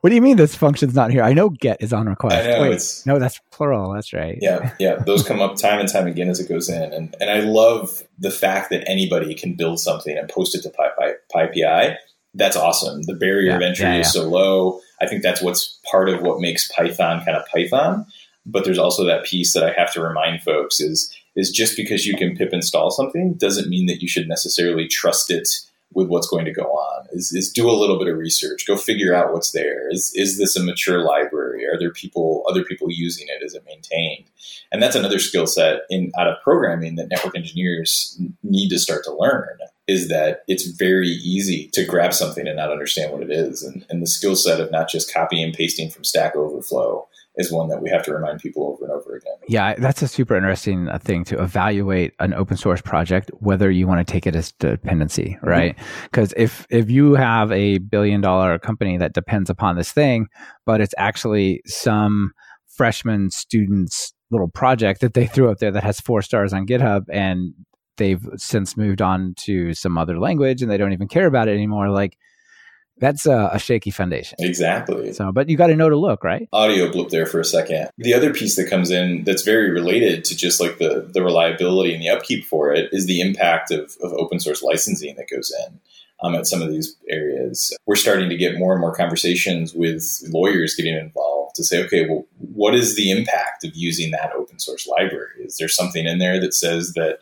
what 0.00 0.10
do 0.10 0.16
you 0.16 0.20
mean 0.20 0.36
this 0.36 0.56
function's 0.56 0.94
not 0.94 1.10
here? 1.10 1.22
I 1.22 1.32
know 1.32 1.50
get 1.50 1.80
is 1.80 1.92
on 1.92 2.08
request. 2.08 2.48
Know, 2.48 2.62
Wait, 2.62 3.02
no, 3.06 3.18
that's 3.18 3.40
plural. 3.50 3.92
That's 3.92 4.12
right. 4.12 4.38
Yeah, 4.40 4.74
yeah. 4.80 4.96
Those 4.96 5.26
come 5.26 5.40
up 5.40 5.56
time 5.56 5.78
and 5.78 5.88
time 5.88 6.06
again 6.06 6.28
as 6.28 6.40
it 6.40 6.48
goes 6.48 6.68
in. 6.68 6.92
And, 6.92 7.14
and 7.20 7.30
I 7.30 7.40
love 7.40 8.02
the 8.18 8.30
fact 8.30 8.70
that 8.70 8.88
anybody 8.88 9.34
can 9.34 9.54
build 9.54 9.78
something 9.78 10.16
and 10.16 10.28
post 10.28 10.54
it 10.54 10.62
to 10.62 10.70
PyPI. 10.70 11.14
PyPI. 11.34 11.96
That's 12.34 12.56
awesome. 12.56 13.02
The 13.02 13.14
barrier 13.14 13.50
yeah, 13.50 13.56
of 13.56 13.62
entry 13.62 13.84
yeah, 13.84 13.94
yeah. 13.94 14.00
is 14.00 14.12
so 14.12 14.28
low. 14.28 14.80
I 15.00 15.06
think 15.06 15.22
that's 15.22 15.42
what's 15.42 15.78
part 15.90 16.08
of 16.08 16.22
what 16.22 16.40
makes 16.40 16.70
Python 16.72 17.24
kind 17.24 17.36
of 17.36 17.44
Python. 17.46 18.06
But 18.46 18.64
there's 18.64 18.78
also 18.78 19.04
that 19.04 19.24
piece 19.24 19.52
that 19.52 19.64
I 19.64 19.72
have 19.72 19.92
to 19.92 20.02
remind 20.02 20.42
folks 20.42 20.80
is 20.80 21.14
is 21.36 21.50
just 21.50 21.76
because 21.76 22.06
you 22.06 22.16
can 22.16 22.36
pip 22.36 22.52
install 22.52 22.90
something 22.90 23.34
doesn't 23.34 23.68
mean 23.68 23.86
that 23.86 24.02
you 24.02 24.08
should 24.08 24.28
necessarily 24.28 24.88
trust 24.88 25.30
it 25.30 25.48
with 25.92 26.08
what's 26.08 26.28
going 26.28 26.44
to 26.44 26.52
go 26.52 26.64
on. 26.64 27.06
Is, 27.12 27.32
is 27.32 27.50
do 27.50 27.68
a 27.68 27.72
little 27.72 27.98
bit 27.98 28.08
of 28.08 28.16
research. 28.16 28.66
Go 28.66 28.76
figure 28.76 29.12
out 29.14 29.32
what's 29.32 29.50
there. 29.50 29.90
Is, 29.90 30.12
is 30.14 30.38
this 30.38 30.56
a 30.56 30.62
mature 30.62 31.04
library? 31.04 31.66
Are 31.66 31.78
there 31.78 31.92
people 31.92 32.44
other 32.48 32.64
people 32.64 32.88
using 32.90 33.26
it? 33.28 33.44
Is 33.44 33.54
it 33.54 33.64
maintained? 33.66 34.26
And 34.70 34.80
that's 34.80 34.94
another 34.94 35.18
skill 35.18 35.46
set 35.46 35.80
in 35.90 36.12
out 36.16 36.28
of 36.28 36.40
programming 36.42 36.94
that 36.96 37.08
network 37.08 37.36
engineers 37.36 38.20
need 38.44 38.68
to 38.68 38.78
start 38.78 39.02
to 39.04 39.16
learn 39.16 39.58
is 39.88 40.08
that 40.08 40.44
it's 40.46 40.66
very 40.66 41.08
easy 41.08 41.68
to 41.72 41.84
grab 41.84 42.14
something 42.14 42.46
and 42.46 42.56
not 42.56 42.70
understand 42.70 43.12
what 43.12 43.22
it 43.22 43.30
is. 43.30 43.64
And, 43.64 43.84
and 43.90 44.00
the 44.00 44.06
skill 44.06 44.36
set 44.36 44.60
of 44.60 44.70
not 44.70 44.88
just 44.88 45.12
copying 45.12 45.42
and 45.42 45.54
pasting 45.54 45.90
from 45.90 46.04
stack 46.04 46.36
overflow 46.36 47.08
is 47.40 47.50
one 47.50 47.68
that 47.68 47.82
we 47.82 47.90
have 47.90 48.04
to 48.04 48.14
remind 48.14 48.40
people 48.40 48.66
over 48.66 48.84
and 48.84 48.92
over 48.92 49.16
again. 49.16 49.32
Yeah, 49.48 49.74
that's 49.74 50.02
a 50.02 50.08
super 50.08 50.36
interesting 50.36 50.88
uh, 50.88 50.98
thing 50.98 51.24
to 51.24 51.42
evaluate 51.42 52.12
an 52.20 52.34
open 52.34 52.56
source 52.56 52.80
project, 52.80 53.30
whether 53.40 53.70
you 53.70 53.86
want 53.86 54.06
to 54.06 54.12
take 54.12 54.26
it 54.26 54.36
as 54.36 54.52
dependency, 54.52 55.36
mm-hmm. 55.36 55.48
right? 55.48 55.78
Because 56.04 56.30
mm-hmm. 56.30 56.42
if 56.42 56.66
if 56.70 56.90
you 56.90 57.14
have 57.14 57.50
a 57.50 57.78
billion 57.78 58.20
dollar 58.20 58.58
company 58.58 58.98
that 58.98 59.14
depends 59.14 59.50
upon 59.50 59.76
this 59.76 59.90
thing, 59.90 60.28
but 60.66 60.80
it's 60.80 60.94
actually 60.98 61.62
some 61.66 62.32
freshman 62.68 63.30
student's 63.30 64.12
little 64.30 64.48
project 64.48 65.00
that 65.00 65.14
they 65.14 65.26
threw 65.26 65.50
up 65.50 65.58
there 65.58 65.72
that 65.72 65.82
has 65.82 66.00
four 66.00 66.22
stars 66.22 66.52
on 66.52 66.66
GitHub 66.66 67.02
and 67.10 67.52
they've 67.96 68.24
since 68.36 68.76
moved 68.76 69.02
on 69.02 69.34
to 69.36 69.74
some 69.74 69.98
other 69.98 70.18
language 70.18 70.62
and 70.62 70.70
they 70.70 70.76
don't 70.76 70.92
even 70.92 71.08
care 71.08 71.26
about 71.26 71.48
it 71.48 71.54
anymore, 71.54 71.90
like 71.90 72.16
That's 73.00 73.26
a, 73.26 73.50
a 73.52 73.58
shaky 73.58 73.90
foundation. 73.90 74.36
Exactly. 74.38 75.12
So, 75.12 75.32
but 75.32 75.48
you 75.48 75.56
got 75.56 75.68
to 75.68 75.76
know 75.76 75.88
to 75.88 75.96
look, 75.96 76.22
right? 76.22 76.48
Audio 76.52 76.92
blip 76.92 77.08
there 77.08 77.26
for 77.26 77.40
a 77.40 77.44
second. 77.44 77.90
The 77.98 78.14
other 78.14 78.32
piece 78.32 78.56
that 78.56 78.68
comes 78.68 78.90
in 78.90 79.24
that's 79.24 79.42
very 79.42 79.70
related 79.70 80.24
to 80.26 80.36
just 80.36 80.60
like 80.60 80.78
the, 80.78 81.10
the 81.12 81.22
reliability 81.22 81.94
and 81.94 82.02
the 82.02 82.10
upkeep 82.10 82.44
for 82.44 82.72
it 82.72 82.90
is 82.92 83.06
the 83.06 83.20
impact 83.20 83.70
of, 83.70 83.96
of 84.02 84.12
open 84.12 84.38
source 84.38 84.62
licensing 84.62 85.16
that 85.16 85.28
goes 85.30 85.52
in 85.66 85.80
um, 86.22 86.34
at 86.34 86.46
some 86.46 86.62
of 86.62 86.70
these 86.70 86.96
areas. 87.08 87.76
We're 87.86 87.96
starting 87.96 88.28
to 88.28 88.36
get 88.36 88.58
more 88.58 88.72
and 88.72 88.80
more 88.80 88.94
conversations 88.94 89.74
with 89.74 90.04
lawyers 90.28 90.74
getting 90.74 90.96
involved 90.96 91.54
to 91.56 91.64
say, 91.64 91.82
okay, 91.84 92.06
well, 92.06 92.26
what 92.38 92.74
is 92.74 92.96
the 92.96 93.10
impact 93.10 93.64
of 93.64 93.74
using 93.74 94.10
that 94.12 94.32
open 94.34 94.58
source 94.58 94.86
library? 94.86 95.42
Is 95.44 95.56
there 95.56 95.68
something 95.68 96.06
in 96.06 96.18
there 96.18 96.40
that 96.40 96.54
says 96.54 96.92
that 96.94 97.18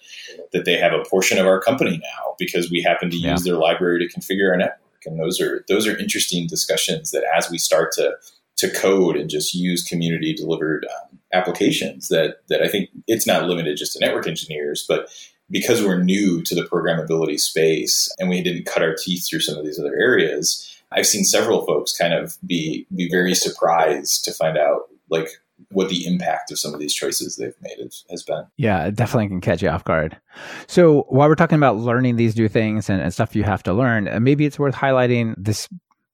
that 0.52 0.64
they 0.64 0.76
have 0.78 0.92
a 0.92 1.04
portion 1.04 1.38
of 1.38 1.46
our 1.46 1.60
company 1.60 1.98
now 1.98 2.34
because 2.38 2.70
we 2.70 2.82
happen 2.82 3.10
to 3.10 3.16
use 3.16 3.44
their 3.44 3.56
library 3.56 4.06
to 4.06 4.18
configure 4.18 4.50
our 4.50 4.56
network? 4.56 4.80
And 5.06 5.18
those 5.18 5.40
are 5.40 5.64
those 5.68 5.86
are 5.86 5.96
interesting 5.96 6.46
discussions 6.46 7.10
that 7.10 7.24
as 7.36 7.50
we 7.50 7.58
start 7.58 7.92
to 7.92 8.16
to 8.58 8.70
code 8.70 9.16
and 9.16 9.30
just 9.30 9.54
use 9.54 9.84
community 9.84 10.34
delivered 10.34 10.84
um, 10.84 11.18
applications 11.32 12.08
that 12.08 12.38
that 12.48 12.62
I 12.62 12.68
think 12.68 12.90
it's 13.06 13.26
not 13.26 13.44
limited 13.44 13.76
just 13.76 13.92
to 13.94 14.00
network 14.00 14.26
engineers, 14.26 14.84
but 14.88 15.08
because 15.50 15.82
we're 15.82 16.02
new 16.02 16.42
to 16.42 16.54
the 16.54 16.62
programmability 16.62 17.38
space 17.38 18.12
and 18.18 18.28
we 18.28 18.42
didn't 18.42 18.66
cut 18.66 18.82
our 18.82 18.94
teeth 18.94 19.26
through 19.26 19.40
some 19.40 19.56
of 19.56 19.64
these 19.64 19.78
other 19.78 19.94
areas, 19.94 20.82
I've 20.92 21.06
seen 21.06 21.24
several 21.24 21.64
folks 21.64 21.96
kind 21.96 22.12
of 22.12 22.36
be 22.46 22.86
be 22.94 23.08
very 23.08 23.34
surprised 23.34 24.24
to 24.24 24.32
find 24.32 24.58
out 24.58 24.88
like 25.10 25.28
what 25.70 25.88
the 25.88 26.06
impact 26.06 26.50
of 26.50 26.58
some 26.58 26.74
of 26.74 26.80
these 26.80 26.94
choices 26.94 27.36
they've 27.36 27.54
made 27.60 27.78
has, 27.82 28.04
has 28.10 28.22
been. 28.22 28.44
Yeah, 28.56 28.86
it 28.86 28.94
definitely 28.94 29.28
can 29.28 29.40
catch 29.40 29.62
you 29.62 29.68
off 29.68 29.84
guard. 29.84 30.16
So 30.66 31.04
while 31.08 31.28
we're 31.28 31.34
talking 31.34 31.58
about 31.58 31.76
learning 31.76 32.16
these 32.16 32.36
new 32.36 32.48
things 32.48 32.88
and, 32.88 33.00
and 33.00 33.12
stuff 33.12 33.36
you 33.36 33.44
have 33.44 33.62
to 33.64 33.72
learn, 33.72 34.08
uh, 34.08 34.20
maybe 34.20 34.46
it's 34.46 34.58
worth 34.58 34.74
highlighting 34.74 35.34
this 35.36 35.68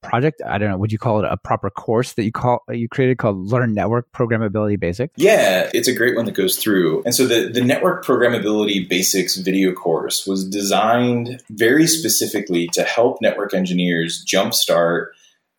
project 0.05 0.41
i 0.45 0.57
don't 0.57 0.69
know 0.69 0.77
would 0.77 0.91
you 0.91 0.97
call 0.97 1.23
it 1.23 1.25
a 1.29 1.37
proper 1.37 1.69
course 1.69 2.13
that 2.13 2.23
you 2.23 2.31
call 2.31 2.63
you 2.69 2.87
created 2.87 3.17
called 3.17 3.37
learn 3.37 3.73
network 3.73 4.11
programmability 4.11 4.79
basics 4.79 5.11
yeah 5.17 5.69
it's 5.73 5.87
a 5.87 5.95
great 5.95 6.15
one 6.15 6.25
that 6.25 6.33
goes 6.33 6.57
through 6.57 7.01
and 7.05 7.15
so 7.15 7.25
the, 7.25 7.49
the 7.49 7.61
network 7.61 8.05
programmability 8.05 8.87
basics 8.87 9.35
video 9.37 9.71
course 9.73 10.25
was 10.27 10.47
designed 10.47 11.41
very 11.49 11.87
specifically 11.87 12.67
to 12.67 12.83
help 12.83 13.17
network 13.21 13.53
engineers 13.53 14.23
jumpstart 14.25 15.07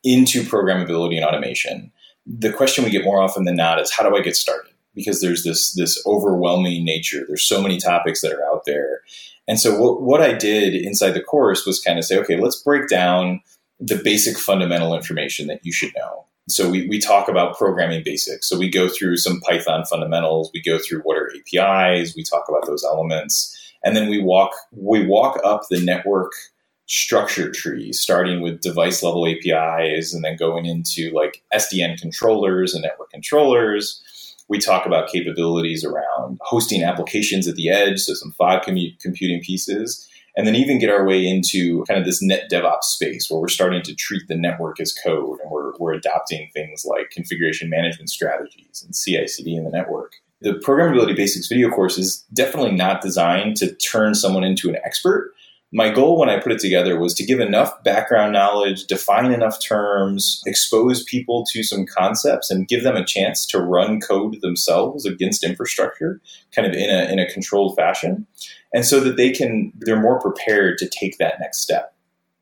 into 0.04 0.42
programmability 0.42 1.16
and 1.16 1.24
automation 1.24 1.90
the 2.26 2.52
question 2.52 2.84
we 2.84 2.90
get 2.90 3.04
more 3.04 3.20
often 3.20 3.44
than 3.44 3.56
not 3.56 3.80
is 3.80 3.92
how 3.92 4.08
do 4.08 4.16
i 4.16 4.20
get 4.20 4.36
started 4.36 4.72
because 4.94 5.20
there's 5.20 5.44
this 5.44 5.72
this 5.74 6.02
overwhelming 6.06 6.84
nature 6.84 7.24
there's 7.28 7.44
so 7.44 7.62
many 7.62 7.78
topics 7.78 8.20
that 8.20 8.32
are 8.32 8.44
out 8.46 8.62
there 8.66 9.00
and 9.48 9.60
so 9.60 9.80
what, 9.80 10.02
what 10.02 10.20
i 10.20 10.32
did 10.32 10.74
inside 10.74 11.10
the 11.10 11.22
course 11.22 11.64
was 11.64 11.80
kind 11.80 11.98
of 11.98 12.04
say 12.04 12.18
okay 12.18 12.36
let's 12.36 12.62
break 12.62 12.88
down 12.88 13.40
the 13.80 14.00
basic 14.02 14.38
fundamental 14.38 14.94
information 14.94 15.46
that 15.48 15.60
you 15.64 15.72
should 15.72 15.92
know. 15.96 16.24
So 16.48 16.70
we, 16.70 16.86
we 16.88 16.98
talk 16.98 17.28
about 17.28 17.58
programming 17.58 18.02
basics. 18.04 18.48
So 18.48 18.56
we 18.58 18.70
go 18.70 18.88
through 18.88 19.16
some 19.16 19.40
Python 19.40 19.84
fundamentals. 19.84 20.50
We 20.54 20.62
go 20.62 20.78
through 20.78 21.00
what 21.00 21.16
are 21.16 21.30
APIs. 21.30 22.14
We 22.14 22.22
talk 22.22 22.44
about 22.48 22.66
those 22.66 22.84
elements, 22.84 23.54
and 23.84 23.96
then 23.96 24.08
we 24.08 24.22
walk 24.22 24.52
we 24.72 25.04
walk 25.04 25.40
up 25.44 25.62
the 25.68 25.84
network 25.84 26.32
structure 26.86 27.50
tree, 27.50 27.92
starting 27.92 28.40
with 28.40 28.60
device 28.60 29.02
level 29.02 29.26
APIs, 29.26 30.14
and 30.14 30.24
then 30.24 30.36
going 30.36 30.66
into 30.66 31.10
like 31.14 31.42
SDN 31.54 32.00
controllers 32.00 32.74
and 32.74 32.82
network 32.82 33.10
controllers. 33.10 34.02
We 34.48 34.58
talk 34.58 34.86
about 34.86 35.08
capabilities 35.08 35.84
around 35.84 36.38
hosting 36.42 36.84
applications 36.84 37.48
at 37.48 37.56
the 37.56 37.68
edge, 37.68 37.98
so 37.98 38.14
some 38.14 38.32
fog 38.32 38.62
computing 38.62 39.40
pieces 39.40 40.08
and 40.36 40.46
then 40.46 40.54
even 40.54 40.78
get 40.78 40.90
our 40.90 41.04
way 41.04 41.26
into 41.26 41.82
kind 41.84 41.98
of 41.98 42.04
this 42.04 42.22
net 42.22 42.50
DevOps 42.50 42.84
space 42.84 43.30
where 43.30 43.40
we're 43.40 43.48
starting 43.48 43.82
to 43.82 43.94
treat 43.94 44.28
the 44.28 44.36
network 44.36 44.78
as 44.80 44.92
code 44.92 45.38
and 45.40 45.50
we're, 45.50 45.72
we're 45.78 45.94
adopting 45.94 46.50
things 46.52 46.84
like 46.84 47.10
configuration 47.10 47.70
management 47.70 48.10
strategies 48.10 48.82
and 48.84 48.94
CI 48.94 49.26
CD 49.26 49.56
in 49.56 49.64
the 49.64 49.70
network. 49.70 50.16
The 50.42 50.52
Programmability 50.52 51.16
Basics 51.16 51.48
video 51.48 51.70
course 51.70 51.96
is 51.96 52.22
definitely 52.34 52.72
not 52.72 53.00
designed 53.00 53.56
to 53.56 53.74
turn 53.76 54.14
someone 54.14 54.44
into 54.44 54.68
an 54.68 54.76
expert. 54.84 55.32
My 55.76 55.90
goal 55.90 56.18
when 56.18 56.30
I 56.30 56.40
put 56.40 56.52
it 56.52 56.58
together 56.58 56.98
was 56.98 57.12
to 57.12 57.26
give 57.26 57.38
enough 57.38 57.84
background 57.84 58.32
knowledge, 58.32 58.86
define 58.86 59.30
enough 59.30 59.60
terms, 59.60 60.40
expose 60.46 61.04
people 61.04 61.44
to 61.50 61.62
some 61.62 61.84
concepts, 61.84 62.50
and 62.50 62.66
give 62.66 62.82
them 62.82 62.96
a 62.96 63.04
chance 63.04 63.44
to 63.48 63.60
run 63.60 64.00
code 64.00 64.40
themselves 64.40 65.04
against 65.04 65.44
infrastructure, 65.44 66.18
kind 66.54 66.66
of 66.66 66.72
in 66.72 66.88
a, 66.88 67.12
in 67.12 67.18
a 67.18 67.30
controlled 67.30 67.76
fashion. 67.76 68.26
And 68.72 68.86
so 68.86 69.00
that 69.00 69.18
they 69.18 69.32
can 69.32 69.70
they're 69.76 70.00
more 70.00 70.18
prepared 70.18 70.78
to 70.78 70.88
take 70.88 71.18
that 71.18 71.40
next 71.40 71.58
step. 71.58 71.94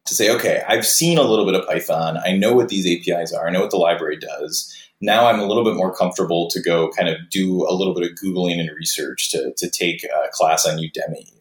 To 0.06 0.14
say 0.14 0.30
okay 0.30 0.62
i've 0.68 0.86
seen 0.86 1.18
a 1.18 1.22
little 1.22 1.44
bit 1.44 1.56
of 1.56 1.66
python. 1.66 2.18
I 2.24 2.36
know 2.36 2.54
what 2.54 2.68
these 2.68 2.86
apis 2.86 3.32
are. 3.32 3.48
I 3.48 3.50
know 3.50 3.62
what 3.62 3.72
the 3.72 3.78
library 3.78 4.16
does. 4.16 4.72
Now 5.00 5.26
i'm 5.26 5.40
a 5.40 5.46
little 5.46 5.64
bit 5.64 5.74
more 5.74 5.92
comfortable 5.92 6.48
to 6.50 6.62
go 6.62 6.88
kind 6.90 7.08
of 7.08 7.16
do 7.30 7.66
a 7.68 7.74
little 7.74 7.94
bit 7.94 8.08
of 8.08 8.16
googling 8.16 8.60
and 8.60 8.70
research 8.76 9.32
to, 9.32 9.52
to 9.56 9.68
take 9.68 10.04
a 10.04 10.28
class 10.30 10.64
on 10.64 10.78
udemy 10.78 11.32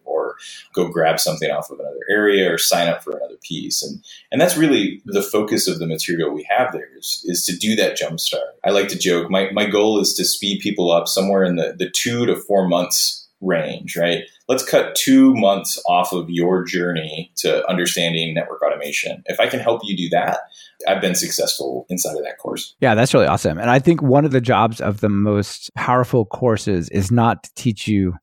go 0.74 0.88
grab 0.88 1.20
something 1.20 1.50
off 1.52 1.70
of 1.70 1.80
another 1.80 2.00
area 2.10 2.52
or 2.52 2.58
sign 2.58 2.88
up 2.88 3.04
for 3.04 3.12
another 3.12 3.38
piece 3.42 3.82
and 3.84 4.04
and 4.32 4.42
that's 4.42 4.58
really 4.58 5.02
the 5.06 5.22
focus 5.22 5.68
of 5.68 5.80
the 5.80 5.88
material 5.88 6.34
we 6.34 6.48
have 6.50 6.72
there 6.72 6.90
is, 6.98 7.24
is 7.26 7.46
to 7.46 7.56
do 7.56 7.76
that 7.76 7.98
jump 7.98 8.20
start 8.20 8.44
i 8.64 8.70
like 8.70 8.88
to 8.88 8.98
joke 8.98 9.30
my, 9.30 9.50
my 9.52 9.66
goal 9.66 10.00
is 10.00 10.14
to 10.14 10.26
speed 10.26 10.62
people 10.62 10.92
up 10.92 11.08
somewhere 11.08 11.44
in 11.44 11.56
the, 11.56 11.76
the 11.78 11.90
two 11.90 12.26
to 12.26 12.36
four 12.36 12.68
months 12.68 13.24
range, 13.44 13.96
right? 13.98 14.24
Let's 14.48 14.68
cut 14.68 14.96
two 14.96 15.36
months 15.36 15.82
off 15.88 16.12
of 16.14 16.30
your 16.30 16.64
journey 16.64 17.32
to 17.38 17.68
understanding 17.70 18.34
network 18.34 18.62
automation. 18.62 19.24
If 19.26 19.40
I 19.40 19.48
can 19.48 19.60
help 19.60 19.82
you 19.84 19.96
do 19.96 20.10
that, 20.10 20.40
I've 20.88 21.02
been 21.02 21.16
successful 21.16 21.86
inside 21.90 22.16
of 22.16 22.24
that 22.24 22.38
course. 22.40 22.76
Yeah, 22.80 22.96
that's 22.96 23.14
really 23.14 23.28
awesome. 23.28 23.58
And 23.58 23.70
I 23.70 23.80
think 23.80 24.02
one 24.02 24.26
of 24.26 24.32
the 24.32 24.42
jobs 24.42 24.82
of 24.82 25.02
the 25.02 25.10
most 25.10 25.74
powerful 25.76 26.26
courses 26.26 26.90
is 26.90 27.12
not 27.12 27.44
to 27.44 27.54
teach 27.56 27.88
you 27.88 28.16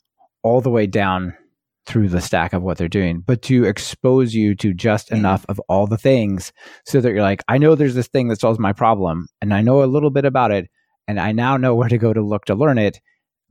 all 0.42 0.60
the 0.60 0.70
way 0.70 0.86
down 0.86 1.36
through 1.86 2.08
the 2.08 2.20
stack 2.20 2.52
of 2.52 2.62
what 2.62 2.78
they're 2.78 2.88
doing, 2.88 3.20
but 3.20 3.42
to 3.42 3.64
expose 3.64 4.34
you 4.34 4.54
to 4.56 4.72
just 4.72 5.08
mm-hmm. 5.08 5.16
enough 5.16 5.46
of 5.48 5.60
all 5.68 5.86
the 5.86 5.96
things 5.96 6.52
so 6.86 7.00
that 7.00 7.10
you're 7.10 7.22
like, 7.22 7.42
I 7.48 7.58
know 7.58 7.74
there's 7.74 7.94
this 7.94 8.08
thing 8.08 8.28
that 8.28 8.40
solves 8.40 8.58
my 8.58 8.72
problem 8.72 9.28
and 9.40 9.54
I 9.54 9.62
know 9.62 9.82
a 9.82 9.86
little 9.86 10.10
bit 10.10 10.24
about 10.24 10.52
it 10.52 10.68
and 11.08 11.18
I 11.18 11.32
now 11.32 11.56
know 11.56 11.74
where 11.76 11.88
to 11.88 11.98
go 11.98 12.12
to 12.12 12.22
look 12.22 12.44
to 12.46 12.54
learn 12.54 12.78
it 12.78 13.00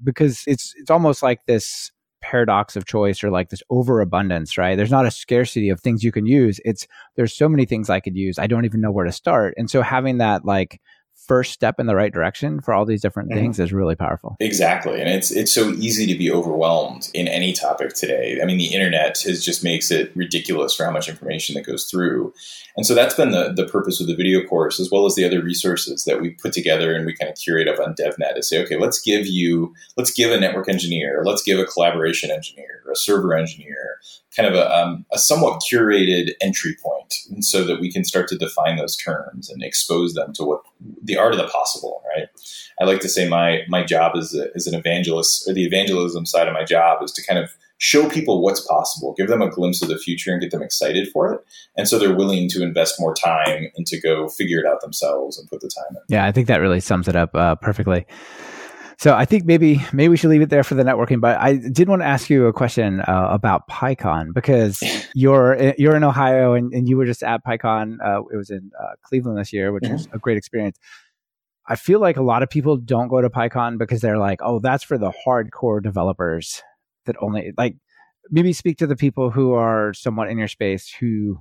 because 0.04 0.44
it's 0.48 0.74
it's 0.78 0.90
almost 0.90 1.22
like 1.22 1.46
this 1.46 1.92
paradox 2.22 2.76
of 2.76 2.86
choice 2.86 3.24
or 3.24 3.32
like 3.32 3.50
this 3.50 3.64
overabundance, 3.70 4.58
right? 4.58 4.76
There's 4.76 4.92
not 4.92 5.06
a 5.06 5.12
scarcity 5.12 5.70
of 5.70 5.80
things 5.80 6.04
you 6.04 6.12
can 6.12 6.26
use. 6.26 6.60
It's 6.66 6.88
there's 7.16 7.36
so 7.36 7.50
many 7.50 7.66
things 7.66 7.90
I 7.90 8.00
could 8.00 8.16
use. 8.16 8.38
I 8.38 8.48
don't 8.48 8.66
even 8.66 8.82
know 8.82 8.92
where 8.92 9.06
to 9.06 9.12
start. 9.12 9.54
And 9.58 9.70
so 9.70 9.82
having 9.82 10.18
that 10.18 10.46
like 10.46 10.82
first 11.30 11.54
step 11.54 11.80
in 11.80 11.86
the 11.86 11.96
right 11.96 12.12
direction 12.12 12.60
for 12.60 12.74
all 12.74 12.86
these 12.86 13.04
different 13.04 13.30
mm-hmm. 13.30 13.40
things 13.40 13.60
is 13.60 13.72
really 13.72 13.96
powerful. 13.96 14.36
Exactly. 14.40 15.00
And 15.00 15.08
it's 15.08 15.30
it's 15.30 15.54
so 15.54 15.70
easy 15.74 16.08
to 16.08 16.18
be 16.18 16.32
overwhelmed 16.32 17.12
in 17.14 17.28
any 17.28 17.54
topic 17.54 17.94
today. 17.94 18.40
I 18.42 18.46
mean 18.46 18.58
the 18.58 18.74
internet 18.74 19.22
has 19.22 19.46
just 19.46 19.64
makes 19.64 19.92
it 19.92 20.12
ridiculous 20.16 20.74
for 20.74 20.86
how 20.86 20.92
much 20.92 21.08
information 21.08 21.54
that 21.54 21.68
goes 21.68 21.86
through. 21.86 22.34
And 22.76 22.86
so 22.86 22.96
that's 22.96 23.14
been 23.14 23.30
the, 23.30 23.54
the 23.56 23.68
purpose 23.68 24.02
of 24.02 24.08
the 24.08 24.16
video 24.16 24.44
course 24.48 24.80
as 24.80 24.90
well 24.92 25.06
as 25.06 25.14
the 25.14 25.24
other 25.24 25.44
resources 25.44 26.04
that 26.06 26.20
we 26.20 26.32
put 26.32 26.52
together 26.52 26.96
and 26.96 27.06
we 27.06 27.16
kind 27.16 27.30
of 27.30 27.38
curate 27.38 27.68
up 27.68 27.80
on 27.80 27.94
DevNet 27.94 28.34
to 28.34 28.42
say, 28.42 28.60
okay, 28.64 28.78
let's 28.78 29.00
give 29.00 29.28
you 29.28 29.72
let's 29.98 30.12
give 30.12 30.32
a 30.32 30.40
network 30.40 30.68
engineer, 30.68 31.22
let's 31.24 31.44
give 31.44 31.60
a 31.60 31.66
collaboration 31.66 32.32
engineer, 32.32 32.82
a 32.92 32.96
server 32.96 33.36
engineer, 33.36 34.00
kind 34.40 34.54
of 34.54 34.60
a, 34.60 34.74
um, 34.74 35.06
a 35.12 35.20
somewhat 35.20 35.62
curated 35.62 36.32
entry 36.42 36.76
point, 36.82 37.14
and 37.30 37.44
so 37.44 37.66
that 37.66 37.82
we 37.82 37.92
can 37.92 38.06
start 38.06 38.28
to 38.30 38.38
define 38.38 38.78
those 38.78 38.96
terms 38.96 39.50
and 39.50 39.64
expose 39.64 40.14
them 40.14 40.32
to 40.34 40.44
what 40.44 40.62
the 41.04 41.18
art 41.18 41.34
of 41.34 41.40
the 41.40 41.48
possible. 41.48 42.02
Right? 42.16 42.28
I 42.82 42.86
like 42.86 43.02
to 43.02 43.10
say 43.10 43.28
my 43.28 43.62
my 43.68 43.84
job 43.84 44.16
as, 44.16 44.34
a, 44.34 44.48
as 44.56 44.68
an 44.68 44.76
evangelist, 44.76 45.48
or 45.48 45.54
the 45.54 45.66
evangelism 45.66 46.26
side 46.26 46.48
of 46.48 46.54
my 46.54 46.64
job, 46.64 47.04
is 47.04 47.12
to 47.14 47.26
kind 47.26 47.40
of 47.40 47.50
show 47.82 48.10
people 48.10 48.42
what's 48.42 48.66
possible, 48.66 49.14
give 49.18 49.28
them 49.28 49.42
a 49.42 49.50
glimpse 49.50 49.82
of 49.82 49.90
the 49.90 49.98
future, 49.98 50.32
and 50.32 50.42
get 50.42 50.52
them 50.52 50.62
excited 50.62 51.10
for 51.10 51.34
it. 51.34 51.42
And 51.78 51.88
so 51.88 51.98
they're 51.98 52.16
willing 52.16 52.50
to 52.50 52.64
invest 52.64 53.00
more 53.00 53.16
time 53.16 53.70
and 53.76 53.86
to 53.88 54.00
go 54.00 54.28
figure 54.28 54.60
it 54.60 54.66
out 54.66 54.82
themselves 54.82 55.38
and 55.38 55.50
put 55.50 55.62
the 55.62 55.70
time 55.70 55.96
in. 55.96 56.02
Yeah, 56.16 56.26
I 56.26 56.32
think 56.32 56.48
that 56.48 56.62
really 56.62 56.82
sums 56.82 57.08
it 57.08 57.16
up 57.16 57.34
uh, 57.36 57.56
perfectly. 57.56 58.06
So 59.00 59.16
I 59.16 59.24
think 59.24 59.46
maybe 59.46 59.82
maybe 59.94 60.10
we 60.10 60.18
should 60.18 60.30
leave 60.30 60.42
it 60.42 60.50
there 60.50 60.64
for 60.64 60.76
the 60.76 60.84
networking. 60.84 61.22
But 61.22 61.40
I 61.40 61.56
did 61.56 61.88
want 61.88 62.02
to 62.02 62.06
ask 62.06 62.30
you 62.30 62.48
a 62.48 62.54
question 62.54 63.00
uh, 63.00 63.30
about 63.32 63.66
PyCon 63.70 64.34
because 64.34 64.84
you're 65.16 65.74
you're 65.78 65.96
in 65.96 66.04
Ohio 66.04 66.54
and, 66.54 66.74
and 66.74 66.88
you 66.88 66.98
were 66.98 67.06
just 67.06 67.24
at 67.24 67.44
PyCon. 67.46 67.98
Uh, 68.04 68.24
it 68.32 68.36
was 68.36 68.50
in 68.50 68.72
uh, 68.78 68.96
Cleveland 69.04 69.38
this 69.38 69.54
year, 69.54 69.72
which 69.72 69.86
mm-hmm. 69.86 69.94
was 69.94 70.10
a 70.12 70.20
great 70.20 70.38
experience. 70.38 70.78
I 71.66 71.78
feel 71.78 72.02
like 72.02 72.18
a 72.18 72.22
lot 72.22 72.44
of 72.44 72.50
people 72.50 72.76
don't 72.76 73.08
go 73.08 73.22
to 73.22 73.30
PyCon 73.30 73.78
because 73.78 74.02
they're 74.02 74.18
like, 74.18 74.40
oh, 74.42 74.60
that's 74.60 74.84
for 74.84 74.98
the 74.98 75.14
hardcore 75.26 75.82
developers 75.82 76.62
that 77.06 77.16
only 77.22 77.54
like. 77.58 77.78
Maybe 78.32 78.54
speak 78.54 78.78
to 78.78 78.86
the 78.86 78.98
people 78.98 79.32
who 79.32 79.54
are 79.54 79.92
somewhat 79.94 80.30
in 80.30 80.38
your 80.38 80.48
space 80.50 80.94
who 81.00 81.40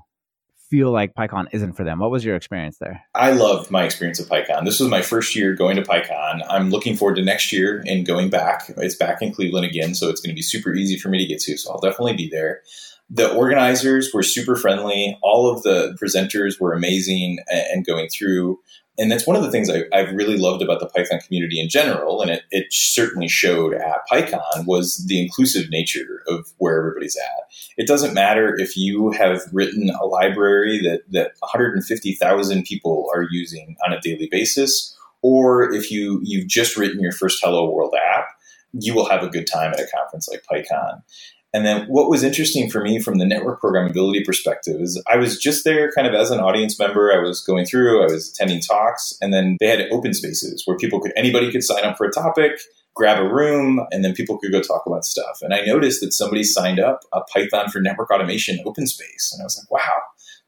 feel 0.71 0.91
like 0.91 1.15
PyCon 1.15 1.47
isn't 1.53 1.73
for 1.75 1.85
them. 1.85 1.99
What 1.99 2.11
was 2.11 2.25
your 2.25 2.37
experience 2.37 2.77
there? 2.79 3.03
I 3.15 3.33
loved 3.33 3.71
my 3.71 3.85
experience 3.85 4.21
at 4.21 4.27
PyCon. 4.27 4.65
This 4.65 4.81
was 4.81 4.89
my 4.89 5.01
first 5.03 5.35
year 5.35 5.55
going 5.55 5.77
to 5.77 5.83
PyCon. 5.83 6.45
I'm 6.49 6.71
looking 6.71 6.97
forward 6.97 7.17
to 7.17 7.23
next 7.23 7.53
year 7.53 7.83
and 7.87 8.05
going 8.07 8.29
back. 8.31 8.71
It's 8.77 8.95
back 8.95 9.23
in 9.23 9.33
Cleveland 9.33 9.65
again, 9.67 9.95
so 9.95 10.09
it's 10.09 10.21
going 10.21 10.31
to 10.31 10.35
be 10.37 10.43
super 10.43 10.75
easy 10.75 10.99
for 10.99 11.09
me 11.09 11.19
to 11.19 11.27
get 11.27 11.41
to. 11.41 11.57
So 11.57 11.71
I'll 11.73 11.81
definitely 11.81 12.17
be 12.17 12.29
there. 12.29 12.63
the 13.11 13.33
organizers 13.33 14.13
were 14.13 14.23
super 14.23 14.57
friendly. 14.57 15.19
All 15.23 15.51
of 15.51 15.63
the 15.63 15.97
presenters 16.01 16.61
were 16.61 16.73
amazing 16.73 17.39
and 17.49 17.87
going 17.87 18.09
through. 18.09 18.61
And 18.99 19.13
that's 19.13 19.27
one 19.27 19.37
of 19.37 19.43
the 19.43 19.51
things 19.51 19.71
I, 19.71 19.85
have 19.93 20.13
really 20.13 20.37
loved 20.37 20.61
about 20.61 20.81
the 20.81 20.87
Python 20.87 21.21
community 21.21 21.61
in 21.61 21.69
general, 21.69 22.21
and 22.21 22.33
it, 22.33 22.43
it 22.51 22.67
certainly 22.71 23.29
showed 23.29 23.73
at 23.75 24.01
PyCon, 24.11 24.67
was 24.67 25.05
the 25.07 25.23
inclusive 25.23 25.71
nature 25.71 26.25
of 26.27 26.49
where 26.59 26.79
everybody's 26.79 27.17
at. 27.17 27.53
It 27.77 27.87
doesn't 27.87 28.13
matter 28.13 28.59
if 28.59 28.77
you 28.77 29.13
have 29.13 29.43
written 29.53 29.91
a 29.91 30.05
library 30.05 30.81
that, 30.81 31.03
that 31.13 31.33
150,000 31.39 32.65
people 32.65 33.09
are 33.15 33.27
using 33.31 33.77
on 33.87 33.93
a 33.93 34.01
daily 34.01 34.29
basis, 34.29 34.97
or 35.23 35.73
if 35.73 35.93
you, 35.93 36.21
you've 36.25 36.49
just 36.49 36.77
written 36.77 37.01
your 37.01 37.13
first 37.13 37.39
Hello 37.41 37.71
World 37.71 37.95
app, 38.17 38.27
you 38.73 38.95
will 38.95 39.09
have 39.09 39.23
a 39.23 39.29
good 39.29 39.47
time 39.47 39.73
at 39.73 39.81
a 39.81 39.87
conference 39.95 40.29
like 40.29 40.45
PyCon. 40.51 41.03
And 41.55 41.65
then 41.65 41.87
what 41.87 42.11
was 42.11 42.23
interesting 42.23 42.69
for 42.69 42.83
me 42.83 43.01
from 43.01 43.19
the 43.19 43.25
network 43.25 43.61
programmability 43.61 44.25
perspective 44.25 44.81
is 44.81 45.03
I 45.11 45.17
was 45.17 45.39
just 45.39 45.65
there 45.65 45.91
kind 45.93 46.07
of 46.07 46.15
as 46.15 46.31
an 46.31 46.41
audience 46.41 46.79
member. 46.79 47.13
I 47.13 47.19
was 47.19 47.41
going 47.41 47.65
through, 47.65 48.03
I 48.03 48.13
was 48.13 48.31
attending 48.31 48.61
talks, 48.61 49.17
and 49.23 49.33
then 49.33 49.57
they 49.59 49.69
had 49.69 49.89
open 49.91 50.13
spaces 50.13 50.63
where 50.67 50.77
people 50.77 51.01
could, 51.01 51.13
anybody 51.17 51.51
could 51.51 51.65
sign 51.65 51.85
up 51.85 51.97
for 51.97 52.07
a 52.07 52.13
topic, 52.13 52.61
grab 52.95 53.19
a 53.19 53.33
room, 53.33 53.81
and 53.91 54.05
then 54.05 54.13
people 54.13 54.37
could 54.39 54.53
go 54.53 54.61
talk 54.61 54.83
about 54.87 55.07
stuff. 55.07 55.39
And 55.41 55.55
I 55.55 55.63
noticed 55.63 56.03
that 56.03 56.13
somebody 56.13 56.45
signed 56.45 56.81
up 56.81 57.01
a 57.15 57.23
Python 57.23 57.71
for 57.71 57.81
network 57.81 58.11
automation 58.11 58.61
open 58.67 58.87
space. 58.87 59.31
And 59.33 59.43
I 59.43 59.45
was 59.45 59.57
like, 59.57 59.71
wow, 59.71 60.03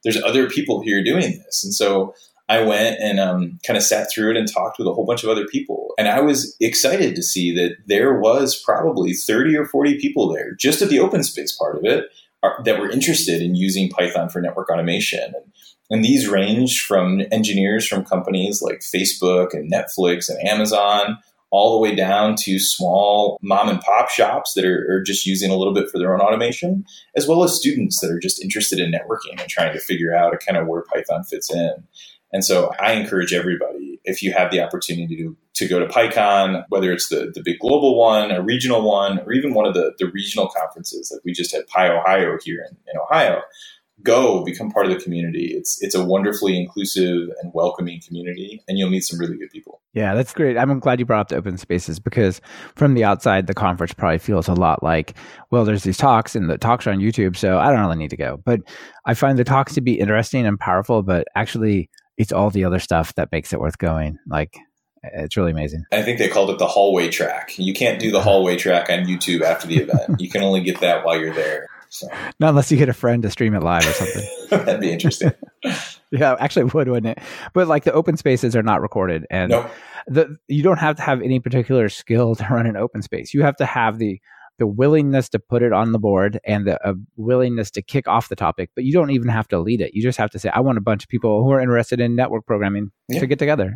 there's 0.04 0.22
other 0.22 0.50
people 0.50 0.82
here 0.82 1.02
doing 1.02 1.42
this. 1.46 1.64
And 1.64 1.72
so 1.72 2.14
I 2.50 2.62
went 2.62 2.98
and 3.00 3.20
um, 3.20 3.60
kind 3.64 3.76
of 3.76 3.82
sat 3.84 4.08
through 4.12 4.32
it 4.32 4.36
and 4.36 4.52
talked 4.52 4.76
with 4.76 4.88
a 4.88 4.92
whole 4.92 5.06
bunch 5.06 5.22
of 5.22 5.30
other 5.30 5.46
people. 5.46 5.94
And 5.96 6.08
I 6.08 6.20
was 6.20 6.56
excited 6.60 7.14
to 7.14 7.22
see 7.22 7.54
that 7.54 7.76
there 7.86 8.18
was 8.18 8.60
probably 8.60 9.12
30 9.12 9.56
or 9.56 9.66
40 9.66 10.00
people 10.00 10.28
there, 10.28 10.54
just 10.56 10.82
at 10.82 10.88
the 10.88 10.98
open 10.98 11.22
space 11.22 11.56
part 11.56 11.76
of 11.76 11.84
it, 11.84 12.06
are, 12.42 12.60
that 12.64 12.80
were 12.80 12.90
interested 12.90 13.40
in 13.40 13.54
using 13.54 13.88
Python 13.88 14.28
for 14.28 14.40
network 14.42 14.68
automation. 14.68 15.32
And, 15.32 15.52
and 15.90 16.04
these 16.04 16.28
range 16.28 16.80
from 16.80 17.22
engineers 17.30 17.86
from 17.86 18.04
companies 18.04 18.60
like 18.60 18.80
Facebook 18.80 19.54
and 19.54 19.72
Netflix 19.72 20.28
and 20.28 20.44
Amazon, 20.44 21.18
all 21.52 21.72
the 21.72 21.80
way 21.80 21.94
down 21.94 22.34
to 22.36 22.58
small 22.58 23.38
mom 23.42 23.68
and 23.68 23.80
pop 23.80 24.08
shops 24.08 24.54
that 24.54 24.64
are, 24.64 24.86
are, 24.90 25.02
just 25.02 25.26
using 25.26 25.50
a 25.50 25.56
little 25.56 25.74
bit 25.74 25.88
for 25.90 25.98
their 25.98 26.14
own 26.14 26.20
automation, 26.20 26.84
as 27.16 27.26
well 27.26 27.42
as 27.42 27.56
students 27.56 28.00
that 28.00 28.10
are 28.10 28.20
just 28.20 28.42
interested 28.42 28.78
in 28.78 28.92
networking 28.92 29.40
and 29.40 29.48
trying 29.48 29.72
to 29.72 29.80
figure 29.80 30.14
out 30.14 30.34
kind 30.44 30.56
of 30.56 30.66
where 30.66 30.82
Python 30.82 31.24
fits 31.24 31.52
in. 31.52 31.84
And 32.32 32.44
so 32.44 32.72
I 32.80 32.92
encourage 32.92 33.32
everybody, 33.32 34.00
if 34.04 34.22
you 34.22 34.32
have 34.32 34.50
the 34.50 34.60
opportunity 34.60 35.16
to, 35.16 35.36
to 35.54 35.68
go 35.68 35.78
to 35.78 35.86
PyCon, 35.86 36.64
whether 36.68 36.92
it's 36.92 37.08
the, 37.08 37.30
the 37.34 37.42
big 37.44 37.58
global 37.58 37.98
one, 37.98 38.30
a 38.30 38.42
regional 38.42 38.82
one, 38.82 39.18
or 39.20 39.32
even 39.32 39.54
one 39.54 39.66
of 39.66 39.74
the, 39.74 39.92
the 39.98 40.06
regional 40.10 40.48
conferences, 40.48 41.10
like 41.12 41.22
we 41.24 41.32
just 41.32 41.54
had 41.54 41.66
PyOhio 41.66 42.38
here 42.42 42.64
in, 42.68 42.76
in 42.86 43.00
Ohio, 43.00 43.40
go 44.02 44.44
become 44.44 44.70
part 44.70 44.86
of 44.86 44.92
the 44.92 44.98
community. 44.98 45.52
It's 45.54 45.82
it's 45.82 45.94
a 45.94 46.04
wonderfully 46.04 46.58
inclusive 46.58 47.28
and 47.42 47.52
welcoming 47.54 48.00
community, 48.06 48.62
and 48.68 48.78
you'll 48.78 48.90
meet 48.90 49.02
some 49.02 49.18
really 49.18 49.36
good 49.36 49.50
people. 49.50 49.80
Yeah, 49.92 50.14
that's 50.14 50.32
great. 50.32 50.56
I'm 50.56 50.78
glad 50.80 51.00
you 51.00 51.06
brought 51.06 51.20
up 51.20 51.28
the 51.28 51.36
open 51.36 51.58
spaces 51.58 51.98
because 51.98 52.40
from 52.76 52.94
the 52.94 53.04
outside, 53.04 53.46
the 53.46 53.54
conference 53.54 53.92
probably 53.92 54.18
feels 54.18 54.48
a 54.48 54.54
lot 54.54 54.82
like, 54.82 55.14
well, 55.50 55.64
there's 55.64 55.82
these 55.82 55.98
talks, 55.98 56.34
and 56.34 56.48
the 56.48 56.58
talks 56.58 56.86
are 56.86 56.92
on 56.92 56.98
YouTube, 56.98 57.36
so 57.36 57.58
I 57.58 57.70
don't 57.70 57.80
really 57.80 57.98
need 57.98 58.10
to 58.10 58.16
go. 58.16 58.40
But 58.44 58.60
I 59.04 59.14
find 59.14 59.38
the 59.38 59.44
talks 59.44 59.74
to 59.74 59.80
be 59.80 59.98
interesting 59.98 60.46
and 60.46 60.58
powerful, 60.58 61.02
but 61.02 61.26
actually 61.34 61.90
it's 62.16 62.32
all 62.32 62.50
the 62.50 62.64
other 62.64 62.78
stuff 62.78 63.14
that 63.14 63.32
makes 63.32 63.52
it 63.52 63.60
worth 63.60 63.78
going. 63.78 64.18
Like 64.26 64.56
it's 65.02 65.36
really 65.36 65.52
amazing. 65.52 65.84
I 65.92 66.02
think 66.02 66.18
they 66.18 66.28
called 66.28 66.50
it 66.50 66.58
the 66.58 66.66
hallway 66.66 67.08
track. 67.08 67.58
You 67.58 67.72
can't 67.72 67.98
do 67.98 68.10
the 68.10 68.20
hallway 68.20 68.56
track 68.56 68.90
on 68.90 69.04
YouTube 69.04 69.42
after 69.42 69.66
the 69.66 69.78
event. 69.78 70.02
you 70.20 70.28
can 70.28 70.42
only 70.42 70.60
get 70.60 70.80
that 70.80 71.04
while 71.04 71.18
you're 71.18 71.34
there. 71.34 71.68
So. 71.88 72.06
Not 72.38 72.50
unless 72.50 72.70
you 72.70 72.78
get 72.78 72.88
a 72.88 72.94
friend 72.94 73.22
to 73.22 73.30
stream 73.30 73.54
it 73.54 73.62
live 73.64 73.84
or 73.84 73.92
something. 73.92 74.22
That'd 74.50 74.80
be 74.80 74.92
interesting. 74.92 75.32
yeah, 76.12 76.36
actually 76.38 76.64
would, 76.64 76.88
wouldn't 76.88 77.18
it? 77.18 77.24
But 77.52 77.66
like 77.66 77.82
the 77.82 77.92
open 77.92 78.16
spaces 78.16 78.54
are 78.54 78.62
not 78.62 78.80
recorded, 78.80 79.26
and 79.28 79.50
nope. 79.50 79.70
the 80.06 80.36
you 80.46 80.62
don't 80.62 80.78
have 80.78 80.96
to 80.96 81.02
have 81.02 81.20
any 81.20 81.40
particular 81.40 81.88
skill 81.88 82.36
to 82.36 82.46
run 82.48 82.66
an 82.66 82.76
open 82.76 83.02
space. 83.02 83.34
You 83.34 83.42
have 83.42 83.56
to 83.56 83.66
have 83.66 83.98
the 83.98 84.20
the 84.60 84.66
willingness 84.66 85.28
to 85.30 85.40
put 85.40 85.62
it 85.62 85.72
on 85.72 85.90
the 85.90 85.98
board 85.98 86.38
and 86.44 86.66
the 86.66 86.86
uh, 86.86 86.92
willingness 87.16 87.72
to 87.72 87.82
kick 87.82 88.06
off 88.06 88.28
the 88.28 88.36
topic, 88.36 88.70
but 88.76 88.84
you 88.84 88.92
don't 88.92 89.10
even 89.10 89.28
have 89.28 89.48
to 89.48 89.58
lead 89.58 89.80
it. 89.80 89.94
You 89.94 90.02
just 90.02 90.18
have 90.18 90.30
to 90.30 90.38
say, 90.38 90.50
I 90.54 90.60
want 90.60 90.78
a 90.78 90.82
bunch 90.82 91.02
of 91.02 91.08
people 91.08 91.42
who 91.42 91.50
are 91.50 91.60
interested 91.60 91.98
in 91.98 92.14
network 92.14 92.46
programming 92.46 92.90
yeah. 93.08 93.18
to 93.18 93.26
get 93.26 93.40
together. 93.40 93.74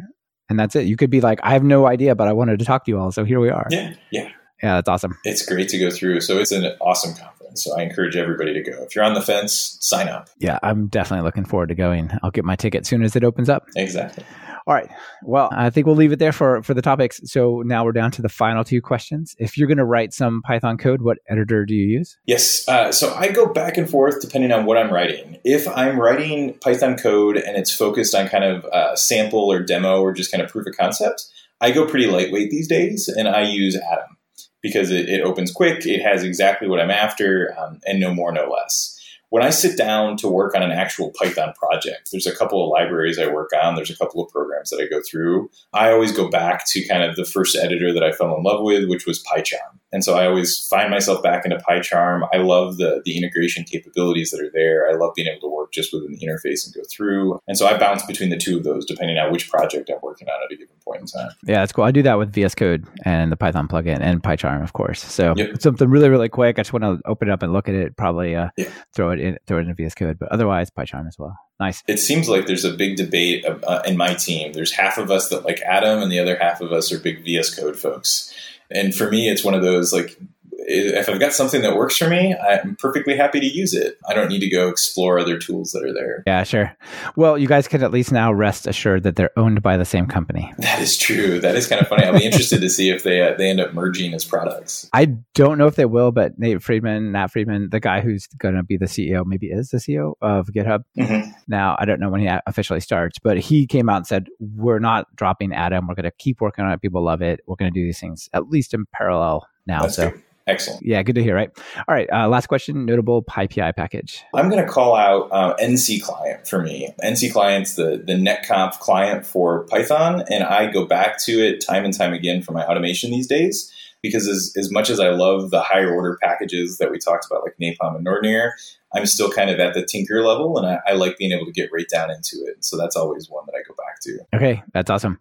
And 0.51 0.61
that's 0.61 0.77
it. 0.77 0.85
You 0.85 0.97
could 0.97 1.11
be 1.11 1.23
like, 1.23 1.41
I 1.43 1.55
have 1.55 1.65
no 1.65 1.87
idea, 1.87 2.15
but 2.15 2.29
I 2.29 2.35
wanted 2.35 2.59
to 2.59 2.65
talk 2.65 2.85
to 2.85 2.91
you 2.91 2.99
all. 2.99 3.11
So 3.11 3.25
here 3.25 3.41
we 3.41 3.49
are. 3.49 3.67
Yeah. 3.71 3.95
Yeah. 4.13 4.29
Yeah. 4.63 4.75
That's 4.75 4.89
awesome. 4.91 5.19
It's 5.25 5.45
great 5.45 5.71
to 5.71 5.79
go 5.79 5.91
through. 5.91 6.21
So 6.21 6.39
it's 6.39 6.53
an 6.53 6.65
awesome 6.83 7.15
conference. 7.15 7.65
So 7.65 7.77
I 7.77 7.83
encourage 7.83 8.15
everybody 8.15 8.53
to 8.53 8.63
go. 8.63 8.85
If 8.85 8.95
you're 8.95 9.05
on 9.05 9.15
the 9.15 9.23
fence, 9.23 9.79
sign 9.81 10.09
up. 10.09 10.29
Yeah. 10.39 10.59
I'm 10.63 10.89
definitely 10.89 11.25
looking 11.25 11.47
forward 11.47 11.71
to 11.71 11.75
going. 11.75 12.11
I'll 12.23 12.31
get 12.31 12.45
my 12.45 12.57
ticket 12.57 12.83
as 12.83 12.89
soon 12.89 13.03
as 13.03 13.17
it 13.17 13.25
opens 13.25 13.49
up. 13.49 13.67
Exactly. 13.75 14.23
All 14.67 14.75
right. 14.75 14.89
Well, 15.23 15.51
I 15.53 15.69
think 15.69 15.87
we'll 15.87 15.97
leave 15.97 16.13
it 16.13 16.19
there 16.19 16.33
for, 16.33 16.63
for 16.63 16.73
the 16.73 16.81
topics. 16.81 17.21
So 17.25 17.63
now 17.67 17.85
we're 17.85 17.93
down 17.93 18.11
to 18.13 18.23
the 18.23 18.31
final 18.31 18.65
two 18.65 18.81
questions. 18.81 19.37
If 19.39 19.59
you're 19.59 19.69
going 19.69 19.79
to 19.79 19.85
write 19.85 20.15
some 20.15 20.41
Python 20.41 20.79
code, 20.79 21.03
what 21.03 21.19
editor 21.29 21.67
do 21.67 21.75
you 21.75 21.87
use? 21.87 22.17
Yes. 22.27 22.67
Uh, 22.67 22.91
so 22.91 23.15
I 23.15 23.29
go 23.29 23.47
back 23.47 23.77
and 23.77 23.89
forth 23.89 24.23
depending 24.23 24.53
on 24.53 24.65
what 24.65 24.79
I'm 24.79 24.91
writing. 24.91 25.37
If 25.45 25.69
I'm 25.69 26.01
writing 26.01 26.55
Python 26.55 26.97
code 26.97 27.37
and 27.37 27.59
it's 27.59 27.75
focused 27.75 28.15
on 28.15 28.29
kind 28.29 28.45
of 28.45 28.65
uh, 28.67 28.97
sample 28.97 29.53
or 29.53 29.63
demo 29.63 30.01
or 30.01 30.15
just 30.15 30.33
kind 30.33 30.43
of 30.43 30.49
proof 30.49 30.67
of 30.67 30.77
concept, 30.77 31.27
I 31.61 31.71
go 31.71 31.87
pretty 31.87 32.07
lightweight 32.07 32.51
these 32.51 32.69
days 32.69 33.09
and 33.09 33.29
I 33.29 33.43
use 33.43 33.77
Atom 33.77 34.17
because 34.63 34.91
it, 34.91 35.11
it 35.11 35.21
opens 35.21 35.53
quick, 35.53 35.85
it 35.85 36.01
has 36.01 36.25
exactly 36.25 36.69
what 36.69 36.81
I'm 36.81 36.91
after, 36.91 37.55
um, 37.59 37.81
and 37.87 38.01
no 38.01 38.15
more, 38.15 38.33
no 38.33 38.49
less 38.49 38.94
when 39.35 39.43
I 39.43 39.51
sit 39.51 39.77
down 39.77 40.17
to 40.19 40.29
work 40.29 40.55
on 40.55 40.63
an 40.63 40.71
actual 40.71 41.11
Python 41.11 41.55
project, 41.55 42.11
there's 42.13 42.25
a 42.25 42.37
couple 42.37 42.63
of 42.63 42.71
libraries 42.71 43.19
I 43.19 43.27
work 43.27 43.51
on, 43.61 43.75
there's 43.75 43.91
a 43.91 43.97
couple 43.97 44.23
of 44.23 44.31
programs 44.31 44.71
that 44.71 44.81
I 44.81 44.87
go 44.87 45.01
through. 45.11 45.51
I 45.73 45.91
always 45.91 46.13
go 46.13 46.31
back 46.31 46.65
to 46.69 46.87
kind 46.87 47.03
of 47.03 47.17
the 47.17 47.25
first 47.25 47.57
editor 47.57 47.93
that 47.93 48.05
I 48.05 48.13
fell 48.13 48.37
in 48.37 48.45
love 48.45 48.63
with, 48.63 48.89
which 48.89 49.07
was 49.07 49.25
PyCharm. 49.25 49.81
And 49.91 50.05
so 50.05 50.15
I 50.15 50.27
always 50.27 50.65
find 50.69 50.89
myself 50.89 51.21
back 51.21 51.45
into 51.45 51.57
PyCharm. 51.57 52.29
I 52.33 52.37
love 52.37 52.77
the, 52.77 53.03
the 53.05 53.17
integration 53.17 53.65
capabilities 53.65 54.31
that 54.31 54.41
are 54.41 54.51
there. 54.53 54.89
I 54.89 54.95
love 54.95 55.15
being 55.17 55.27
able 55.27 55.49
to 55.49 55.55
work 55.55 55.73
just 55.73 55.93
within 55.93 56.13
the 56.13 56.27
interface 56.27 56.65
and 56.65 56.75
go 56.75 56.83
through. 56.89 57.41
And 57.49 57.59
so 57.59 57.67
I 57.67 57.77
bounce 57.77 58.05
between 58.05 58.31
the 58.31 58.37
two 58.37 58.57
of 58.57 58.63
those 58.63 58.87
depending 58.87 59.19
on 59.19 59.33
which 59.33 59.51
project 59.51 59.91
I'm 59.91 59.99
working 60.03 60.29
on 60.29 60.35
at 60.45 60.53
a 60.53 60.57
given 60.57 60.75
point 60.85 61.01
in 61.01 61.07
time. 61.07 61.31
Yeah, 61.45 61.61
that's 61.61 61.73
cool. 61.73 61.85
I 61.85 61.91
do 61.91 62.03
that 62.03 62.19
with 62.19 62.33
VS 62.33 62.55
Code 62.55 62.87
and 63.05 63.33
the 63.33 63.37
Python 63.37 63.67
plugin 63.67 64.01
and 64.01 64.23
PyCharm, 64.23 64.63
of 64.63 64.73
course. 64.73 65.01
So 65.01 65.35
yep. 65.37 65.61
something 65.61 65.89
really, 65.89 66.09
really 66.09 66.29
quick. 66.29 66.59
I 66.59 66.63
just 66.63 66.73
want 66.73 66.85
to 66.85 67.01
open 67.09 67.29
it 67.29 67.33
up 67.33 67.43
and 67.43 67.53
look 67.53 67.69
at 67.69 67.75
it, 67.75 67.97
probably 67.97 68.37
uh, 68.37 68.51
yeah. 68.57 68.69
throw 68.95 69.11
it 69.11 69.24
throw 69.47 69.59
it 69.59 69.67
in 69.67 69.75
VS 69.75 69.95
Code, 69.95 70.19
but 70.19 70.31
otherwise 70.31 70.71
PyCharm 70.71 71.07
as 71.09 71.19
well. 71.19 71.39
Nice. 71.61 71.83
It 71.87 71.99
seems 71.99 72.29
like 72.29 72.47
there's 72.47 72.65
a 72.65 72.73
big 72.73 72.97
debate 72.97 73.45
uh, 73.45 73.83
in 73.87 73.97
my 73.97 74.15
team. 74.15 74.53
There's 74.53 74.73
half 74.73 74.99
of 74.99 75.11
us 75.11 75.29
that 75.29 75.45
like 75.45 75.61
Atom, 75.63 76.03
and 76.03 76.11
the 76.11 76.19
other 76.19 76.37
half 76.37 76.61
of 76.61 76.73
us 76.73 76.93
are 76.93 76.99
big 76.99 77.25
VS 77.25 77.55
Code 77.55 77.77
folks. 77.77 78.33
And 78.71 78.95
for 78.95 79.11
me, 79.11 79.29
it's 79.29 79.45
one 79.45 79.55
of 79.55 79.63
those 79.63 79.93
like 79.93 80.19
if 80.67 81.09
I've 81.09 81.21
got 81.21 81.33
something 81.33 81.63
that 81.63 81.77
works 81.77 81.97
for 81.97 82.09
me, 82.09 82.35
I'm 82.35 82.77
perfectly 82.77 83.17
happy 83.17 83.41
to 83.41 83.47
use 83.47 83.75
it. 83.75 83.99
I 84.09 84.15
don't 84.15 84.29
need 84.29 84.41
to 84.41 84.51
go 84.51 84.69
explore 84.69 85.19
other 85.19 85.39
tools 85.39 85.73
that 85.73 85.85
are 85.85 85.93
there. 85.93 86.23
Yeah, 86.27 86.43
sure. 86.45 86.77
Well, 87.17 87.37
you 87.37 87.47
guys 87.47 87.69
can 87.69 87.83
at 87.83 87.91
least 87.91 88.13
now 88.13 88.33
rest 88.33 88.67
assured 88.67 89.03
that 89.03 89.17
they're 89.17 89.37
owned 89.39 89.63
by 89.63 89.77
the 89.77 89.85
same 89.85 90.07
company. 90.07 90.53
That 90.59 90.81
is 90.81 90.97
true. 90.97 91.41
That 91.41 91.55
is 91.57 91.67
kind 91.67 91.81
of 91.81 91.89
funny. 91.89 92.05
I'll 92.05 92.19
be 92.19 92.25
interested 92.25 92.61
to 92.61 92.71
see 92.71 92.91
if 92.91 93.03
they 93.03 93.21
uh, 93.23 93.35
they 93.37 93.51
end 93.51 93.61
up 93.61 93.75
merging 93.75 94.15
as 94.15 94.25
products. 94.25 94.89
I 94.93 95.07
don't 95.35 95.59
know 95.59 95.67
if 95.67 95.77
they 95.77 95.85
will, 95.85 96.13
but 96.13 96.39
Nate 96.39 96.63
Friedman, 96.63 97.13
Nat 97.13 97.29
Friedman, 97.29 97.69
the 97.71 97.81
guy 97.81 98.01
who's 98.01 98.27
going 98.27 98.55
to 98.55 98.63
be 98.63 98.77
the 98.77 98.87
CEO, 98.87 99.25
maybe 99.27 99.49
is 99.49 99.71
the 99.71 99.79
CEO 99.79 100.15
of 100.21 100.49
GitHub. 100.49 100.85
Mm-hmm. 100.99 101.31
Now, 101.49 101.77
I 101.79 101.85
don't 101.85 102.01
know 102.01 102.09
when 102.09 102.21
he 102.21 102.31
officially 102.47 102.81
starts, 102.81 103.19
but 103.19 103.39
he 103.39 103.67
came 103.67 103.89
out 103.89 103.99
and 103.99 104.07
said, 104.07 104.29
"We're 104.41 104.79
not 104.79 105.15
dropping 105.17 105.53
Atom. 105.53 105.87
We're 105.87 105.95
going 105.95 106.05
to 106.05 106.13
keep 106.13 106.41
working 106.41 106.65
on 106.65 106.73
it. 106.73 106.81
People 106.81 107.05
love 107.05 107.23
it. 107.23 107.41
We're 107.47 107.57
going 107.57 107.73
to 107.73 107.79
do 107.79 107.85
these 107.85 108.01
things 108.01 108.29
at 108.33 108.49
least 108.49 108.75
in 108.75 108.87
parallel 108.93 109.47
now." 109.67 109.83
That's 109.83 109.97
so. 109.97 110.11
Good. 110.11 110.23
Excellent. 110.47 110.85
Yeah, 110.85 111.03
good 111.03 111.15
to 111.15 111.23
hear, 111.23 111.35
right? 111.35 111.51
All 111.89 111.95
right, 111.95 112.09
uh, 112.13 112.29
last 112.29 112.49
question 112.49 112.85
notable 112.85 113.23
PyPI 113.23 113.75
package. 113.75 114.23
I'm 114.35 114.51
going 114.51 114.63
to 114.63 114.71
call 114.71 114.95
out 114.95 115.29
uh, 115.33 115.57
ncclient 115.57 116.47
for 116.47 116.63
me. 116.63 116.95
ncclient's 117.03 117.77
the, 117.77 118.03
the 118.05 118.13
netconf 118.13 118.79
client 118.79 119.25
for 119.25 119.65
Python, 119.69 120.25
and 120.31 120.45
I 120.45 120.71
go 120.71 120.85
back 120.85 121.19
to 121.25 121.33
it 121.33 121.65
time 121.65 121.85
and 121.85 121.97
time 121.97 122.13
again 122.13 122.43
for 122.43 122.53
my 122.53 122.65
automation 122.67 123.11
these 123.11 123.27
days 123.27 123.73
because 124.03 124.29
as, 124.29 124.53
as 124.59 124.71
much 124.71 124.91
as 124.91 125.01
I 125.01 125.09
love 125.09 125.51
the 125.51 125.63
higher 125.63 125.91
order 125.91 126.19
packages 126.23 126.77
that 126.77 126.91
we 126.91 126.99
talked 126.99 127.25
about, 127.25 127.43
like 127.43 127.57
Napalm 127.59 127.97
and 127.97 128.07
Nornir, 128.07 128.51
I'm 128.95 129.07
still 129.07 129.31
kind 129.31 129.49
of 129.49 129.59
at 129.59 129.73
the 129.73 129.85
tinker 129.85 130.23
level, 130.23 130.59
and 130.59 130.67
I, 130.67 130.79
I 130.87 130.93
like 130.93 131.17
being 131.17 131.33
able 131.33 131.47
to 131.47 131.53
get 131.53 131.71
right 131.73 131.89
down 131.91 132.11
into 132.11 132.45
it. 132.47 132.67
So 132.67 132.77
that's 132.77 132.97
always 132.97 133.31
one 133.31 133.47
that 133.47 133.55
I 133.55 133.63
go 133.67 133.75
back 133.75 134.01
to. 134.03 134.19
Okay, 134.37 134.63
that's 134.75 134.91
awesome. 134.91 135.19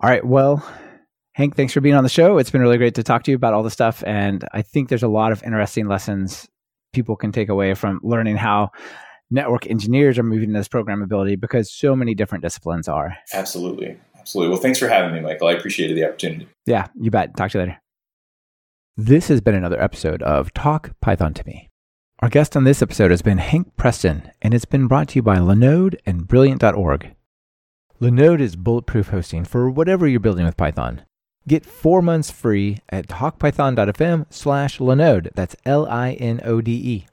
All 0.00 0.10
right, 0.10 0.24
well, 0.24 0.62
Hank, 1.36 1.54
thanks 1.54 1.74
for 1.74 1.82
being 1.82 1.94
on 1.94 2.02
the 2.02 2.08
show. 2.08 2.38
It's 2.38 2.50
been 2.50 2.62
really 2.62 2.78
great 2.78 2.94
to 2.94 3.02
talk 3.02 3.22
to 3.24 3.30
you 3.30 3.36
about 3.36 3.52
all 3.52 3.62
the 3.62 3.70
stuff. 3.70 4.02
And 4.06 4.42
I 4.52 4.62
think 4.62 4.88
there's 4.88 5.02
a 5.02 5.08
lot 5.08 5.32
of 5.32 5.42
interesting 5.42 5.86
lessons 5.86 6.48
people 6.94 7.14
can 7.14 7.30
take 7.30 7.50
away 7.50 7.74
from 7.74 8.00
learning 8.02 8.36
how 8.36 8.70
network 9.30 9.66
engineers 9.66 10.18
are 10.18 10.22
moving 10.22 10.54
this 10.54 10.66
programmability 10.66 11.38
because 11.38 11.70
so 11.70 11.94
many 11.94 12.14
different 12.14 12.40
disciplines 12.40 12.88
are. 12.88 13.18
Absolutely. 13.34 13.98
Absolutely. 14.18 14.50
Well, 14.50 14.62
thanks 14.62 14.78
for 14.78 14.88
having 14.88 15.12
me, 15.12 15.20
Michael. 15.20 15.48
I 15.48 15.52
appreciated 15.52 15.94
the 15.94 16.06
opportunity. 16.06 16.48
Yeah, 16.64 16.86
you 16.98 17.10
bet. 17.10 17.36
Talk 17.36 17.50
to 17.50 17.58
you 17.58 17.64
later. 17.64 17.82
This 18.96 19.28
has 19.28 19.42
been 19.42 19.54
another 19.54 19.78
episode 19.78 20.22
of 20.22 20.54
Talk 20.54 20.92
Python 21.02 21.34
to 21.34 21.46
Me. 21.46 21.68
Our 22.20 22.30
guest 22.30 22.56
on 22.56 22.64
this 22.64 22.80
episode 22.80 23.10
has 23.10 23.20
been 23.20 23.36
Hank 23.36 23.76
Preston, 23.76 24.30
and 24.40 24.54
it's 24.54 24.64
been 24.64 24.88
brought 24.88 25.08
to 25.08 25.16
you 25.16 25.22
by 25.22 25.36
Linode 25.36 25.96
and 26.06 26.26
Brilliant.org. 26.26 27.14
Linode 28.00 28.40
is 28.40 28.56
bulletproof 28.56 29.08
hosting 29.08 29.44
for 29.44 29.68
whatever 29.68 30.08
you're 30.08 30.18
building 30.18 30.46
with 30.46 30.56
Python. 30.56 31.02
Get 31.48 31.64
four 31.64 32.02
months 32.02 32.30
free 32.30 32.78
at 32.88 33.06
talkpython.fm 33.06 34.26
slash 34.30 34.78
Linode. 34.78 35.30
That's 35.34 35.54
L-I-N-O-D-E. 35.64 37.06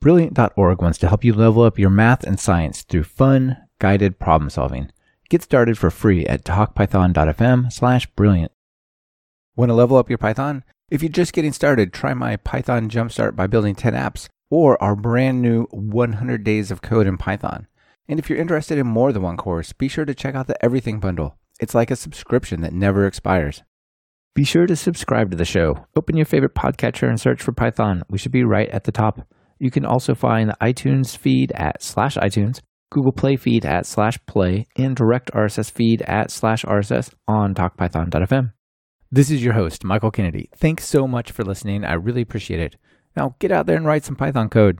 Brilliant.org 0.00 0.82
wants 0.82 0.98
to 0.98 1.08
help 1.08 1.24
you 1.24 1.32
level 1.32 1.62
up 1.62 1.78
your 1.78 1.90
math 1.90 2.24
and 2.24 2.38
science 2.38 2.82
through 2.82 3.04
fun, 3.04 3.56
guided 3.80 4.18
problem 4.18 4.48
solving. 4.50 4.90
Get 5.28 5.42
started 5.42 5.76
for 5.76 5.90
free 5.90 6.24
at 6.26 6.44
talkpython.fm 6.44 7.72
slash 7.72 8.06
brilliant. 8.14 8.52
Want 9.56 9.70
to 9.70 9.74
level 9.74 9.96
up 9.96 10.08
your 10.08 10.18
Python? 10.18 10.62
If 10.90 11.02
you're 11.02 11.10
just 11.10 11.32
getting 11.32 11.52
started, 11.52 11.92
try 11.92 12.14
my 12.14 12.36
Python 12.36 12.88
Jumpstart 12.88 13.34
by 13.34 13.46
building 13.46 13.74
10 13.74 13.94
apps 13.94 14.28
or 14.50 14.80
our 14.82 14.94
brand 14.94 15.42
new 15.42 15.64
100 15.70 16.44
days 16.44 16.70
of 16.70 16.82
code 16.82 17.06
in 17.06 17.16
Python. 17.16 17.66
And 18.08 18.18
if 18.18 18.28
you're 18.28 18.38
interested 18.38 18.78
in 18.78 18.86
more 18.86 19.12
than 19.12 19.22
one 19.22 19.36
course, 19.36 19.72
be 19.72 19.88
sure 19.88 20.04
to 20.04 20.14
check 20.14 20.34
out 20.34 20.46
the 20.46 20.64
Everything 20.64 21.00
Bundle. 21.00 21.38
It's 21.60 21.74
like 21.74 21.90
a 21.90 21.96
subscription 21.96 22.60
that 22.62 22.72
never 22.72 23.06
expires. 23.06 23.62
Be 24.34 24.44
sure 24.44 24.66
to 24.66 24.76
subscribe 24.76 25.30
to 25.30 25.36
the 25.36 25.44
show. 25.44 25.86
Open 25.94 26.16
your 26.16 26.26
favorite 26.26 26.54
podcatcher 26.54 27.08
and 27.08 27.20
search 27.20 27.42
for 27.42 27.52
Python. 27.52 28.02
We 28.08 28.18
should 28.18 28.32
be 28.32 28.44
right 28.44 28.68
at 28.70 28.84
the 28.84 28.92
top. 28.92 29.26
You 29.58 29.70
can 29.70 29.84
also 29.84 30.14
find 30.14 30.48
the 30.48 30.56
iTunes 30.60 31.16
feed 31.16 31.52
at 31.54 31.82
slash 31.82 32.16
iTunes, 32.16 32.60
Google 32.90 33.12
Play 33.12 33.36
feed 33.36 33.66
at 33.66 33.86
slash 33.86 34.18
play, 34.26 34.66
and 34.76 34.96
direct 34.96 35.30
RSS 35.32 35.70
feed 35.70 36.02
at 36.02 36.30
slash 36.30 36.64
RSS 36.64 37.12
on 37.28 37.54
talkpython.fm. 37.54 38.52
This 39.10 39.30
is 39.30 39.44
your 39.44 39.52
host, 39.52 39.84
Michael 39.84 40.10
Kennedy. 40.10 40.48
Thanks 40.56 40.88
so 40.88 41.06
much 41.06 41.30
for 41.30 41.44
listening. 41.44 41.84
I 41.84 41.92
really 41.92 42.22
appreciate 42.22 42.60
it. 42.60 42.76
Now 43.14 43.36
get 43.38 43.52
out 43.52 43.66
there 43.66 43.76
and 43.76 43.84
write 43.84 44.04
some 44.04 44.16
Python 44.16 44.48
code. 44.48 44.78